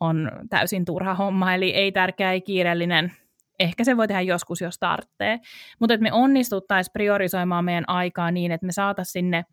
on 0.00 0.30
täysin 0.50 0.84
turha 0.84 1.14
homma, 1.14 1.54
eli 1.54 1.70
ei 1.70 1.92
tärkeä, 1.92 2.32
ei 2.32 2.40
kiireellinen. 2.40 3.12
Ehkä 3.58 3.84
se 3.84 3.96
voi 3.96 4.08
tehdä 4.08 4.20
joskus, 4.20 4.60
jos 4.60 4.78
tarvitsee. 4.78 5.38
Mutta 5.78 5.94
että 5.94 6.02
me 6.02 6.12
onnistuttaisiin 6.12 6.92
priorisoimaan 6.92 7.64
meidän 7.64 7.84
aikaa 7.86 8.30
niin, 8.30 8.52
että 8.52 8.66
me 8.66 8.72
saataisiin 8.72 9.12
sinne 9.12 9.44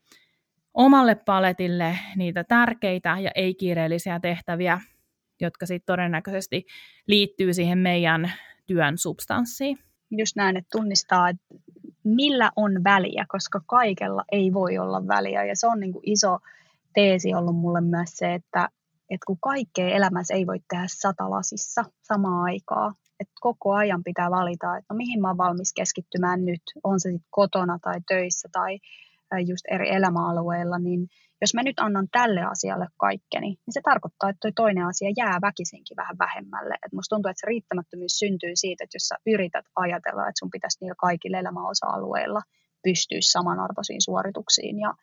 omalle 0.73 1.15
paletille 1.15 1.97
niitä 2.15 2.43
tärkeitä 2.43 3.17
ja 3.19 3.31
ei-kiireellisiä 3.35 4.19
tehtäviä, 4.19 4.81
jotka 5.41 5.65
sitten 5.65 5.93
todennäköisesti 5.93 6.65
liittyy 7.07 7.53
siihen 7.53 7.77
meidän 7.77 8.31
työn 8.65 8.97
substanssiin. 8.97 9.77
Just 10.11 10.35
näin, 10.35 10.57
että 10.57 10.77
tunnistaa, 10.77 11.29
että 11.29 11.45
millä 12.03 12.51
on 12.55 12.83
väliä, 12.83 13.25
koska 13.29 13.61
kaikella 13.65 14.23
ei 14.31 14.53
voi 14.53 14.77
olla 14.77 15.07
väliä. 15.07 15.43
Ja 15.43 15.55
se 15.55 15.67
on 15.67 15.79
niin 15.79 15.93
kuin 15.93 16.03
iso 16.05 16.39
teesi 16.93 17.33
ollut 17.33 17.55
mulle 17.55 17.81
myös 17.81 18.09
se, 18.09 18.33
että 18.33 18.69
että 19.09 19.25
kun 19.27 19.37
kaikkea 19.41 19.87
elämässä 19.87 20.33
ei 20.33 20.47
voi 20.47 20.59
tehdä 20.69 20.85
satalasissa 20.87 21.83
samaan 22.01 22.43
aikaa, 22.43 22.93
että 23.19 23.33
koko 23.39 23.73
ajan 23.73 24.03
pitää 24.03 24.31
valita, 24.31 24.77
että 24.77 24.93
no 24.93 24.97
mihin 24.97 25.21
mä 25.21 25.27
oon 25.27 25.37
valmis 25.37 25.73
keskittymään 25.73 26.45
nyt, 26.45 26.61
on 26.83 26.99
se 26.99 27.09
sitten 27.11 27.29
kotona 27.29 27.79
tai 27.81 28.01
töissä 28.07 28.49
tai 28.53 28.79
just 29.47 29.65
eri 29.71 29.89
elämäalueilla, 29.89 30.79
niin 30.79 31.07
jos 31.41 31.53
mä 31.53 31.63
nyt 31.63 31.79
annan 31.79 32.07
tälle 32.11 32.41
asialle 32.43 32.87
kaikkeni, 32.97 33.47
niin 33.47 33.73
se 33.73 33.81
tarkoittaa, 33.83 34.29
että 34.29 34.39
toi 34.41 34.51
toinen 34.51 34.85
asia 34.85 35.11
jää 35.17 35.37
väkisinkin 35.41 35.97
vähän 35.97 36.17
vähemmälle. 36.19 36.75
Et 36.85 36.93
musta 36.93 37.15
tuntuu, 37.15 37.29
että 37.29 37.41
se 37.41 37.47
riittämättömyys 37.47 38.19
syntyy 38.19 38.51
siitä, 38.55 38.83
että 38.83 38.95
jos 38.95 39.07
sä 39.07 39.15
yrität 39.25 39.65
ajatella, 39.75 40.21
että 40.21 40.39
sun 40.39 40.51
pitäisi 40.51 40.77
niillä 40.81 40.95
kaikilla 40.97 41.37
elämäosa-alueilla 41.37 42.41
pystyä 42.83 43.17
samanarvoisiin 43.21 44.01
suorituksiin 44.01 44.79
ja 44.79 44.93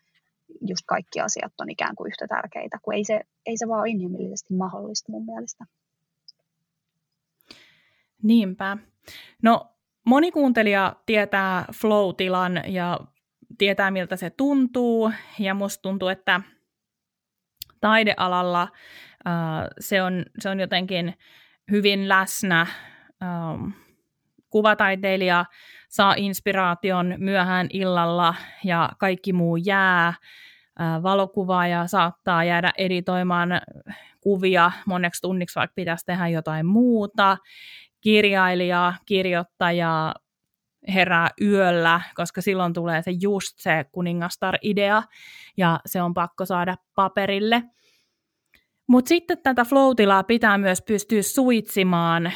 just 0.65 0.85
kaikki 0.87 1.21
asiat 1.21 1.53
on 1.61 1.71
ikään 1.71 1.97
kuin 1.97 2.09
yhtä 2.09 2.27
tärkeitä, 2.29 2.79
kun 2.83 2.95
ei 2.95 3.05
se, 3.05 3.21
ei 3.47 3.57
se 3.57 3.69
vaan 3.69 3.87
inhimillisesti 3.87 4.55
mahdollista 4.55 5.13
mun 5.13 5.25
mielestä. 5.25 5.65
Niinpä. 8.23 8.77
No 9.43 9.67
moni 10.07 10.31
kuuntelija 10.31 10.97
tietää 11.07 11.65
flow-tilan 11.73 12.63
ja 12.67 13.01
tietää 13.59 13.91
miltä 13.91 14.17
se 14.17 14.31
tuntuu 14.31 15.13
ja 15.39 15.55
musta 15.55 15.83
tuntuu, 15.83 16.09
että 16.09 16.41
taidealalla 17.81 18.63
äh, 18.63 19.33
se, 19.81 20.03
on, 20.03 20.25
se 20.39 20.49
on 20.49 20.61
jotenkin 20.61 21.15
hyvin 21.71 22.09
läsnä. 22.09 22.67
Ähm, 23.23 23.71
kuvataiteilija 24.51 25.45
saa 25.89 26.15
inspiraation 26.17 27.15
myöhään 27.19 27.67
illalla 27.73 28.35
ja 28.65 28.89
kaikki 28.99 29.33
muu 29.33 29.57
jää. 29.57 30.15
Valokuvaaja 31.03 31.87
saattaa 31.87 32.45
jäädä 32.45 32.73
editoimaan 32.79 33.49
kuvia 34.21 34.73
moneksi 34.87 35.23
tunniksi, 35.23 35.55
vaikka 35.55 35.75
pitäisi 35.75 36.07
tehdä 36.07 36.29
jotain 36.29 36.67
muuta. 36.67 37.37
Kirjailija, 38.01 38.95
kirjoittaja 39.07 40.15
herää 40.95 41.31
yöllä, 41.43 42.01
koska 42.15 42.41
silloin 42.41 42.73
tulee 42.73 43.03
se 43.03 43.11
just 43.21 43.59
se 43.59 43.85
kuningastar-idea, 43.93 45.03
ja 45.57 45.81
se 45.87 46.03
on 46.03 46.15
pakko 46.15 46.47
saada 46.47 46.77
paperille. 46.95 47.63
Mutta 48.87 49.09
sitten 49.09 49.39
tätä 49.43 49.65
flow 49.65 49.95
pitää 50.27 50.59
myös 50.59 50.83
pystyä 50.83 51.23
suitsimaan, 51.23 52.33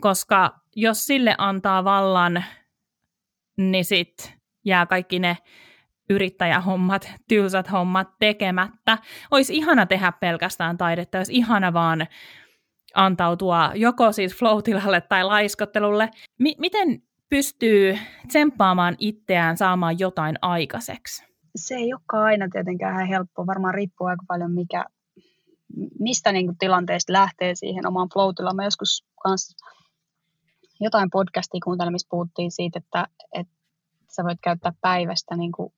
koska 0.00 0.60
jos 0.76 1.06
sille 1.06 1.34
antaa 1.38 1.84
vallan, 1.84 2.44
niin 3.56 3.84
sitten 3.84 4.32
jää 4.64 4.86
kaikki 4.86 5.18
ne 5.18 5.36
yrittäjähommat, 6.12 7.10
tylsät 7.28 7.72
hommat 7.72 8.08
tekemättä. 8.18 8.98
Olisi 9.30 9.56
ihana 9.56 9.86
tehdä 9.86 10.12
pelkästään 10.12 10.78
taidetta, 10.78 11.18
olisi 11.18 11.32
ihana 11.32 11.72
vaan 11.72 12.06
antautua 12.94 13.72
joko 13.74 14.12
siis 14.12 14.38
flow 14.38 14.58
tai 15.08 15.24
laiskottelulle. 15.24 16.10
M- 16.38 16.58
miten 16.60 17.02
pystyy 17.28 17.98
tsemppaamaan 18.28 18.96
itseään 18.98 19.56
saamaan 19.56 19.98
jotain 19.98 20.36
aikaiseksi? 20.42 21.24
Se 21.56 21.74
ei 21.74 21.94
olekaan 21.94 22.24
aina 22.24 22.48
tietenkään 22.52 22.94
ihan 22.94 23.06
helppoa. 23.06 23.46
Varmaan 23.46 23.74
riippuu 23.74 24.06
aika 24.06 24.24
paljon, 24.28 24.52
mikä, 24.52 24.84
mistä 25.98 26.32
niin 26.32 26.46
kuin 26.46 26.58
tilanteesta 26.58 27.12
lähtee 27.12 27.54
siihen 27.54 27.86
omaan 27.86 28.08
flow 28.12 28.54
Mä 28.54 28.64
joskus 28.64 29.04
kans 29.22 29.56
jotain 30.80 31.10
podcastia 31.10 31.60
kuuntelin, 31.64 31.92
missä 31.92 32.08
puhuttiin 32.10 32.50
siitä, 32.50 32.78
että, 32.78 33.06
että 33.32 33.54
sä 34.10 34.24
voit 34.24 34.38
käyttää 34.42 34.72
päivästä 34.80 35.36
niin 35.36 35.52
kuin 35.52 35.72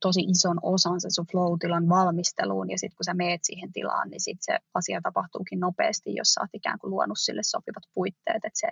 tosi 0.00 0.20
ison 0.20 0.58
osan 0.62 1.00
se 1.00 1.08
sun 1.10 1.26
flow-tilan 1.26 1.88
valmisteluun, 1.88 2.70
ja 2.70 2.78
sitten 2.78 2.96
kun 2.96 3.04
sä 3.04 3.14
meet 3.14 3.40
siihen 3.44 3.72
tilaan, 3.72 4.08
niin 4.10 4.20
sitten 4.20 4.44
se 4.54 4.58
asia 4.74 5.00
tapahtuukin 5.02 5.60
nopeasti, 5.60 6.14
jos 6.14 6.32
sä 6.32 6.40
oot 6.40 6.50
ikään 6.52 6.78
kuin 6.78 6.90
luonut 6.90 7.18
sille 7.18 7.42
sopivat 7.42 7.82
puitteet, 7.94 8.44
että 8.44 8.60
se, 8.60 8.68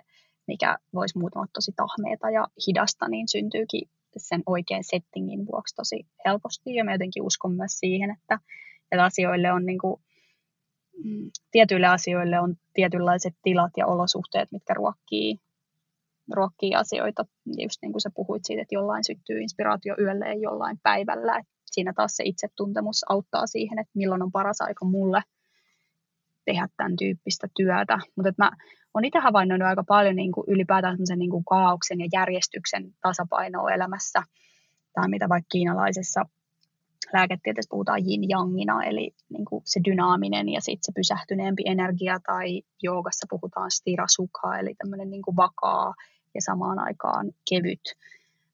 mikä 0.47 0.77
voisi 0.93 1.17
muuten 1.17 1.37
olla 1.37 1.49
tosi 1.53 1.71
tahmeeta 1.75 2.29
ja 2.29 2.47
hidasta, 2.67 3.07
niin 3.07 3.27
syntyykin 3.27 3.89
sen 4.17 4.43
oikean 4.45 4.83
settingin 4.83 5.47
vuoksi 5.47 5.75
tosi 5.75 6.07
helposti, 6.25 6.75
ja 6.75 6.83
mä 6.83 6.91
jotenkin 6.91 7.23
uskon 7.23 7.55
myös 7.55 7.79
siihen, 7.79 8.11
että, 8.11 8.39
että 8.91 9.03
asioille 9.03 9.51
on 9.51 9.65
niin 9.65 9.79
kuin, 9.79 10.01
mm, 11.03 11.31
tietyille 11.51 11.87
asioille 11.87 12.39
on 12.39 12.55
tietynlaiset 12.73 13.33
tilat 13.43 13.71
ja 13.77 13.87
olosuhteet, 13.87 14.51
mitkä 14.51 14.73
ruokkii 14.73 15.39
ruokkii 16.33 16.75
asioita, 16.75 17.25
just 17.45 17.81
niin 17.81 17.91
kuin 17.91 18.01
sä 18.01 18.09
puhuit 18.15 18.45
siitä, 18.45 18.61
että 18.61 18.75
jollain 18.75 19.03
syttyy 19.03 19.41
inspiraatio 19.41 19.95
yölle 19.99 20.25
ja 20.25 20.33
jollain 20.33 20.79
päivällä. 20.83 21.37
Et 21.37 21.47
siinä 21.65 21.93
taas 21.93 22.15
se 22.15 22.23
itsetuntemus 22.23 23.05
auttaa 23.09 23.47
siihen, 23.47 23.79
että 23.79 23.91
milloin 23.95 24.23
on 24.23 24.31
paras 24.31 24.61
aika 24.61 24.85
mulle 24.85 25.21
tehdä 26.45 26.67
tämän 26.77 26.95
tyyppistä 26.95 27.47
työtä. 27.57 27.99
Mutta 28.15 28.33
mä 28.37 28.51
olen 28.93 29.05
itse 29.05 29.19
havainnoinut 29.19 29.67
aika 29.67 29.83
paljon 29.87 30.15
niin 30.15 30.31
kuin 30.31 30.45
ylipäätään 30.47 30.97
niin 31.15 31.31
kuin 31.31 31.45
kaauksen 31.45 31.99
ja 31.99 32.07
järjestyksen 32.13 32.93
tasapainoa 33.01 33.71
elämässä, 33.71 34.23
tai 34.93 35.09
mitä 35.09 35.29
vaikka 35.29 35.47
kiinalaisessa 35.51 36.25
lääketieteessä 37.13 37.69
puhutaan 37.69 37.99
yin-jangina, 37.99 38.83
eli 38.83 39.11
niin 39.29 39.45
kuin 39.45 39.61
se 39.65 39.81
dynaaminen 39.85 40.49
ja 40.49 40.61
sitten 40.61 40.85
se 40.85 40.91
pysähtyneempi 40.95 41.63
energia, 41.65 42.19
tai 42.27 42.61
joogassa 42.83 43.27
puhutaan 43.29 43.71
stirasukha, 43.71 44.57
eli 44.59 44.75
tämmöinen 44.75 45.09
niin 45.09 45.21
kuin 45.21 45.35
vakaa 45.35 45.93
ja 46.35 46.41
samaan 46.41 46.79
aikaan 46.79 47.31
kevyt 47.49 47.81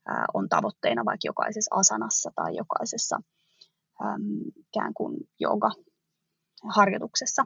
ää, 0.06 0.26
on 0.34 0.50
tavoitteena 0.50 1.06
vaikka 1.06 1.26
jokaisessa 1.26 1.76
asanassa 1.76 2.32
tai 2.36 2.56
jokaisessa 2.56 3.20
ikään 4.56 4.94
kuin 4.94 5.18
jooga-harjoituksessa. 5.40 7.46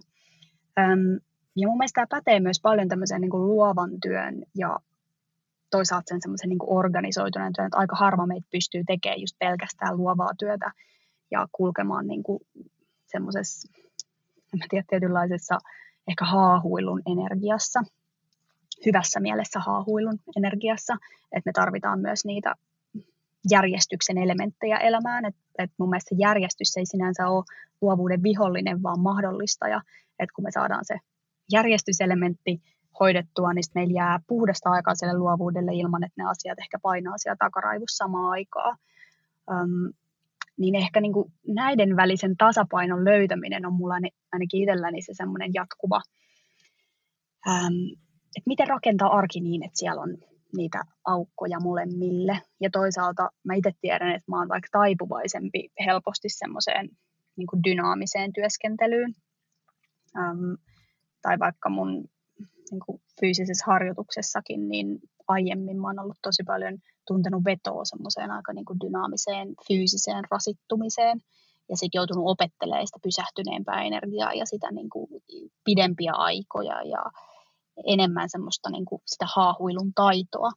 Äm, 0.80 1.19
ja 1.55 1.67
mun 1.67 1.78
mielestä 1.78 1.95
tämä 1.95 2.07
pätee 2.19 2.39
myös 2.39 2.59
paljon 2.61 2.88
tämmöisen 2.88 3.21
niin 3.21 3.32
kuin 3.32 3.47
luovan 3.47 3.89
työn 4.01 4.43
ja 4.55 4.80
toisaalta 5.69 6.09
sen 6.09 6.21
semmoisen 6.21 6.49
niin 6.49 6.59
organisoituneen 6.61 7.53
työn, 7.53 7.67
että 7.67 7.78
aika 7.78 7.95
harva 7.95 8.25
meitä 8.25 8.47
pystyy 8.51 8.84
tekemään 8.88 9.21
just 9.21 9.36
pelkästään 9.39 9.97
luovaa 9.97 10.32
työtä 10.39 10.71
ja 11.32 11.47
kulkemaan 11.51 12.07
niin 12.07 12.23
kuin 12.23 12.39
semmoisessa, 13.05 13.69
en 14.53 14.59
tiedä, 14.69 14.86
tietynlaisessa 14.89 15.57
ehkä 16.07 16.25
haahuilun 16.25 17.01
energiassa, 17.05 17.84
hyvässä 18.86 19.19
mielessä 19.19 19.59
haahuilun 19.59 20.19
energiassa, 20.38 20.93
että 21.32 21.47
me 21.47 21.51
tarvitaan 21.53 21.99
myös 21.99 22.25
niitä 22.25 22.55
järjestyksen 23.51 24.17
elementtejä 24.17 24.78
elämään, 24.78 25.25
että 25.25 25.41
et 25.59 25.71
mun 25.78 25.89
mielestä 25.89 26.15
järjestys 26.17 26.78
ei 26.78 26.86
sinänsä 26.86 27.28
ole 27.28 27.43
luovuuden 27.82 28.23
vihollinen, 28.23 28.84
vaan 28.84 28.99
mahdollistaja, 28.99 29.82
että 30.19 30.34
kun 30.36 30.43
me 30.43 30.51
saadaan 30.51 30.86
se 30.86 30.95
järjestyselementti 31.51 32.61
hoidettua, 32.99 33.53
niin 33.53 33.63
meillä 33.75 33.93
jää 33.93 34.19
puhdasta 34.28 34.69
aikaa 34.69 34.95
sille 34.95 35.17
luovuudelle 35.17 35.71
ilman, 35.73 36.03
että 36.03 36.23
ne 36.23 36.30
asiat 36.30 36.59
ehkä 36.59 36.80
painaa 36.82 37.17
siellä 37.17 37.38
takaraivossa 37.39 37.97
samaan 37.97 38.32
aikaan. 38.32 38.78
Um, 39.51 39.93
niin 40.57 40.75
ehkä 40.75 41.01
niin 41.01 41.13
kuin 41.13 41.34
näiden 41.47 41.95
välisen 41.95 42.38
tasapainon 42.38 43.05
löytäminen 43.05 43.65
on 43.65 43.73
mulla 43.73 43.93
ainakin 44.32 44.61
itselläni 44.61 45.01
se 45.01 45.13
semmoinen 45.13 45.51
jatkuva, 45.53 46.01
että 48.38 48.48
miten 48.48 48.68
rakentaa 48.68 49.18
arki 49.18 49.40
niin, 49.40 49.64
että 49.64 49.80
siellä 49.80 50.02
on 50.02 50.18
niitä 50.58 50.84
aukkoja 51.06 51.60
molemmille. 51.60 52.42
Ja 52.62 52.70
toisaalta 52.70 53.30
mä 53.44 53.54
itse 53.56 53.72
tiedän, 53.82 54.10
että 54.10 54.32
mä 54.32 54.40
oon 54.40 54.50
vaikka 54.50 54.68
taipuvaisempi 54.72 55.70
helposti 55.86 56.30
semmoiseen 56.30 56.90
niin 57.36 57.64
dynaamiseen 57.64 58.34
työskentelyyn. 58.34 59.16
Ähm, 60.18 60.54
tai 61.22 61.40
vaikka 61.40 61.70
mun 61.70 62.06
niin 62.72 62.80
kuin 62.86 63.02
fyysisessä 63.20 63.66
harjoituksessakin, 63.68 64.70
niin 64.70 65.00
aiemmin 65.28 65.82
mä 65.82 65.88
oon 65.88 66.00
ollut 66.00 66.18
tosi 66.22 66.44
paljon 66.44 66.78
tuntenut 67.08 67.46
vetoa 67.46 67.86
semmoiseen 67.86 68.32
aika 68.32 68.54
niin 68.54 68.66
kuin 68.66 68.80
dynaamiseen 68.80 69.48
fyysiseen 69.68 70.24
rasittumiseen 70.32 71.22
ja 71.70 71.78
sitten 71.78 72.00
joutunut 72.00 72.24
opettelemaan 72.28 72.88
sitä 72.88 73.00
pysähtyneempää 73.04 73.84
energiaa 73.84 74.34
ja 74.34 74.46
sitä 74.46 74.72
niin 74.72 74.90
kuin 74.90 75.08
pidempiä 75.66 76.14
aikoja 76.14 76.82
ja 76.84 77.04
enemmän 77.86 78.30
semmoista 78.30 78.69
niin 78.69 78.86
kuin 78.86 79.01
sitä 79.05 79.25
haahuilun 79.36 79.93
taitoa. 79.93 80.51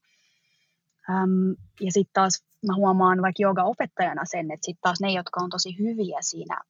Öm, 1.11 1.55
ja 1.81 1.93
sitten 1.93 2.13
taas 2.13 2.45
mä 2.67 2.75
huomaan 2.77 3.23
vaikka 3.23 3.43
jooga-opettajana 3.43 4.23
sen, 4.25 4.51
että 4.51 4.67
sitten 4.67 4.83
taas 4.83 5.01
ne, 5.01 5.13
jotka 5.13 5.41
on 5.41 5.51
tosi 5.51 5.79
hyviä 5.79 6.19
siinä 6.21 6.61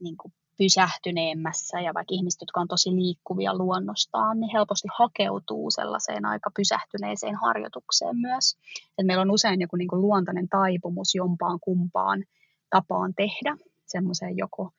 niin 0.00 0.16
kuin 0.16 0.32
pysähtyneemmässä 0.58 1.80
ja 1.80 1.94
vaikka 1.94 2.14
ihmiset, 2.14 2.40
jotka 2.40 2.60
on 2.60 2.68
tosi 2.68 2.90
liikkuvia 2.90 3.54
luonnostaan, 3.54 4.40
niin 4.40 4.50
helposti 4.52 4.88
hakeutuu 4.98 5.70
sellaiseen 5.70 6.24
aika 6.24 6.50
pysähtyneeseen 6.56 7.34
harjoitukseen 7.34 8.16
myös. 8.16 8.56
Et 8.98 9.06
meillä 9.06 9.22
on 9.22 9.30
usein 9.30 9.60
joku 9.60 9.76
niin 9.76 9.88
kuin 9.88 10.02
luontainen 10.02 10.48
taipumus 10.48 11.14
jompaan 11.14 11.58
kumpaan 11.60 12.24
tapaan 12.70 13.14
tehdä, 13.14 13.56
semmoiseen 13.86 14.36
joko 14.36 14.72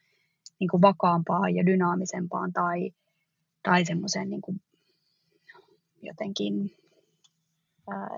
niin 0.59 0.69
kuin 0.69 0.81
vakaampaan 0.81 1.55
ja 1.55 1.65
dynaamisempaan 1.65 2.53
tai, 2.53 2.91
tai 3.63 3.85
semmoiseen 3.85 4.29
niin 4.29 4.41
kuin 4.41 4.61
jotenkin 6.01 6.71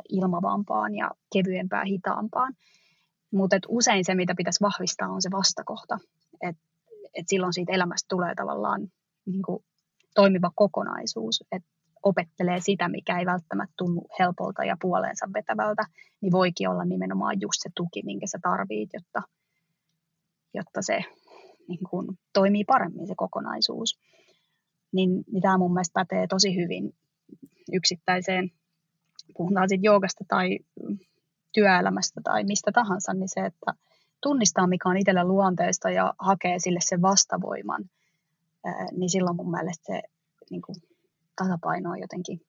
ilmavampaan 0.09 0.95
ja 0.95 1.11
kevyempään, 1.33 1.87
hitaampaan. 1.87 2.53
Mutta 3.31 3.55
usein 3.67 4.05
se, 4.05 4.15
mitä 4.15 4.33
pitäisi 4.37 4.61
vahvistaa, 4.61 5.07
on 5.09 5.21
se 5.21 5.31
vastakohta. 5.31 5.99
Että 6.41 6.61
et 7.13 7.25
silloin 7.29 7.53
siitä 7.53 7.73
elämästä 7.73 8.05
tulee 8.09 8.35
tavallaan 8.35 8.91
niin 9.25 9.41
kuin 9.41 9.63
toimiva 10.15 10.51
kokonaisuus, 10.55 11.43
että 11.51 11.69
opettelee 12.03 12.59
sitä, 12.61 12.89
mikä 12.89 13.19
ei 13.19 13.25
välttämättä 13.25 13.73
tunnu 13.77 14.07
helpolta 14.19 14.63
ja 14.63 14.77
puoleensa 14.81 15.29
vetävältä, 15.33 15.83
niin 16.21 16.31
voikin 16.31 16.69
olla 16.69 16.85
nimenomaan 16.85 17.41
just 17.41 17.59
se 17.63 17.69
tuki, 17.75 18.01
minkä 18.05 18.27
sä 18.27 18.39
tarvit, 18.41 18.89
jotta, 18.93 19.21
jotta 20.53 20.81
se 20.81 20.99
niin 21.67 21.79
kuin, 21.89 22.07
toimii 22.33 22.63
paremmin 22.63 23.07
se 23.07 23.13
kokonaisuus. 23.17 23.99
Niin, 24.91 25.23
niin 25.31 25.41
tämä 25.41 25.57
mun 25.57 25.73
mielestä 25.73 25.93
pätee 25.93 26.27
tosi 26.27 26.55
hyvin 26.55 26.93
yksittäiseen, 27.71 28.51
puhutaan 29.37 29.69
sitten 29.69 29.83
joogasta 29.83 30.23
tai 30.27 30.59
työelämästä 31.53 32.21
tai 32.23 32.43
mistä 32.43 32.71
tahansa, 32.71 33.13
niin 33.13 33.29
se, 33.29 33.45
että 33.45 33.73
tunnistaa, 34.21 34.67
mikä 34.67 34.89
on 34.89 34.97
itselle 34.97 35.23
luonteesta 35.23 35.89
ja 35.89 36.13
hakee 36.19 36.59
sille 36.59 36.79
sen 36.81 37.01
vastavoiman, 37.01 37.89
niin 38.91 39.09
silloin 39.09 39.35
mun 39.35 39.51
mielestä 39.51 39.83
se 39.85 40.01
niin 40.49 40.61
kuin, 40.61 40.75
tasapaino 41.35 41.89
on 41.89 41.99
jotenkin 41.99 42.41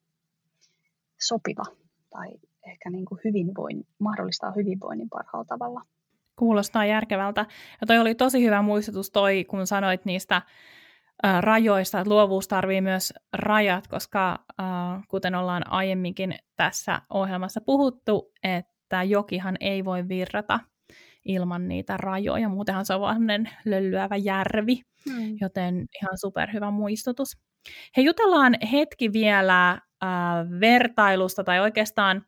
sopiva 1.21 1.65
tai 2.11 2.29
ehkä 2.67 2.91
niin 2.91 3.05
kuin 3.05 3.21
hyvinvoin, 3.25 3.87
mahdollistaa 3.99 4.53
hyvinvoinnin 4.57 5.09
parhaalla 5.09 5.45
tavalla. 5.45 5.83
Kuulostaa 6.37 6.87
järkevältä. 6.87 7.47
Ja 7.81 7.87
toi 7.87 7.99
oli 7.99 8.15
tosi 8.15 8.45
hyvä 8.45 8.63
muistutus 8.63 9.11
toi, 9.11 9.45
kun 9.45 9.67
sanoit 9.67 10.05
niistä 10.05 10.43
rajoista, 11.41 12.01
että 12.01 12.11
luovuus 12.11 12.49
tarvii 12.49 12.81
myös 12.81 13.13
rajat, 13.33 13.89
koska 13.89 14.45
kuten 15.09 15.35
ollaan 15.35 15.71
aiemminkin 15.71 16.35
tässä 16.57 17.03
ohjelmassa 17.11 17.61
puhuttu, 17.61 18.33
että 18.43 19.03
jokihan 19.03 19.57
ei 19.61 19.85
voi 19.85 20.09
virrata 20.09 20.61
ilman 21.25 21.69
niitä 21.69 21.97
rajoja. 21.97 22.49
Muutenhan 22.49 22.87
se 22.87 22.95
on 22.95 23.01
vaan 23.01 23.49
löllyävä 23.65 24.17
järvi, 24.17 24.83
hmm. 25.11 25.37
joten 25.41 25.75
ihan 25.75 26.19
superhyvä 26.19 26.71
muistutus. 26.71 27.39
He 27.97 28.03
jutellaan 28.03 28.57
hetki 28.73 29.13
vielä 29.13 29.71
äh, 29.71 29.81
vertailusta 30.61 31.45
tai 31.45 31.61
oikeastaan 31.61 32.23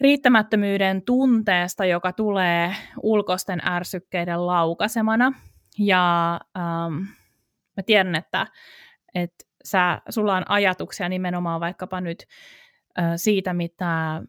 riittämättömyyden 0.00 1.02
tunteesta, 1.02 1.84
joka 1.84 2.12
tulee 2.12 2.74
ulkoisten 3.02 3.60
ärsykkeiden 3.68 4.46
laukasemana. 4.46 5.32
Ja 5.78 6.40
ähm, 6.58 7.02
mä 7.78 7.82
tiedän, 7.82 8.14
että, 8.14 8.46
että 9.14 9.44
sä, 9.64 10.00
sulla 10.08 10.36
on 10.36 10.50
ajatuksia 10.50 11.08
nimenomaan 11.08 11.60
vaikkapa 11.60 12.00
nyt 12.00 12.24
siitä, 13.16 13.54
mitä 13.54 14.22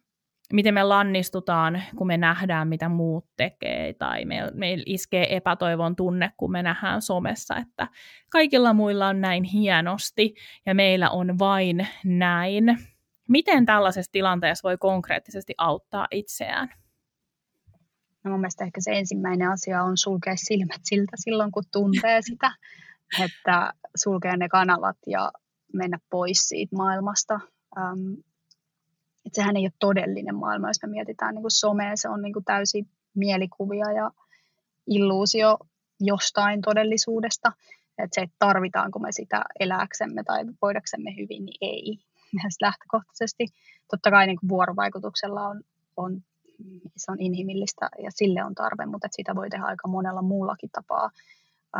miten 0.53 0.73
me 0.73 0.83
lannistutaan, 0.83 1.83
kun 1.95 2.07
me 2.07 2.17
nähdään, 2.17 2.67
mitä 2.67 2.89
muut 2.89 3.25
tekee, 3.37 3.93
tai 3.93 4.25
meillä 4.25 4.51
meil 4.53 4.83
iskee 4.85 5.35
epätoivon 5.35 5.95
tunne, 5.95 6.31
kun 6.37 6.51
me 6.51 6.63
nähdään 6.63 7.01
somessa, 7.01 7.55
että 7.55 7.87
kaikilla 8.29 8.73
muilla 8.73 9.07
on 9.07 9.21
näin 9.21 9.43
hienosti, 9.43 10.33
ja 10.65 10.75
meillä 10.75 11.09
on 11.09 11.39
vain 11.39 11.87
näin. 12.05 12.77
Miten 13.27 13.65
tällaisessa 13.65 14.11
tilanteessa 14.11 14.67
voi 14.67 14.77
konkreettisesti 14.77 15.53
auttaa 15.57 16.07
itseään? 16.11 16.69
No 18.23 18.31
mun 18.31 18.39
mielestä 18.39 18.65
ehkä 18.65 18.81
se 18.81 18.91
ensimmäinen 18.91 19.49
asia 19.49 19.83
on 19.83 19.97
sulkea 19.97 20.33
silmät 20.35 20.81
siltä 20.83 21.11
silloin, 21.15 21.51
kun 21.51 21.63
tuntee 21.71 22.21
sitä, 22.31 22.51
että 23.23 23.73
sulkea 23.95 24.37
ne 24.37 24.49
kanavat 24.49 24.97
ja 25.07 25.31
mennä 25.73 25.99
pois 26.09 26.49
siitä 26.49 26.75
maailmasta. 26.75 27.39
Um, 27.77 28.23
että 29.25 29.35
sehän 29.35 29.57
ei 29.57 29.63
ole 29.63 29.71
todellinen 29.79 30.35
maailma, 30.35 30.69
jos 30.69 30.81
me 30.83 30.89
mietitään 30.89 31.35
niin 31.35 31.43
kuin 31.43 31.51
somea, 31.51 31.91
se 31.95 32.09
on 32.09 32.21
niin 32.21 32.33
täysin 32.45 32.89
mielikuvia 33.15 33.91
ja 33.91 34.11
illuusio 34.87 35.57
jostain 35.99 36.61
todellisuudesta. 36.61 37.51
Että 37.97 38.15
se, 38.15 38.21
että 38.21 38.35
tarvitaanko 38.39 38.99
me 38.99 39.11
sitä 39.11 39.41
eläksemme 39.59 40.23
tai 40.23 40.45
voidaksemme 40.61 41.11
hyvin, 41.11 41.45
niin 41.45 41.57
ei 41.61 41.97
mielestäni 42.33 42.67
lähtökohtaisesti. 42.67 43.45
Totta 43.91 44.11
kai 44.11 44.27
niin 44.27 44.39
kuin 44.39 44.49
vuorovaikutuksella 44.49 45.47
on, 45.47 45.61
on, 45.97 46.21
se 46.97 47.11
on 47.11 47.19
inhimillistä 47.19 47.89
ja 48.03 48.11
sille 48.11 48.43
on 48.43 48.55
tarve, 48.55 48.85
mutta 48.85 49.05
että 49.05 49.15
sitä 49.15 49.35
voi 49.35 49.49
tehdä 49.49 49.65
aika 49.65 49.87
monella 49.87 50.21
muullakin 50.21 50.69
tapaa. 50.69 51.09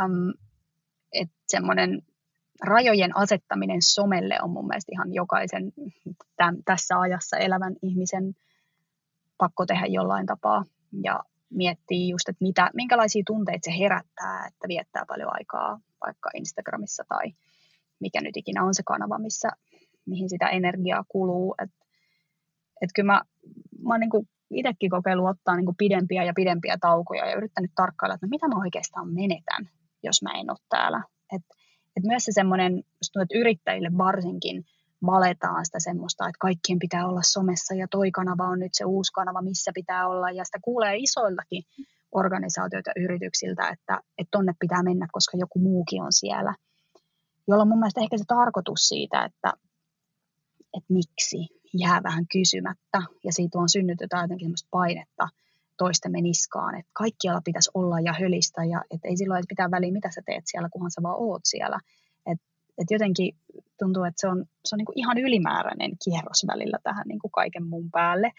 Um, 0.04 0.32
että 1.12 1.34
semmoinen 1.48 2.02
rajojen 2.64 3.16
asettaminen 3.16 3.82
somelle 3.82 4.38
on 4.42 4.50
mun 4.50 4.66
mielestä 4.66 4.92
ihan 4.92 5.14
jokaisen 5.14 5.72
tämän, 6.36 6.56
tässä 6.64 7.00
ajassa 7.00 7.36
elävän 7.36 7.76
ihmisen 7.82 8.34
pakko 9.38 9.66
tehdä 9.66 9.86
jollain 9.86 10.26
tapaa 10.26 10.64
ja 11.04 11.20
miettiä 11.50 12.08
just, 12.10 12.28
että 12.28 12.44
mitä, 12.44 12.70
minkälaisia 12.74 13.22
tunteita 13.26 13.70
se 13.70 13.78
herättää, 13.78 14.46
että 14.46 14.68
viettää 14.68 15.04
paljon 15.08 15.30
aikaa 15.32 15.80
vaikka 16.06 16.30
Instagramissa 16.34 17.04
tai 17.08 17.32
mikä 18.00 18.20
nyt 18.20 18.36
ikinä 18.36 18.64
on 18.64 18.74
se 18.74 18.82
kanava, 18.86 19.18
missä, 19.18 19.48
mihin 20.06 20.28
sitä 20.28 20.48
energiaa 20.48 21.04
kuluu. 21.08 21.54
Että 21.62 21.86
et 22.80 22.90
kyllä 22.94 23.12
mä, 23.12 23.22
mä 23.82 23.94
oon 23.94 24.00
niin 24.00 24.28
itsekin 24.50 24.90
kokeillut 24.90 25.28
ottaa 25.28 25.56
niin 25.56 25.64
kuin 25.64 25.76
pidempiä 25.76 26.24
ja 26.24 26.32
pidempiä 26.36 26.76
taukoja 26.80 27.26
ja 27.26 27.36
yrittänyt 27.36 27.70
tarkkailla, 27.74 28.14
että 28.14 28.26
no 28.26 28.30
mitä 28.30 28.48
mä 28.48 28.62
oikeastaan 28.64 29.08
menetän, 29.14 29.68
jos 30.02 30.22
mä 30.22 30.30
en 30.40 30.50
ole 30.50 30.58
täällä. 30.68 31.02
Et, 31.34 31.42
et 31.96 32.04
myös 32.04 32.24
se 32.24 32.32
semmoinen, 32.32 32.78
että 33.22 33.38
yrittäjille 33.38 33.90
varsinkin 33.98 34.64
valetaan 35.06 35.64
sitä 35.66 35.80
semmoista, 35.80 36.24
että 36.24 36.38
kaikkien 36.40 36.78
pitää 36.78 37.08
olla 37.08 37.20
somessa 37.22 37.74
ja 37.74 37.86
toi 37.90 38.10
kanava 38.10 38.44
on 38.44 38.58
nyt 38.58 38.74
se 38.74 38.84
uusi 38.84 39.12
kanava, 39.12 39.42
missä 39.42 39.70
pitää 39.74 40.08
olla. 40.08 40.30
Ja 40.30 40.44
sitä 40.44 40.58
kuulee 40.62 40.96
isoiltakin 40.96 41.62
organisaatioita 42.12 42.90
yrityksiltä, 42.96 43.68
että, 43.68 44.00
että 44.18 44.30
tonne 44.30 44.52
pitää 44.60 44.82
mennä, 44.82 45.06
koska 45.12 45.36
joku 45.36 45.58
muukin 45.58 46.02
on 46.02 46.12
siellä. 46.12 46.54
Jolloin 47.48 47.68
mun 47.68 47.78
mielestä 47.78 48.00
ehkä 48.00 48.18
se 48.18 48.24
tarkoitus 48.26 48.88
siitä, 48.88 49.24
että, 49.24 49.52
että 50.76 50.92
miksi 50.92 51.48
jää 51.74 52.02
vähän 52.02 52.26
kysymättä 52.32 53.02
ja 53.24 53.32
siitä 53.32 53.58
on 53.58 53.68
synnytetään 53.68 54.24
jotenkin 54.24 54.44
semmoista 54.44 54.68
painetta 54.70 55.28
toistemme 55.84 56.20
niskaan, 56.20 56.78
että 56.78 56.90
kaikkialla 56.92 57.40
pitäisi 57.44 57.70
olla 57.74 58.00
ja 58.00 58.12
hölistä 58.20 58.64
ja 58.64 58.80
että 58.90 59.08
ei 59.08 59.16
silloin 59.16 59.44
pitää 59.48 59.70
väliä, 59.70 59.92
mitä 59.92 60.10
sä 60.14 60.22
teet 60.26 60.44
siellä, 60.46 60.68
kunhan 60.72 60.90
sä 60.90 61.02
vaan 61.02 61.16
oot 61.18 61.44
siellä. 61.44 61.78
Että 62.26 62.46
et 62.78 62.90
jotenkin 62.90 63.36
tuntuu, 63.78 64.04
että 64.04 64.20
se 64.20 64.28
on, 64.28 64.44
se 64.64 64.74
on 64.74 64.78
niin 64.78 64.86
kuin 64.86 64.98
ihan 64.98 65.18
ylimääräinen 65.18 65.92
kierros 66.04 66.44
välillä 66.46 66.78
tähän 66.82 67.08
niin 67.08 67.18
kuin 67.18 67.30
kaiken 67.30 67.66
muun 67.66 67.90
päälle. 67.90 68.32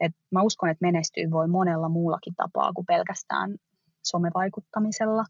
Et 0.00 0.12
mä 0.30 0.42
uskon, 0.42 0.70
että 0.70 0.86
menestyy 0.86 1.30
voi 1.30 1.48
monella 1.48 1.88
muullakin 1.88 2.34
tapaa 2.34 2.72
kuin 2.72 2.86
pelkästään 2.86 3.56
somevaikuttamisella. 4.02 5.24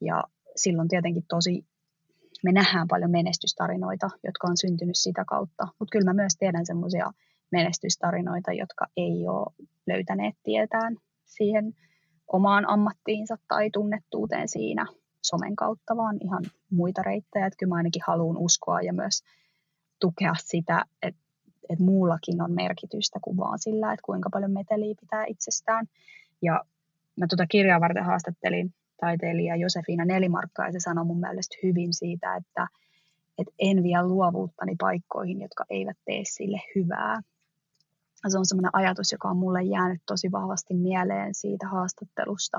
Ja 0.00 0.24
silloin 0.56 0.88
tietenkin 0.88 1.24
tosi, 1.28 1.64
me 2.44 2.52
nähdään 2.52 2.88
paljon 2.88 3.10
menestystarinoita, 3.10 4.10
jotka 4.24 4.46
on 4.50 4.56
syntynyt 4.56 4.98
sitä 4.98 5.24
kautta. 5.24 5.68
Mutta 5.78 5.92
kyllä 5.92 6.10
mä 6.10 6.14
myös 6.22 6.36
tiedän 6.38 6.66
semmoisia 6.66 7.06
menestystarinoita, 7.52 8.52
jotka 8.52 8.86
ei 8.96 9.28
ole 9.28 9.68
löytäneet 9.86 10.34
tietään 10.42 10.96
siihen 11.24 11.72
omaan 12.32 12.68
ammattiinsa 12.68 13.36
tai 13.48 13.70
tunnettuuteen 13.70 14.48
siinä 14.48 14.86
somen 15.22 15.56
kautta, 15.56 15.96
vaan 15.96 16.16
ihan 16.20 16.44
muita 16.70 17.02
reittejä. 17.02 17.46
Että 17.46 17.56
kyllä 17.58 17.70
mä 17.70 17.76
ainakin 17.76 18.02
haluan 18.06 18.38
uskoa 18.38 18.80
ja 18.80 18.92
myös 18.92 19.22
tukea 20.00 20.32
sitä, 20.38 20.84
että 21.02 21.20
että 21.70 21.84
muullakin 21.84 22.42
on 22.42 22.52
merkitystä 22.52 23.18
kuin 23.22 23.36
vaan 23.36 23.58
sillä, 23.58 23.92
että 23.92 24.02
kuinka 24.04 24.30
paljon 24.30 24.50
meteliä 24.50 24.94
pitää 25.00 25.24
itsestään. 25.24 25.86
Ja 26.42 26.64
mä 27.16 27.26
tuota 27.26 27.46
kirjaa 27.46 27.80
varten 27.80 28.04
haastattelin 28.04 28.74
taiteilija 29.00 29.56
Josefina 29.56 30.04
Nelimarkkaa 30.04 30.66
ja 30.66 30.72
se 30.72 30.80
sanoi 30.80 31.04
mun 31.04 31.20
mielestä 31.20 31.56
hyvin 31.62 31.94
siitä, 31.94 32.36
että, 32.36 32.66
että 33.38 33.54
en 33.58 33.82
vie 33.82 34.02
luovuuttani 34.02 34.74
paikkoihin, 34.80 35.40
jotka 35.40 35.64
eivät 35.70 35.96
tee 36.04 36.22
sille 36.24 36.62
hyvää. 36.74 37.20
Se 38.28 38.38
on 38.38 38.46
sellainen 38.46 38.70
ajatus, 38.72 39.12
joka 39.12 39.28
on 39.28 39.36
mulle 39.36 39.62
jäänyt 39.62 40.02
tosi 40.06 40.32
vahvasti 40.32 40.74
mieleen 40.74 41.34
siitä 41.34 41.68
haastattelusta, 41.68 42.58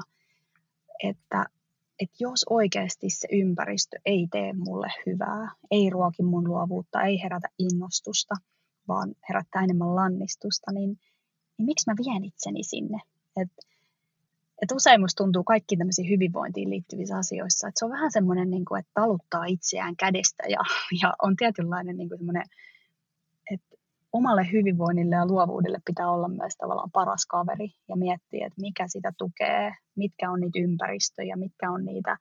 että, 1.04 1.46
että 2.00 2.16
jos 2.20 2.46
oikeasti 2.50 3.10
se 3.10 3.28
ympäristö 3.32 3.98
ei 4.06 4.28
tee 4.32 4.54
mulle 4.54 4.88
hyvää, 5.06 5.52
ei 5.72 5.90
ruoki 5.90 6.24
mun 6.24 6.48
luovuutta, 6.48 7.02
ei 7.02 7.24
herätä 7.24 7.48
innostusta– 7.60 8.36
vaan 8.88 9.16
herättää 9.30 9.64
enemmän 9.64 9.96
lannistusta, 9.96 10.72
niin, 10.72 10.90
niin 11.58 11.66
miksi 11.66 11.90
mä 11.90 11.96
vien 12.06 12.24
itseni 12.24 12.64
sinne? 12.64 13.00
Et, 13.42 13.52
et 14.62 14.72
usein 14.72 15.02
musta 15.02 15.24
tuntuu 15.24 15.44
kaikki 15.44 15.78
tämmöisiin 15.78 16.10
hyvinvointiin 16.10 16.70
liittyvissä 16.70 17.18
asioissa, 17.18 17.68
että 17.68 17.80
se 17.80 17.86
on 17.86 17.92
vähän 17.92 18.12
semmoinen, 18.12 18.50
niin 18.50 18.66
kuin, 18.66 18.80
että 18.80 18.92
taluttaa 18.94 19.46
itseään 19.46 19.96
kädestä 19.96 20.44
ja, 20.50 20.60
ja 21.02 21.14
on 21.22 21.36
tietynlainen 21.36 21.98
niin 21.98 22.10
kuin 22.10 22.18
semmoinen, 22.18 22.44
omalle 24.14 24.48
hyvinvoinnille 24.52 25.16
ja 25.16 25.26
luovuudelle 25.26 25.80
pitää 25.86 26.12
olla 26.12 26.28
myös 26.28 26.56
tavallaan 26.58 26.92
paras 26.92 27.26
kaveri 27.26 27.70
ja 27.90 27.96
miettiä, 27.96 28.48
että 28.48 28.62
mikä 28.62 28.88
sitä 28.88 29.12
tukee, 29.18 29.72
mitkä 29.96 30.32
on 30.32 30.40
niitä 30.40 30.60
ympäristöjä, 30.60 31.36
mitkä 31.36 31.72
on 31.72 31.86
niitä 31.86 32.18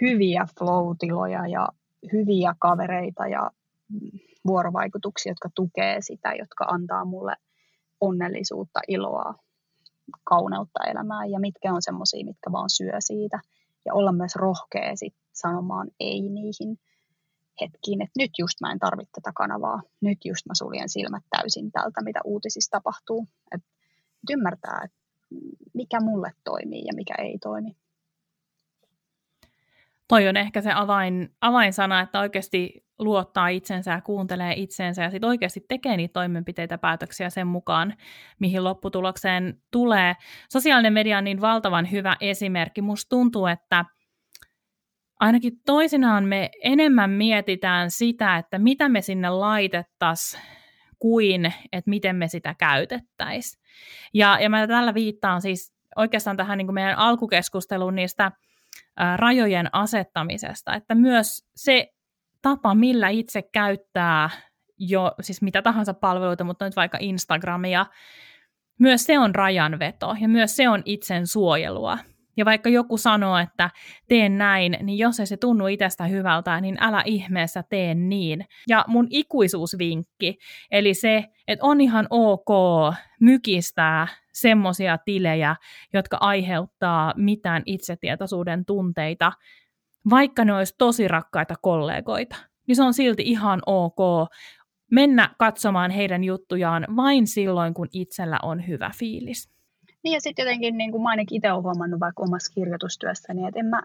hyviä 0.00 0.46
flow-tiloja 0.58 1.46
ja 1.46 1.68
hyviä 2.12 2.54
kavereita 2.58 3.26
ja 3.26 3.50
vuorovaikutuksia, 4.46 5.30
jotka 5.30 5.48
tukee 5.54 5.96
sitä, 6.00 6.34
jotka 6.34 6.64
antaa 6.64 7.04
mulle 7.04 7.34
onnellisuutta, 8.00 8.80
iloa, 8.88 9.34
kauneutta 10.24 10.84
elämään 10.84 11.30
ja 11.30 11.40
mitkä 11.40 11.72
on 11.72 11.82
semmoisia, 11.82 12.24
mitkä 12.24 12.52
vaan 12.52 12.70
syö 12.70 12.96
siitä. 12.98 13.40
Ja 13.84 13.94
olla 13.94 14.12
myös 14.12 14.36
rohkea 14.36 14.96
sit 14.96 15.14
sanomaan 15.32 15.88
ei 16.00 16.20
niihin 16.20 16.78
hetkiin, 17.60 18.02
että 18.02 18.18
nyt 18.18 18.30
just 18.38 18.60
mä 18.60 18.72
en 18.72 18.78
tarvitse 18.78 19.10
tätä 19.12 19.32
kanavaa, 19.34 19.82
nyt 20.00 20.18
just 20.24 20.46
mä 20.46 20.54
suljen 20.54 20.88
silmät 20.88 21.22
täysin 21.30 21.72
tältä, 21.72 22.02
mitä 22.04 22.20
uutisissa 22.24 22.70
tapahtuu. 22.70 23.28
Et, 23.54 23.60
et 24.22 24.30
ymmärtää, 24.30 24.80
että 24.84 24.98
mikä 25.74 26.00
mulle 26.00 26.32
toimii 26.44 26.84
ja 26.86 26.92
mikä 26.96 27.14
ei 27.18 27.38
toimi. 27.38 27.76
Toi 30.08 30.28
on 30.28 30.36
ehkä 30.36 30.60
se 30.60 30.72
avain, 30.72 31.34
avainsana, 31.40 32.00
että 32.00 32.20
oikeasti 32.20 32.84
luottaa 32.98 33.48
itsensä 33.48 33.90
ja 33.90 34.00
kuuntelee 34.00 34.52
itsensä 34.56 35.02
ja 35.02 35.10
sitten 35.10 35.28
oikeasti 35.28 35.64
tekee 35.68 35.96
niitä 35.96 36.12
toimenpiteitä 36.12 36.78
päätöksiä 36.78 37.30
sen 37.30 37.46
mukaan, 37.46 37.94
mihin 38.38 38.64
lopputulokseen 38.64 39.62
tulee. 39.70 40.16
Sosiaalinen 40.52 40.92
media 40.92 41.18
on 41.18 41.24
niin 41.24 41.40
valtavan 41.40 41.90
hyvä 41.90 42.16
esimerkki. 42.20 42.82
Musta 42.82 43.08
tuntuu, 43.08 43.46
että 43.46 43.84
ainakin 45.20 45.52
toisinaan 45.66 46.24
me 46.24 46.50
enemmän 46.62 47.10
mietitään 47.10 47.90
sitä, 47.90 48.36
että 48.36 48.58
mitä 48.58 48.88
me 48.88 49.02
sinne 49.02 49.30
laitettaisiin, 49.30 50.42
kuin 50.98 51.52
että 51.72 51.90
miten 51.90 52.16
me 52.16 52.28
sitä 52.28 52.54
käytettäisiin. 52.58 53.62
Ja, 54.14 54.38
ja 54.40 54.50
mä 54.50 54.66
tällä 54.66 54.94
viittaan 54.94 55.42
siis 55.42 55.74
oikeastaan 55.96 56.36
tähän 56.36 56.58
niin 56.58 56.66
kuin 56.66 56.74
meidän 56.74 56.98
alkukeskusteluun 56.98 57.94
niistä 57.94 58.32
rajojen 59.16 59.68
asettamisesta, 59.72 60.74
että 60.74 60.94
myös 60.94 61.48
se 61.56 61.92
tapa, 62.42 62.74
millä 62.74 63.08
itse 63.08 63.42
käyttää 63.42 64.30
jo 64.78 65.14
siis 65.20 65.42
mitä 65.42 65.62
tahansa 65.62 65.94
palveluita, 65.94 66.44
mutta 66.44 66.64
nyt 66.64 66.76
vaikka 66.76 66.98
Instagramia, 67.00 67.86
myös 68.78 69.04
se 69.04 69.18
on 69.18 69.34
rajanveto 69.34 70.16
ja 70.20 70.28
myös 70.28 70.56
se 70.56 70.68
on 70.68 70.82
itsen 70.84 71.26
suojelua. 71.26 71.98
Ja 72.38 72.44
vaikka 72.44 72.68
joku 72.68 72.96
sanoo, 72.96 73.38
että 73.38 73.70
teen 74.08 74.38
näin, 74.38 74.76
niin 74.82 74.98
jos 74.98 75.20
ei 75.20 75.26
se 75.26 75.36
tunnu 75.36 75.66
itsestä 75.66 76.04
hyvältä, 76.04 76.60
niin 76.60 76.76
älä 76.80 77.02
ihmeessä 77.06 77.62
tee 77.62 77.94
niin. 77.94 78.44
Ja 78.68 78.84
mun 78.88 79.06
ikuisuusvinkki, 79.10 80.38
eli 80.70 80.94
se, 80.94 81.24
että 81.48 81.66
on 81.66 81.80
ihan 81.80 82.06
ok 82.10 82.48
mykistää 83.20 84.08
semmoisia 84.32 84.98
tilejä, 84.98 85.56
jotka 85.92 86.16
aiheuttaa 86.20 87.14
mitään 87.16 87.62
itsetietoisuuden 87.66 88.64
tunteita, 88.64 89.32
vaikka 90.10 90.44
ne 90.44 90.54
olisi 90.54 90.74
tosi 90.78 91.08
rakkaita 91.08 91.54
kollegoita, 91.62 92.36
niin 92.66 92.76
se 92.76 92.82
on 92.82 92.94
silti 92.94 93.22
ihan 93.22 93.62
ok 93.66 94.28
mennä 94.90 95.30
katsomaan 95.38 95.90
heidän 95.90 96.24
juttujaan 96.24 96.86
vain 96.96 97.26
silloin, 97.26 97.74
kun 97.74 97.88
itsellä 97.92 98.38
on 98.42 98.66
hyvä 98.66 98.90
fiilis. 98.98 99.57
Niin 100.04 100.14
ja 100.14 100.20
sitten 100.20 100.42
jotenkin, 100.42 100.78
niin 100.78 100.92
kuin 100.92 101.02
mä 101.02 101.08
ainakin 101.08 101.36
itse 101.36 101.52
olen 101.52 101.62
huomannut 101.62 102.00
vaikka 102.00 102.22
omassa 102.22 102.52
kirjoitustyössäni, 102.54 103.46
että 103.46 103.60
en 103.60 103.66
mä, 103.66 103.82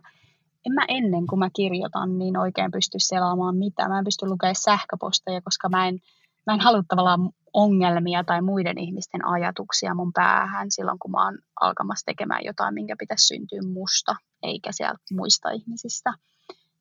en 0.65 0.73
mä 0.73 0.85
ennen 0.87 1.27
kuin 1.27 1.39
mä 1.39 1.49
kirjoitan, 1.55 2.17
niin 2.17 2.37
oikein 2.37 2.71
pysty 2.71 2.97
selaamaan 2.99 3.57
mitään. 3.57 3.91
Mä 3.91 3.99
en 3.99 4.05
pysty 4.05 4.25
lukemaan 4.27 4.55
sähköposteja, 4.55 5.41
koska 5.41 5.69
mä 5.69 5.87
en, 5.87 5.99
mä 6.47 6.53
en 6.53 6.59
halua 6.59 6.83
tavallaan 6.87 7.29
ongelmia 7.53 8.23
tai 8.23 8.41
muiden 8.41 8.77
ihmisten 8.77 9.25
ajatuksia 9.25 9.95
mun 9.95 10.13
päähän 10.13 10.71
silloin, 10.71 10.99
kun 10.99 11.11
mä 11.11 11.25
oon 11.25 11.37
alkamassa 11.61 12.05
tekemään 12.05 12.41
jotain, 12.45 12.73
minkä 12.73 12.95
pitäisi 12.99 13.27
syntyä 13.27 13.59
musta, 13.73 14.15
eikä 14.43 14.71
sieltä 14.71 14.99
muista 15.11 15.49
ihmisistä. 15.51 16.13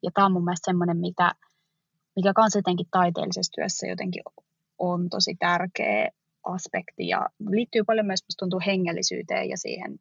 Ja 0.03 0.11
tämä 0.14 0.26
on 0.26 0.33
mun 0.33 0.45
mielestä 0.45 0.70
semmoinen, 0.70 0.97
mikä, 0.97 1.33
mikä 2.16 2.33
kans 2.33 2.55
jotenkin 2.55 2.87
taiteellisessa 2.91 3.53
työssä 3.55 3.87
jotenkin 3.87 4.22
on 4.78 5.09
tosi 5.09 5.37
tärkeä 5.39 6.09
aspekti. 6.45 7.09
Ja 7.09 7.28
liittyy 7.49 7.84
paljon 7.84 8.07
myös, 8.07 8.24
tuntuu, 8.38 8.61
hengellisyyteen 8.66 9.49
ja 9.49 9.57
siihen 9.59 10.01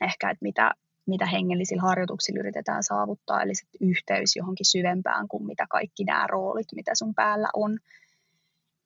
ehkä, 0.00 0.30
että 0.30 0.42
mitä, 0.42 0.70
mitä 1.06 1.26
hengellisillä 1.26 1.82
harjoituksilla 1.82 2.40
yritetään 2.40 2.82
saavuttaa, 2.82 3.42
eli 3.42 3.54
se 3.54 3.66
yhteys 3.80 4.36
johonkin 4.36 4.66
syvempään 4.66 5.28
kuin 5.28 5.46
mitä 5.46 5.66
kaikki 5.70 6.04
nämä 6.04 6.26
roolit, 6.26 6.66
mitä 6.74 6.94
sun 6.94 7.14
päällä 7.14 7.48
on. 7.54 7.78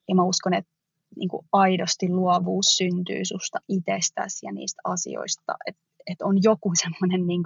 Ja 0.08 0.14
mä 0.14 0.22
uskon, 0.22 0.54
että 0.54 0.72
niin 1.16 1.28
kuin 1.28 1.46
aidosti 1.52 2.08
luovuus 2.08 2.66
syntyy 2.66 3.24
susta 3.24 3.58
itsestäsi 3.68 4.46
ja 4.46 4.52
niistä 4.52 4.80
asioista, 4.84 5.54
että, 5.66 5.82
että 6.06 6.26
on 6.26 6.42
joku 6.42 6.72
semmoinen 6.82 7.26
niin 7.26 7.42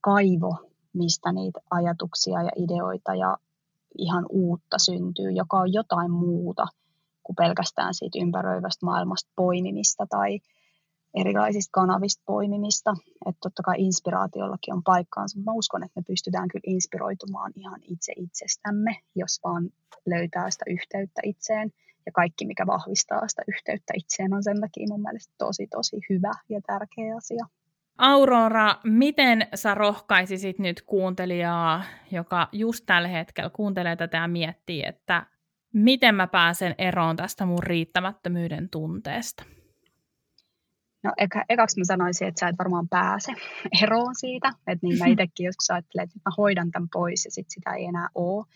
kaivo, 0.00 0.70
mistä 0.92 1.32
niitä 1.32 1.60
ajatuksia 1.70 2.42
ja 2.42 2.50
ideoita 2.56 3.14
ja 3.14 3.36
ihan 3.98 4.26
uutta 4.30 4.78
syntyy, 4.78 5.30
joka 5.30 5.56
on 5.56 5.72
jotain 5.72 6.10
muuta 6.10 6.66
kuin 7.26 7.36
pelkästään 7.36 7.94
siitä 7.94 8.18
ympäröivästä 8.18 8.86
maailmasta 8.86 9.30
poimimista 9.36 10.06
tai 10.10 10.40
erilaisista 11.14 11.70
kanavista 11.72 12.22
poimimista. 12.26 12.96
Että 13.26 13.38
totta 13.42 13.62
kai 13.62 13.74
inspiraatiollakin 13.78 14.74
on 14.74 14.82
paikkaansa, 14.82 15.40
mä 15.40 15.52
uskon, 15.52 15.84
että 15.84 16.00
me 16.00 16.04
pystytään 16.06 16.48
kyllä 16.48 16.62
inspiroitumaan 16.66 17.52
ihan 17.54 17.80
itse 17.82 18.12
itsestämme, 18.16 19.00
jos 19.14 19.40
vaan 19.44 19.70
löytää 20.06 20.50
sitä 20.50 20.64
yhteyttä 20.70 21.20
itseen 21.24 21.70
ja 22.06 22.12
kaikki, 22.12 22.46
mikä 22.46 22.66
vahvistaa 22.66 23.28
sitä 23.28 23.42
yhteyttä 23.48 23.92
itseen, 23.96 24.34
on 24.34 24.42
sen 24.42 24.60
takia 24.60 24.86
mun 24.90 25.02
mielestä 25.02 25.34
tosi, 25.38 25.66
tosi 25.66 25.96
hyvä 26.10 26.32
ja 26.48 26.60
tärkeä 26.66 27.16
asia. 27.16 27.46
Aurora, 27.98 28.76
miten 28.84 29.46
sä 29.54 29.74
rohkaisisit 29.74 30.58
nyt 30.58 30.82
kuuntelijaa, 30.82 31.82
joka 32.10 32.48
just 32.52 32.86
tällä 32.86 33.08
hetkellä 33.08 33.50
kuuntelee 33.50 33.96
tätä 33.96 34.16
ja 34.16 34.28
miettii, 34.28 34.82
että 34.86 35.26
miten 35.76 36.14
mä 36.14 36.26
pääsen 36.26 36.74
eroon 36.78 37.16
tästä 37.16 37.46
mun 37.46 37.62
riittämättömyyden 37.62 38.68
tunteesta? 38.68 39.44
No 41.02 41.12
eka, 41.18 41.44
ekaksi 41.48 41.80
mä 41.80 41.84
sanoisin, 41.84 42.28
että 42.28 42.40
sä 42.40 42.48
et 42.48 42.58
varmaan 42.58 42.88
pääse 42.88 43.32
eroon 43.82 44.14
siitä. 44.14 44.48
Että 44.66 44.86
niin 44.86 44.98
mä 44.98 45.06
itsekin 45.12 45.46
joskus 45.46 45.70
ajattelen, 45.70 46.04
että 46.04 46.18
mä 46.24 46.34
hoidan 46.38 46.70
tämän 46.70 46.88
pois 46.92 47.24
ja 47.24 47.30
sitten 47.30 47.50
sitä 47.50 47.74
ei 47.74 47.84
enää 47.84 48.08
ole. 48.14 48.46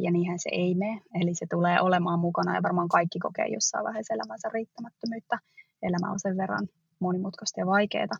Ja 0.00 0.10
niinhän 0.10 0.38
se 0.38 0.50
ei 0.52 0.74
mene. 0.74 1.00
Eli 1.20 1.34
se 1.34 1.46
tulee 1.50 1.80
olemaan 1.80 2.18
mukana 2.18 2.54
ja 2.54 2.62
varmaan 2.62 2.88
kaikki 2.88 3.18
kokee 3.18 3.46
jossain 3.46 3.84
vaiheessa 3.84 4.14
elämänsä 4.14 4.48
riittämättömyyttä. 4.54 5.38
Elämä 5.82 6.12
on 6.12 6.20
sen 6.20 6.36
verran 6.36 6.68
monimutkaista 6.98 7.60
ja 7.60 7.66
vaikeaa. 7.66 8.18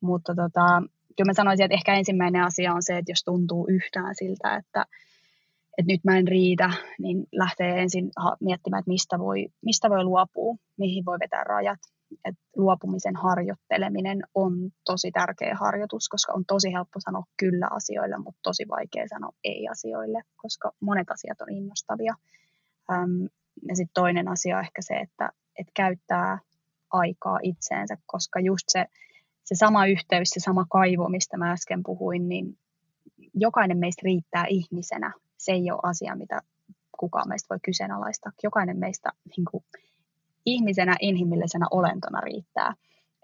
Mutta 0.00 0.34
tota, 0.34 0.82
kyllä 1.16 1.28
mä 1.28 1.34
sanoisin, 1.34 1.64
että 1.64 1.74
ehkä 1.74 1.94
ensimmäinen 1.94 2.42
asia 2.42 2.74
on 2.74 2.82
se, 2.82 2.98
että 2.98 3.12
jos 3.12 3.24
tuntuu 3.24 3.66
yhtään 3.68 4.14
siltä, 4.14 4.56
että, 4.56 4.84
että 5.78 5.92
nyt 5.92 6.04
mä 6.04 6.18
en 6.18 6.28
riitä, 6.28 6.70
niin 6.98 7.26
lähtee 7.32 7.82
ensin 7.82 8.10
miettimään, 8.40 8.80
että 8.80 8.90
mistä 8.90 9.18
voi, 9.18 9.48
mistä 9.64 9.90
voi 9.90 10.04
luopua, 10.04 10.56
mihin 10.78 11.04
voi 11.04 11.18
vetää 11.18 11.44
rajat. 11.44 11.78
Et 12.24 12.34
luopumisen 12.56 13.16
harjoitteleminen 13.16 14.22
on 14.34 14.52
tosi 14.84 15.10
tärkeä 15.10 15.54
harjoitus, 15.54 16.08
koska 16.08 16.32
on 16.32 16.44
tosi 16.46 16.72
helppo 16.72 17.00
sanoa 17.00 17.24
kyllä 17.36 17.68
asioille, 17.70 18.18
mutta 18.18 18.40
tosi 18.42 18.68
vaikea 18.68 19.08
sanoa 19.08 19.32
ei 19.44 19.68
asioille, 19.68 20.22
koska 20.36 20.72
monet 20.80 21.10
asiat 21.10 21.40
on 21.40 21.52
innostavia. 21.52 22.14
Ja 23.68 23.76
sitten 23.76 23.94
toinen 23.94 24.28
asia 24.28 24.56
on 24.56 24.64
ehkä 24.64 24.82
se, 24.82 24.94
että, 24.94 25.32
että 25.58 25.72
käyttää 25.74 26.38
aikaa 26.90 27.38
itseensä, 27.42 27.96
koska 28.06 28.40
just 28.40 28.64
se, 28.68 28.86
se 29.44 29.54
sama 29.54 29.86
yhteys, 29.86 30.28
se 30.28 30.40
sama 30.40 30.66
kaivo, 30.70 31.08
mistä 31.08 31.36
mä 31.36 31.52
äsken 31.52 31.82
puhuin, 31.82 32.28
niin 32.28 32.58
jokainen 33.34 33.78
meistä 33.78 34.00
riittää 34.04 34.44
ihmisenä. 34.48 35.12
Se 35.38 35.52
ei 35.52 35.70
ole 35.70 35.80
asia, 35.82 36.16
mitä 36.16 36.40
kukaan 36.98 37.28
meistä 37.28 37.46
voi 37.50 37.58
kyseenalaistaa. 37.64 38.32
Jokainen 38.42 38.78
meistä 38.78 39.12
niin 39.36 39.44
kuin, 39.50 39.64
ihmisenä, 40.46 40.96
inhimillisenä 41.00 41.66
olentona 41.70 42.20
riittää. 42.20 42.74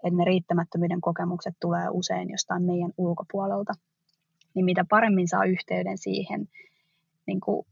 Että 0.03 0.17
ne 0.17 0.25
riittämättömyyden 0.25 1.01
kokemukset 1.01 1.55
tulee 1.61 1.89
usein 1.89 2.29
jostain 2.29 2.63
meidän 2.63 2.91
ulkopuolelta. 2.97 3.73
Niin 4.53 4.65
mitä 4.65 4.85
paremmin 4.89 5.27
saa 5.27 5.45
yhteyden 5.45 5.97
siihen, 5.97 6.47
niin 7.27 7.39
kuin, 7.39 7.67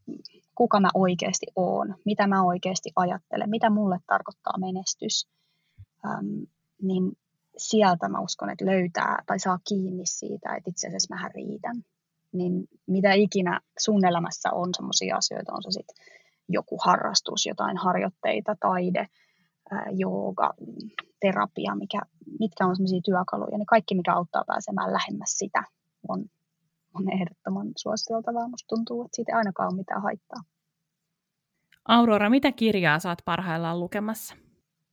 kuka 0.56 0.80
mä 0.80 0.90
oikeasti 0.94 1.46
oon, 1.56 1.96
mitä 2.06 2.28
mä 2.28 2.44
oikeasti 2.44 2.90
ajattelen, 2.96 3.50
mitä 3.50 3.70
mulle 3.70 4.00
tarkoittaa 4.08 4.58
menestys, 4.60 5.28
äm, 6.06 6.48
niin 6.82 7.12
sieltä 7.58 8.10
mä 8.10 8.20
uskon, 8.20 8.50
että 8.50 8.66
löytää 8.66 9.24
tai 9.26 9.40
saa 9.40 9.60
kiinni 9.68 10.06
siitä, 10.06 10.56
että 10.56 10.70
itse 10.70 10.88
asiassa 10.88 11.16
mähän 11.16 11.32
riitän. 11.32 11.84
Niin 12.34 12.68
mitä 12.88 13.14
ikinä 13.14 13.60
sun 13.80 14.06
elämässä 14.06 14.50
on 14.52 14.70
sellaisia 14.78 15.18
asioita, 15.18 15.54
on 15.54 15.64
se 15.64 15.72
sitten 15.72 15.96
joku 16.50 16.78
harrastus, 16.86 17.46
jotain 17.46 17.78
harjoitteita, 17.78 18.56
taide, 18.60 19.08
jooga, 19.92 20.54
terapia, 21.22 21.76
mikä, 21.76 22.02
mitkä 22.40 22.66
on 22.66 22.76
sellaisia 22.76 23.02
työkaluja, 23.06 23.58
niin 23.58 23.66
kaikki, 23.66 23.96
mikä 23.96 24.14
auttaa 24.14 24.44
pääsemään 24.48 24.94
lähemmäs 24.94 25.38
sitä, 25.38 25.64
on, 26.10 26.26
on 26.94 27.14
ehdottoman 27.14 27.68
suositeltavaa. 27.78 28.48
Musta 28.48 28.76
tuntuu, 28.76 29.02
että 29.02 29.16
siitä 29.16 29.32
ei 29.32 29.38
ainakaan 29.38 29.70
ole 29.70 29.78
mitään 29.78 30.02
haittaa. 30.02 30.44
Aurora, 31.88 32.30
mitä 32.30 32.52
kirjaa 32.52 33.00
saat 33.00 33.20
parhaillaan 33.26 33.80
lukemassa? 33.80 34.36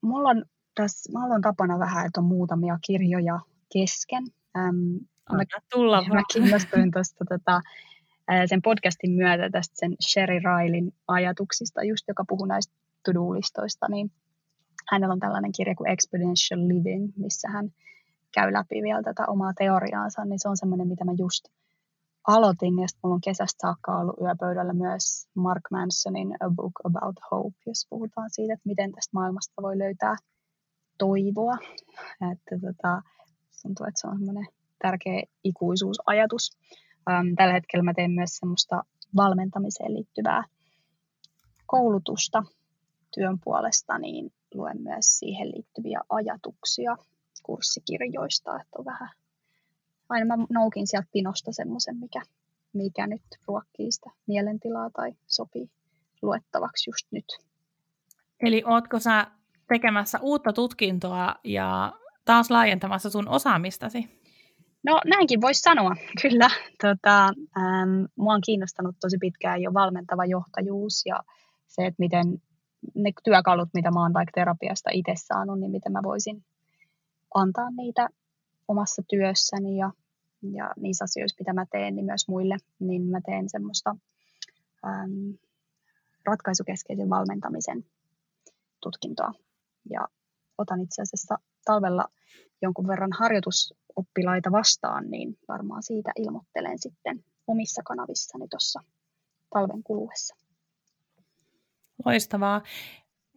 Mulla 0.03 0.29
on 0.29 0.45
tässä, 0.75 1.13
mä 1.13 1.25
on 1.25 1.41
tapana 1.41 1.79
vähän, 1.79 2.07
että 2.07 2.21
on 2.21 2.27
muutamia 2.27 2.79
kirjoja 2.87 3.41
kesken. 3.73 4.25
Ähm, 4.57 4.97
mä, 5.33 5.43
tulla 5.73 6.03
mä 6.09 6.23
kiinnostuin 6.33 6.91
tuosta 6.91 7.25
tota, 7.29 7.61
sen 8.47 8.63
podcastin 8.63 9.13
myötä 9.13 9.51
tästä 9.51 9.75
sen 9.77 9.97
Sherry 10.11 10.41
Railin 10.45 10.93
ajatuksista, 11.09 11.83
just 11.83 12.05
joka 12.09 12.25
puhuu 12.29 12.47
näistä 12.47 12.75
to-do-listoista, 13.05 13.89
niin 13.89 14.13
hänellä 14.91 15.13
on 15.13 15.21
tällainen 15.21 15.53
kirja 15.53 15.75
kuin 15.75 15.91
Exponential 15.91 16.61
Living, 16.69 17.13
missä 17.17 17.49
hän 17.49 17.71
käy 18.35 18.53
läpi 18.53 18.83
vielä 18.83 19.03
tätä 19.03 19.27
omaa 19.27 19.53
teoriaansa, 19.59 20.25
niin 20.25 20.39
se 20.39 20.49
on 20.49 20.57
semmoinen, 20.57 20.89
mitä 20.89 21.05
mä 21.05 21.13
just 21.19 21.45
aloitin, 22.27 22.79
ja 22.79 22.89
sitten 22.89 23.01
mulla 23.03 23.15
on 23.15 23.21
kesästä 23.21 23.59
saakka 23.61 23.99
ollut 23.99 24.21
yöpöydällä 24.21 24.73
myös 24.73 25.29
Mark 25.35 25.63
Mansonin 25.71 26.35
A 26.41 26.51
Book 26.51 26.73
About 26.85 27.17
Hope, 27.31 27.57
jos 27.67 27.87
puhutaan 27.91 28.31
siitä, 28.31 28.55
että 28.55 28.69
miten 28.69 28.93
tästä 28.93 29.11
maailmasta 29.15 29.63
voi 29.63 29.79
löytää 29.79 30.17
toivoa. 30.99 31.57
Että 32.33 32.67
tota, 32.67 33.03
tuntuu, 33.63 33.87
että 33.87 34.01
se 34.01 34.09
on 34.09 34.19
semmoinen 34.19 34.47
tärkeä 34.83 35.23
ikuisuusajatus. 35.45 36.59
Ähm, 37.11 37.35
tällä 37.37 37.53
hetkellä 37.53 37.83
mä 37.83 37.95
teen 37.95 38.11
myös 38.11 38.37
semmoista 38.37 38.85
valmentamiseen 39.17 39.95
liittyvää 39.95 40.45
koulutusta 41.67 42.43
työn 43.15 43.39
puolesta, 43.45 43.99
niin 43.99 44.33
luen 44.55 44.83
myös 44.83 45.19
siihen 45.19 45.49
liittyviä 45.49 46.01
ajatuksia 46.09 46.97
kurssikirjoista, 47.43 48.61
että 48.61 48.79
on 48.79 48.85
vähän, 48.85 49.11
aina 50.09 50.37
mä 50.37 50.45
noukin 50.51 50.87
sieltä 50.87 51.09
pinosta 51.13 51.53
semmoisen, 51.53 51.97
mikä, 51.97 52.23
mikä 52.73 53.07
nyt 53.07 53.23
ruokkii 53.47 53.93
sitä 53.93 54.11
mielentilaa 54.27 54.91
tai 54.91 55.13
sopii 55.27 55.71
luettavaksi 56.23 56.91
just 56.91 57.07
nyt. 57.11 57.25
Eli 58.41 58.63
ootko 58.67 58.99
sä 58.99 59.27
tekemässä 59.69 60.19
uutta 60.23 60.53
tutkintoa 60.53 61.35
ja 61.45 61.93
taas 62.25 62.51
laajentamassa 62.51 63.11
sun 63.11 63.29
osaamistasi? 63.29 64.20
No 64.83 65.01
näinkin 65.07 65.41
voisi 65.41 65.61
sanoa, 65.61 65.97
kyllä. 66.23 66.49
Tota, 66.83 67.25
ähm, 67.57 68.05
mua 68.17 68.35
on 68.35 68.41
kiinnostanut 68.41 68.97
tosi 69.01 69.19
pitkään 69.21 69.63
jo 69.63 69.75
valmentava 69.75 70.25
johtajuus 70.25 71.03
ja 71.07 71.21
se, 71.67 71.87
että 71.87 71.97
miten 71.99 72.43
ne 72.95 73.13
työkalut, 73.25 73.69
mitä 73.75 73.91
mä 73.91 74.03
oon 74.03 74.15
vaikka 74.15 74.33
terapiasta 74.35 74.91
itse 74.93 75.13
saanut, 75.17 75.61
niin 75.61 75.71
miten 75.71 75.93
mä 75.93 76.01
voisin 76.03 76.45
antaa 77.35 77.71
niitä 77.71 78.09
omassa 78.69 79.03
työssäni 79.09 79.77
ja, 79.77 79.91
ja 80.53 80.71
niissä 80.77 81.05
asioissa, 81.05 81.37
mitä 81.41 81.53
mä 81.53 81.67
teen, 81.73 81.95
niin 81.95 82.07
myös 82.07 82.29
muille, 82.29 82.57
niin 82.79 83.03
mä 83.03 83.21
teen 83.27 83.49
semmoista 83.49 83.97
ähm, 84.87 85.31
ratkaisukeskeisen 86.27 87.11
valmentamisen 87.11 87.85
tutkintoa. 88.83 89.33
Ja 89.91 90.09
otan 90.59 90.81
itse 90.81 91.03
asiassa 91.03 91.39
talvella 91.65 92.05
jonkun 92.63 92.89
verran 92.89 93.13
harjoitusoppilaita 94.01 94.53
vastaan, 94.53 95.11
niin 95.11 95.39
varmaan 95.49 95.83
siitä 95.83 96.13
ilmoittelen 96.17 96.79
sitten 96.79 97.25
omissa 97.47 97.83
kanavissani 97.85 98.49
tuossa 98.49 98.81
talven 99.51 99.83
kuluessa. 99.83 100.37
Loistavaa. 102.05 102.63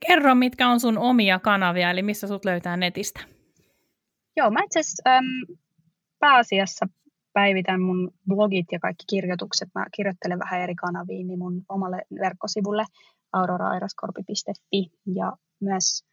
Kerro, 0.07 0.35
mitkä 0.35 0.69
on 0.69 0.79
sun 0.79 0.97
omia 0.97 1.39
kanavia, 1.39 1.91
eli 1.91 2.01
missä 2.01 2.27
sut 2.27 2.45
löytää 2.45 2.77
netistä? 2.77 3.19
Joo, 4.37 4.51
mä 4.51 4.59
itse 4.63 4.79
asiassa 4.79 5.09
äm, 5.09 5.57
pääasiassa 6.19 6.87
päivitän 7.33 7.81
mun 7.81 8.11
blogit 8.27 8.65
ja 8.71 8.79
kaikki 8.79 9.03
kirjoitukset. 9.09 9.69
Mä 9.75 9.85
kirjoittelen 9.95 10.39
vähän 10.39 10.61
eri 10.61 10.75
kanaviin 10.75 11.27
niin 11.27 11.39
mun 11.39 11.61
omalle 11.69 12.01
verkkosivulle 12.19 12.83
aurorairaskorpi.fi 13.33 14.91
ja 15.15 15.33
myös 15.61 16.03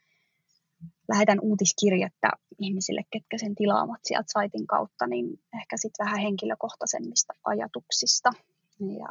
lähetän 1.10 1.40
uutiskirjettä 1.40 2.30
ihmisille, 2.58 3.02
ketkä 3.10 3.38
sen 3.38 3.54
tilaamat 3.54 4.00
sieltä 4.04 4.32
saitin 4.32 4.66
kautta, 4.66 5.06
niin 5.06 5.40
ehkä 5.60 5.76
sitten 5.76 6.06
vähän 6.06 6.20
henkilökohtaisemmista 6.20 7.32
ajatuksista. 7.44 8.30
Ja 8.80 9.08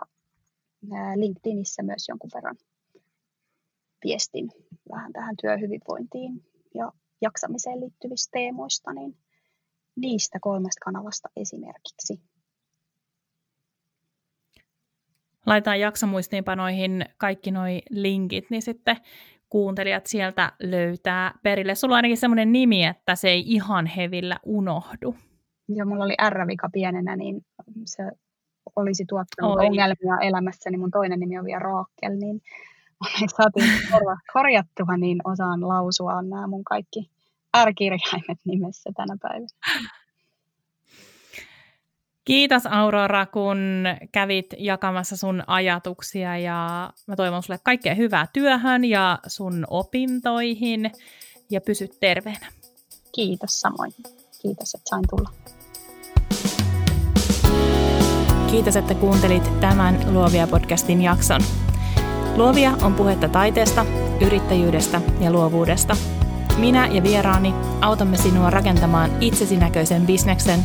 LinkedInissä 1.15 1.83
myös 1.83 2.05
jonkun 2.09 2.29
verran 2.33 2.55
viestin 4.03 4.51
vähän 4.91 5.13
tähän 5.13 5.35
työhyvinvointiin 5.41 6.45
ja 6.75 6.91
jaksamiseen 7.21 7.79
liittyvistä 7.79 8.29
teemoista, 8.31 8.93
niin 8.93 9.17
niistä 9.95 10.39
kolmesta 10.41 10.85
kanavasta 10.85 11.29
esimerkiksi. 11.35 12.21
Laitetaan 15.45 15.79
jaksomuistiinpanoihin 15.79 17.05
kaikki 17.17 17.51
nuo 17.51 17.63
linkit, 17.89 18.49
niin 18.49 18.61
sitten 18.61 18.97
kuuntelijat 19.49 20.05
sieltä 20.05 20.51
löytää 20.59 21.33
perille. 21.43 21.75
Sulla 21.75 21.93
on 21.93 21.95
ainakin 21.95 22.17
semmoinen 22.17 22.51
nimi, 22.51 22.85
että 22.85 23.15
se 23.15 23.29
ei 23.29 23.43
ihan 23.45 23.85
hevillä 23.85 24.39
unohdu. 24.45 25.15
Joo, 25.69 25.85
mulla 25.85 26.03
oli 26.05 26.15
R-vika 26.29 26.69
pienenä, 26.73 27.15
niin 27.15 27.45
se 27.85 28.03
olisi 28.75 29.05
tuottanut 29.05 29.59
Oi. 29.59 29.65
ongelmia 29.65 30.17
elämässäni. 30.21 30.77
Mun 30.77 30.91
toinen 30.91 31.19
nimi 31.19 31.39
on 31.39 31.45
vielä 31.45 31.59
Raakel, 31.59 32.17
niin 32.19 32.41
saatiin 33.37 33.69
korjattua, 34.33 34.97
niin 34.97 35.17
osaan 35.23 35.67
lausua 35.67 36.21
nämä 36.21 36.47
mun 36.47 36.63
kaikki 36.63 37.11
R-kirjaimet 37.65 38.39
nimessä 38.45 38.89
tänä 38.95 39.17
päivänä. 39.21 39.47
Kiitos 42.25 42.65
Aurora, 42.65 43.25
kun 43.25 43.57
kävit 44.11 44.45
jakamassa 44.57 45.17
sun 45.17 45.43
ajatuksia 45.47 46.37
ja 46.37 46.89
mä 47.07 47.15
toivon 47.15 47.43
sulle 47.43 47.59
kaikkea 47.63 47.95
hyvää 47.95 48.27
työhön 48.33 48.85
ja 48.85 49.19
sun 49.27 49.65
opintoihin 49.69 50.91
ja 51.51 51.61
pysy 51.61 51.87
terveenä. 51.99 52.47
Kiitos 53.15 53.61
samoin. 53.61 53.91
Kiitos, 54.41 54.73
että 54.75 54.89
sain 54.89 55.03
tulla. 55.09 55.29
Kiitos, 58.51 58.75
että 58.75 58.93
kuuntelit 58.93 59.59
tämän 59.59 60.13
Luovia 60.13 60.47
podcastin 60.47 61.01
jakson. 61.01 61.41
Luovia 62.35 62.71
on 62.81 62.93
puhetta 62.93 63.29
taiteesta, 63.29 63.85
yrittäjyydestä 64.25 65.01
ja 65.19 65.31
luovuudesta. 65.31 65.97
Minä 66.57 66.87
ja 66.87 67.03
vieraani 67.03 67.53
autamme 67.81 68.17
sinua 68.17 68.49
rakentamaan 68.49 69.11
itsesi 69.21 69.57
näköisen 69.57 70.05
bisneksen, 70.05 70.59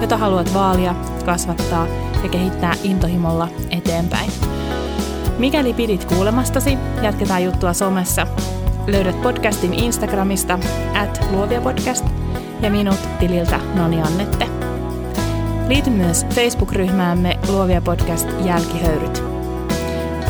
jota 0.00 0.16
haluat 0.16 0.54
vaalia, 0.54 0.94
kasvattaa 1.24 1.86
ja 2.22 2.28
kehittää 2.28 2.74
intohimolla 2.82 3.48
eteenpäin. 3.70 4.30
Mikäli 5.38 5.74
pidit 5.74 6.04
kuulemastasi, 6.04 6.78
jatketaan 7.02 7.44
juttua 7.44 7.72
somessa. 7.72 8.26
Löydät 8.86 9.22
podcastin 9.22 9.74
Instagramista 9.74 10.58
at 11.02 11.26
luoviapodcast 11.30 12.04
ja 12.60 12.70
minut 12.70 12.98
tililtä 13.18 13.60
Noni 13.74 14.02
Annette. 14.02 14.48
Liity 15.68 15.90
myös 15.90 16.26
Facebook-ryhmäämme 16.34 17.38
Luovia 17.48 17.80
Podcast 17.80 18.28
Jälkihöyryt. 18.44 19.22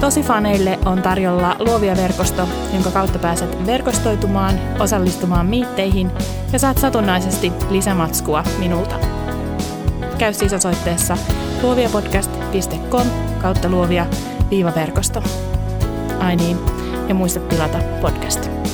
Tosi 0.01 0.23
faneille 0.23 0.79
on 0.85 1.03
tarjolla 1.03 1.57
Luovia 1.59 1.97
verkosto, 1.97 2.49
jonka 2.73 2.91
kautta 2.91 3.19
pääset 3.19 3.67
verkostoitumaan, 3.67 4.55
osallistumaan 4.81 5.47
miitteihin 5.47 6.11
ja 6.53 6.59
saat 6.59 6.79
satunnaisesti 6.79 7.53
lisämatskua 7.71 8.45
minulta. 8.59 9.16
Käy 10.19 10.35
siis 10.35 10.53
osoitteessa 10.53 11.17
luoviapodcast.com 11.63 13.07
kautta 13.43 13.69
luovia 13.69 14.07
viivaverkosto. 14.51 15.23
Ai 16.19 16.37
niin, 16.37 16.59
ja 17.09 17.15
muista 17.15 17.41
tilata 17.41 17.79
podcast. 18.01 18.66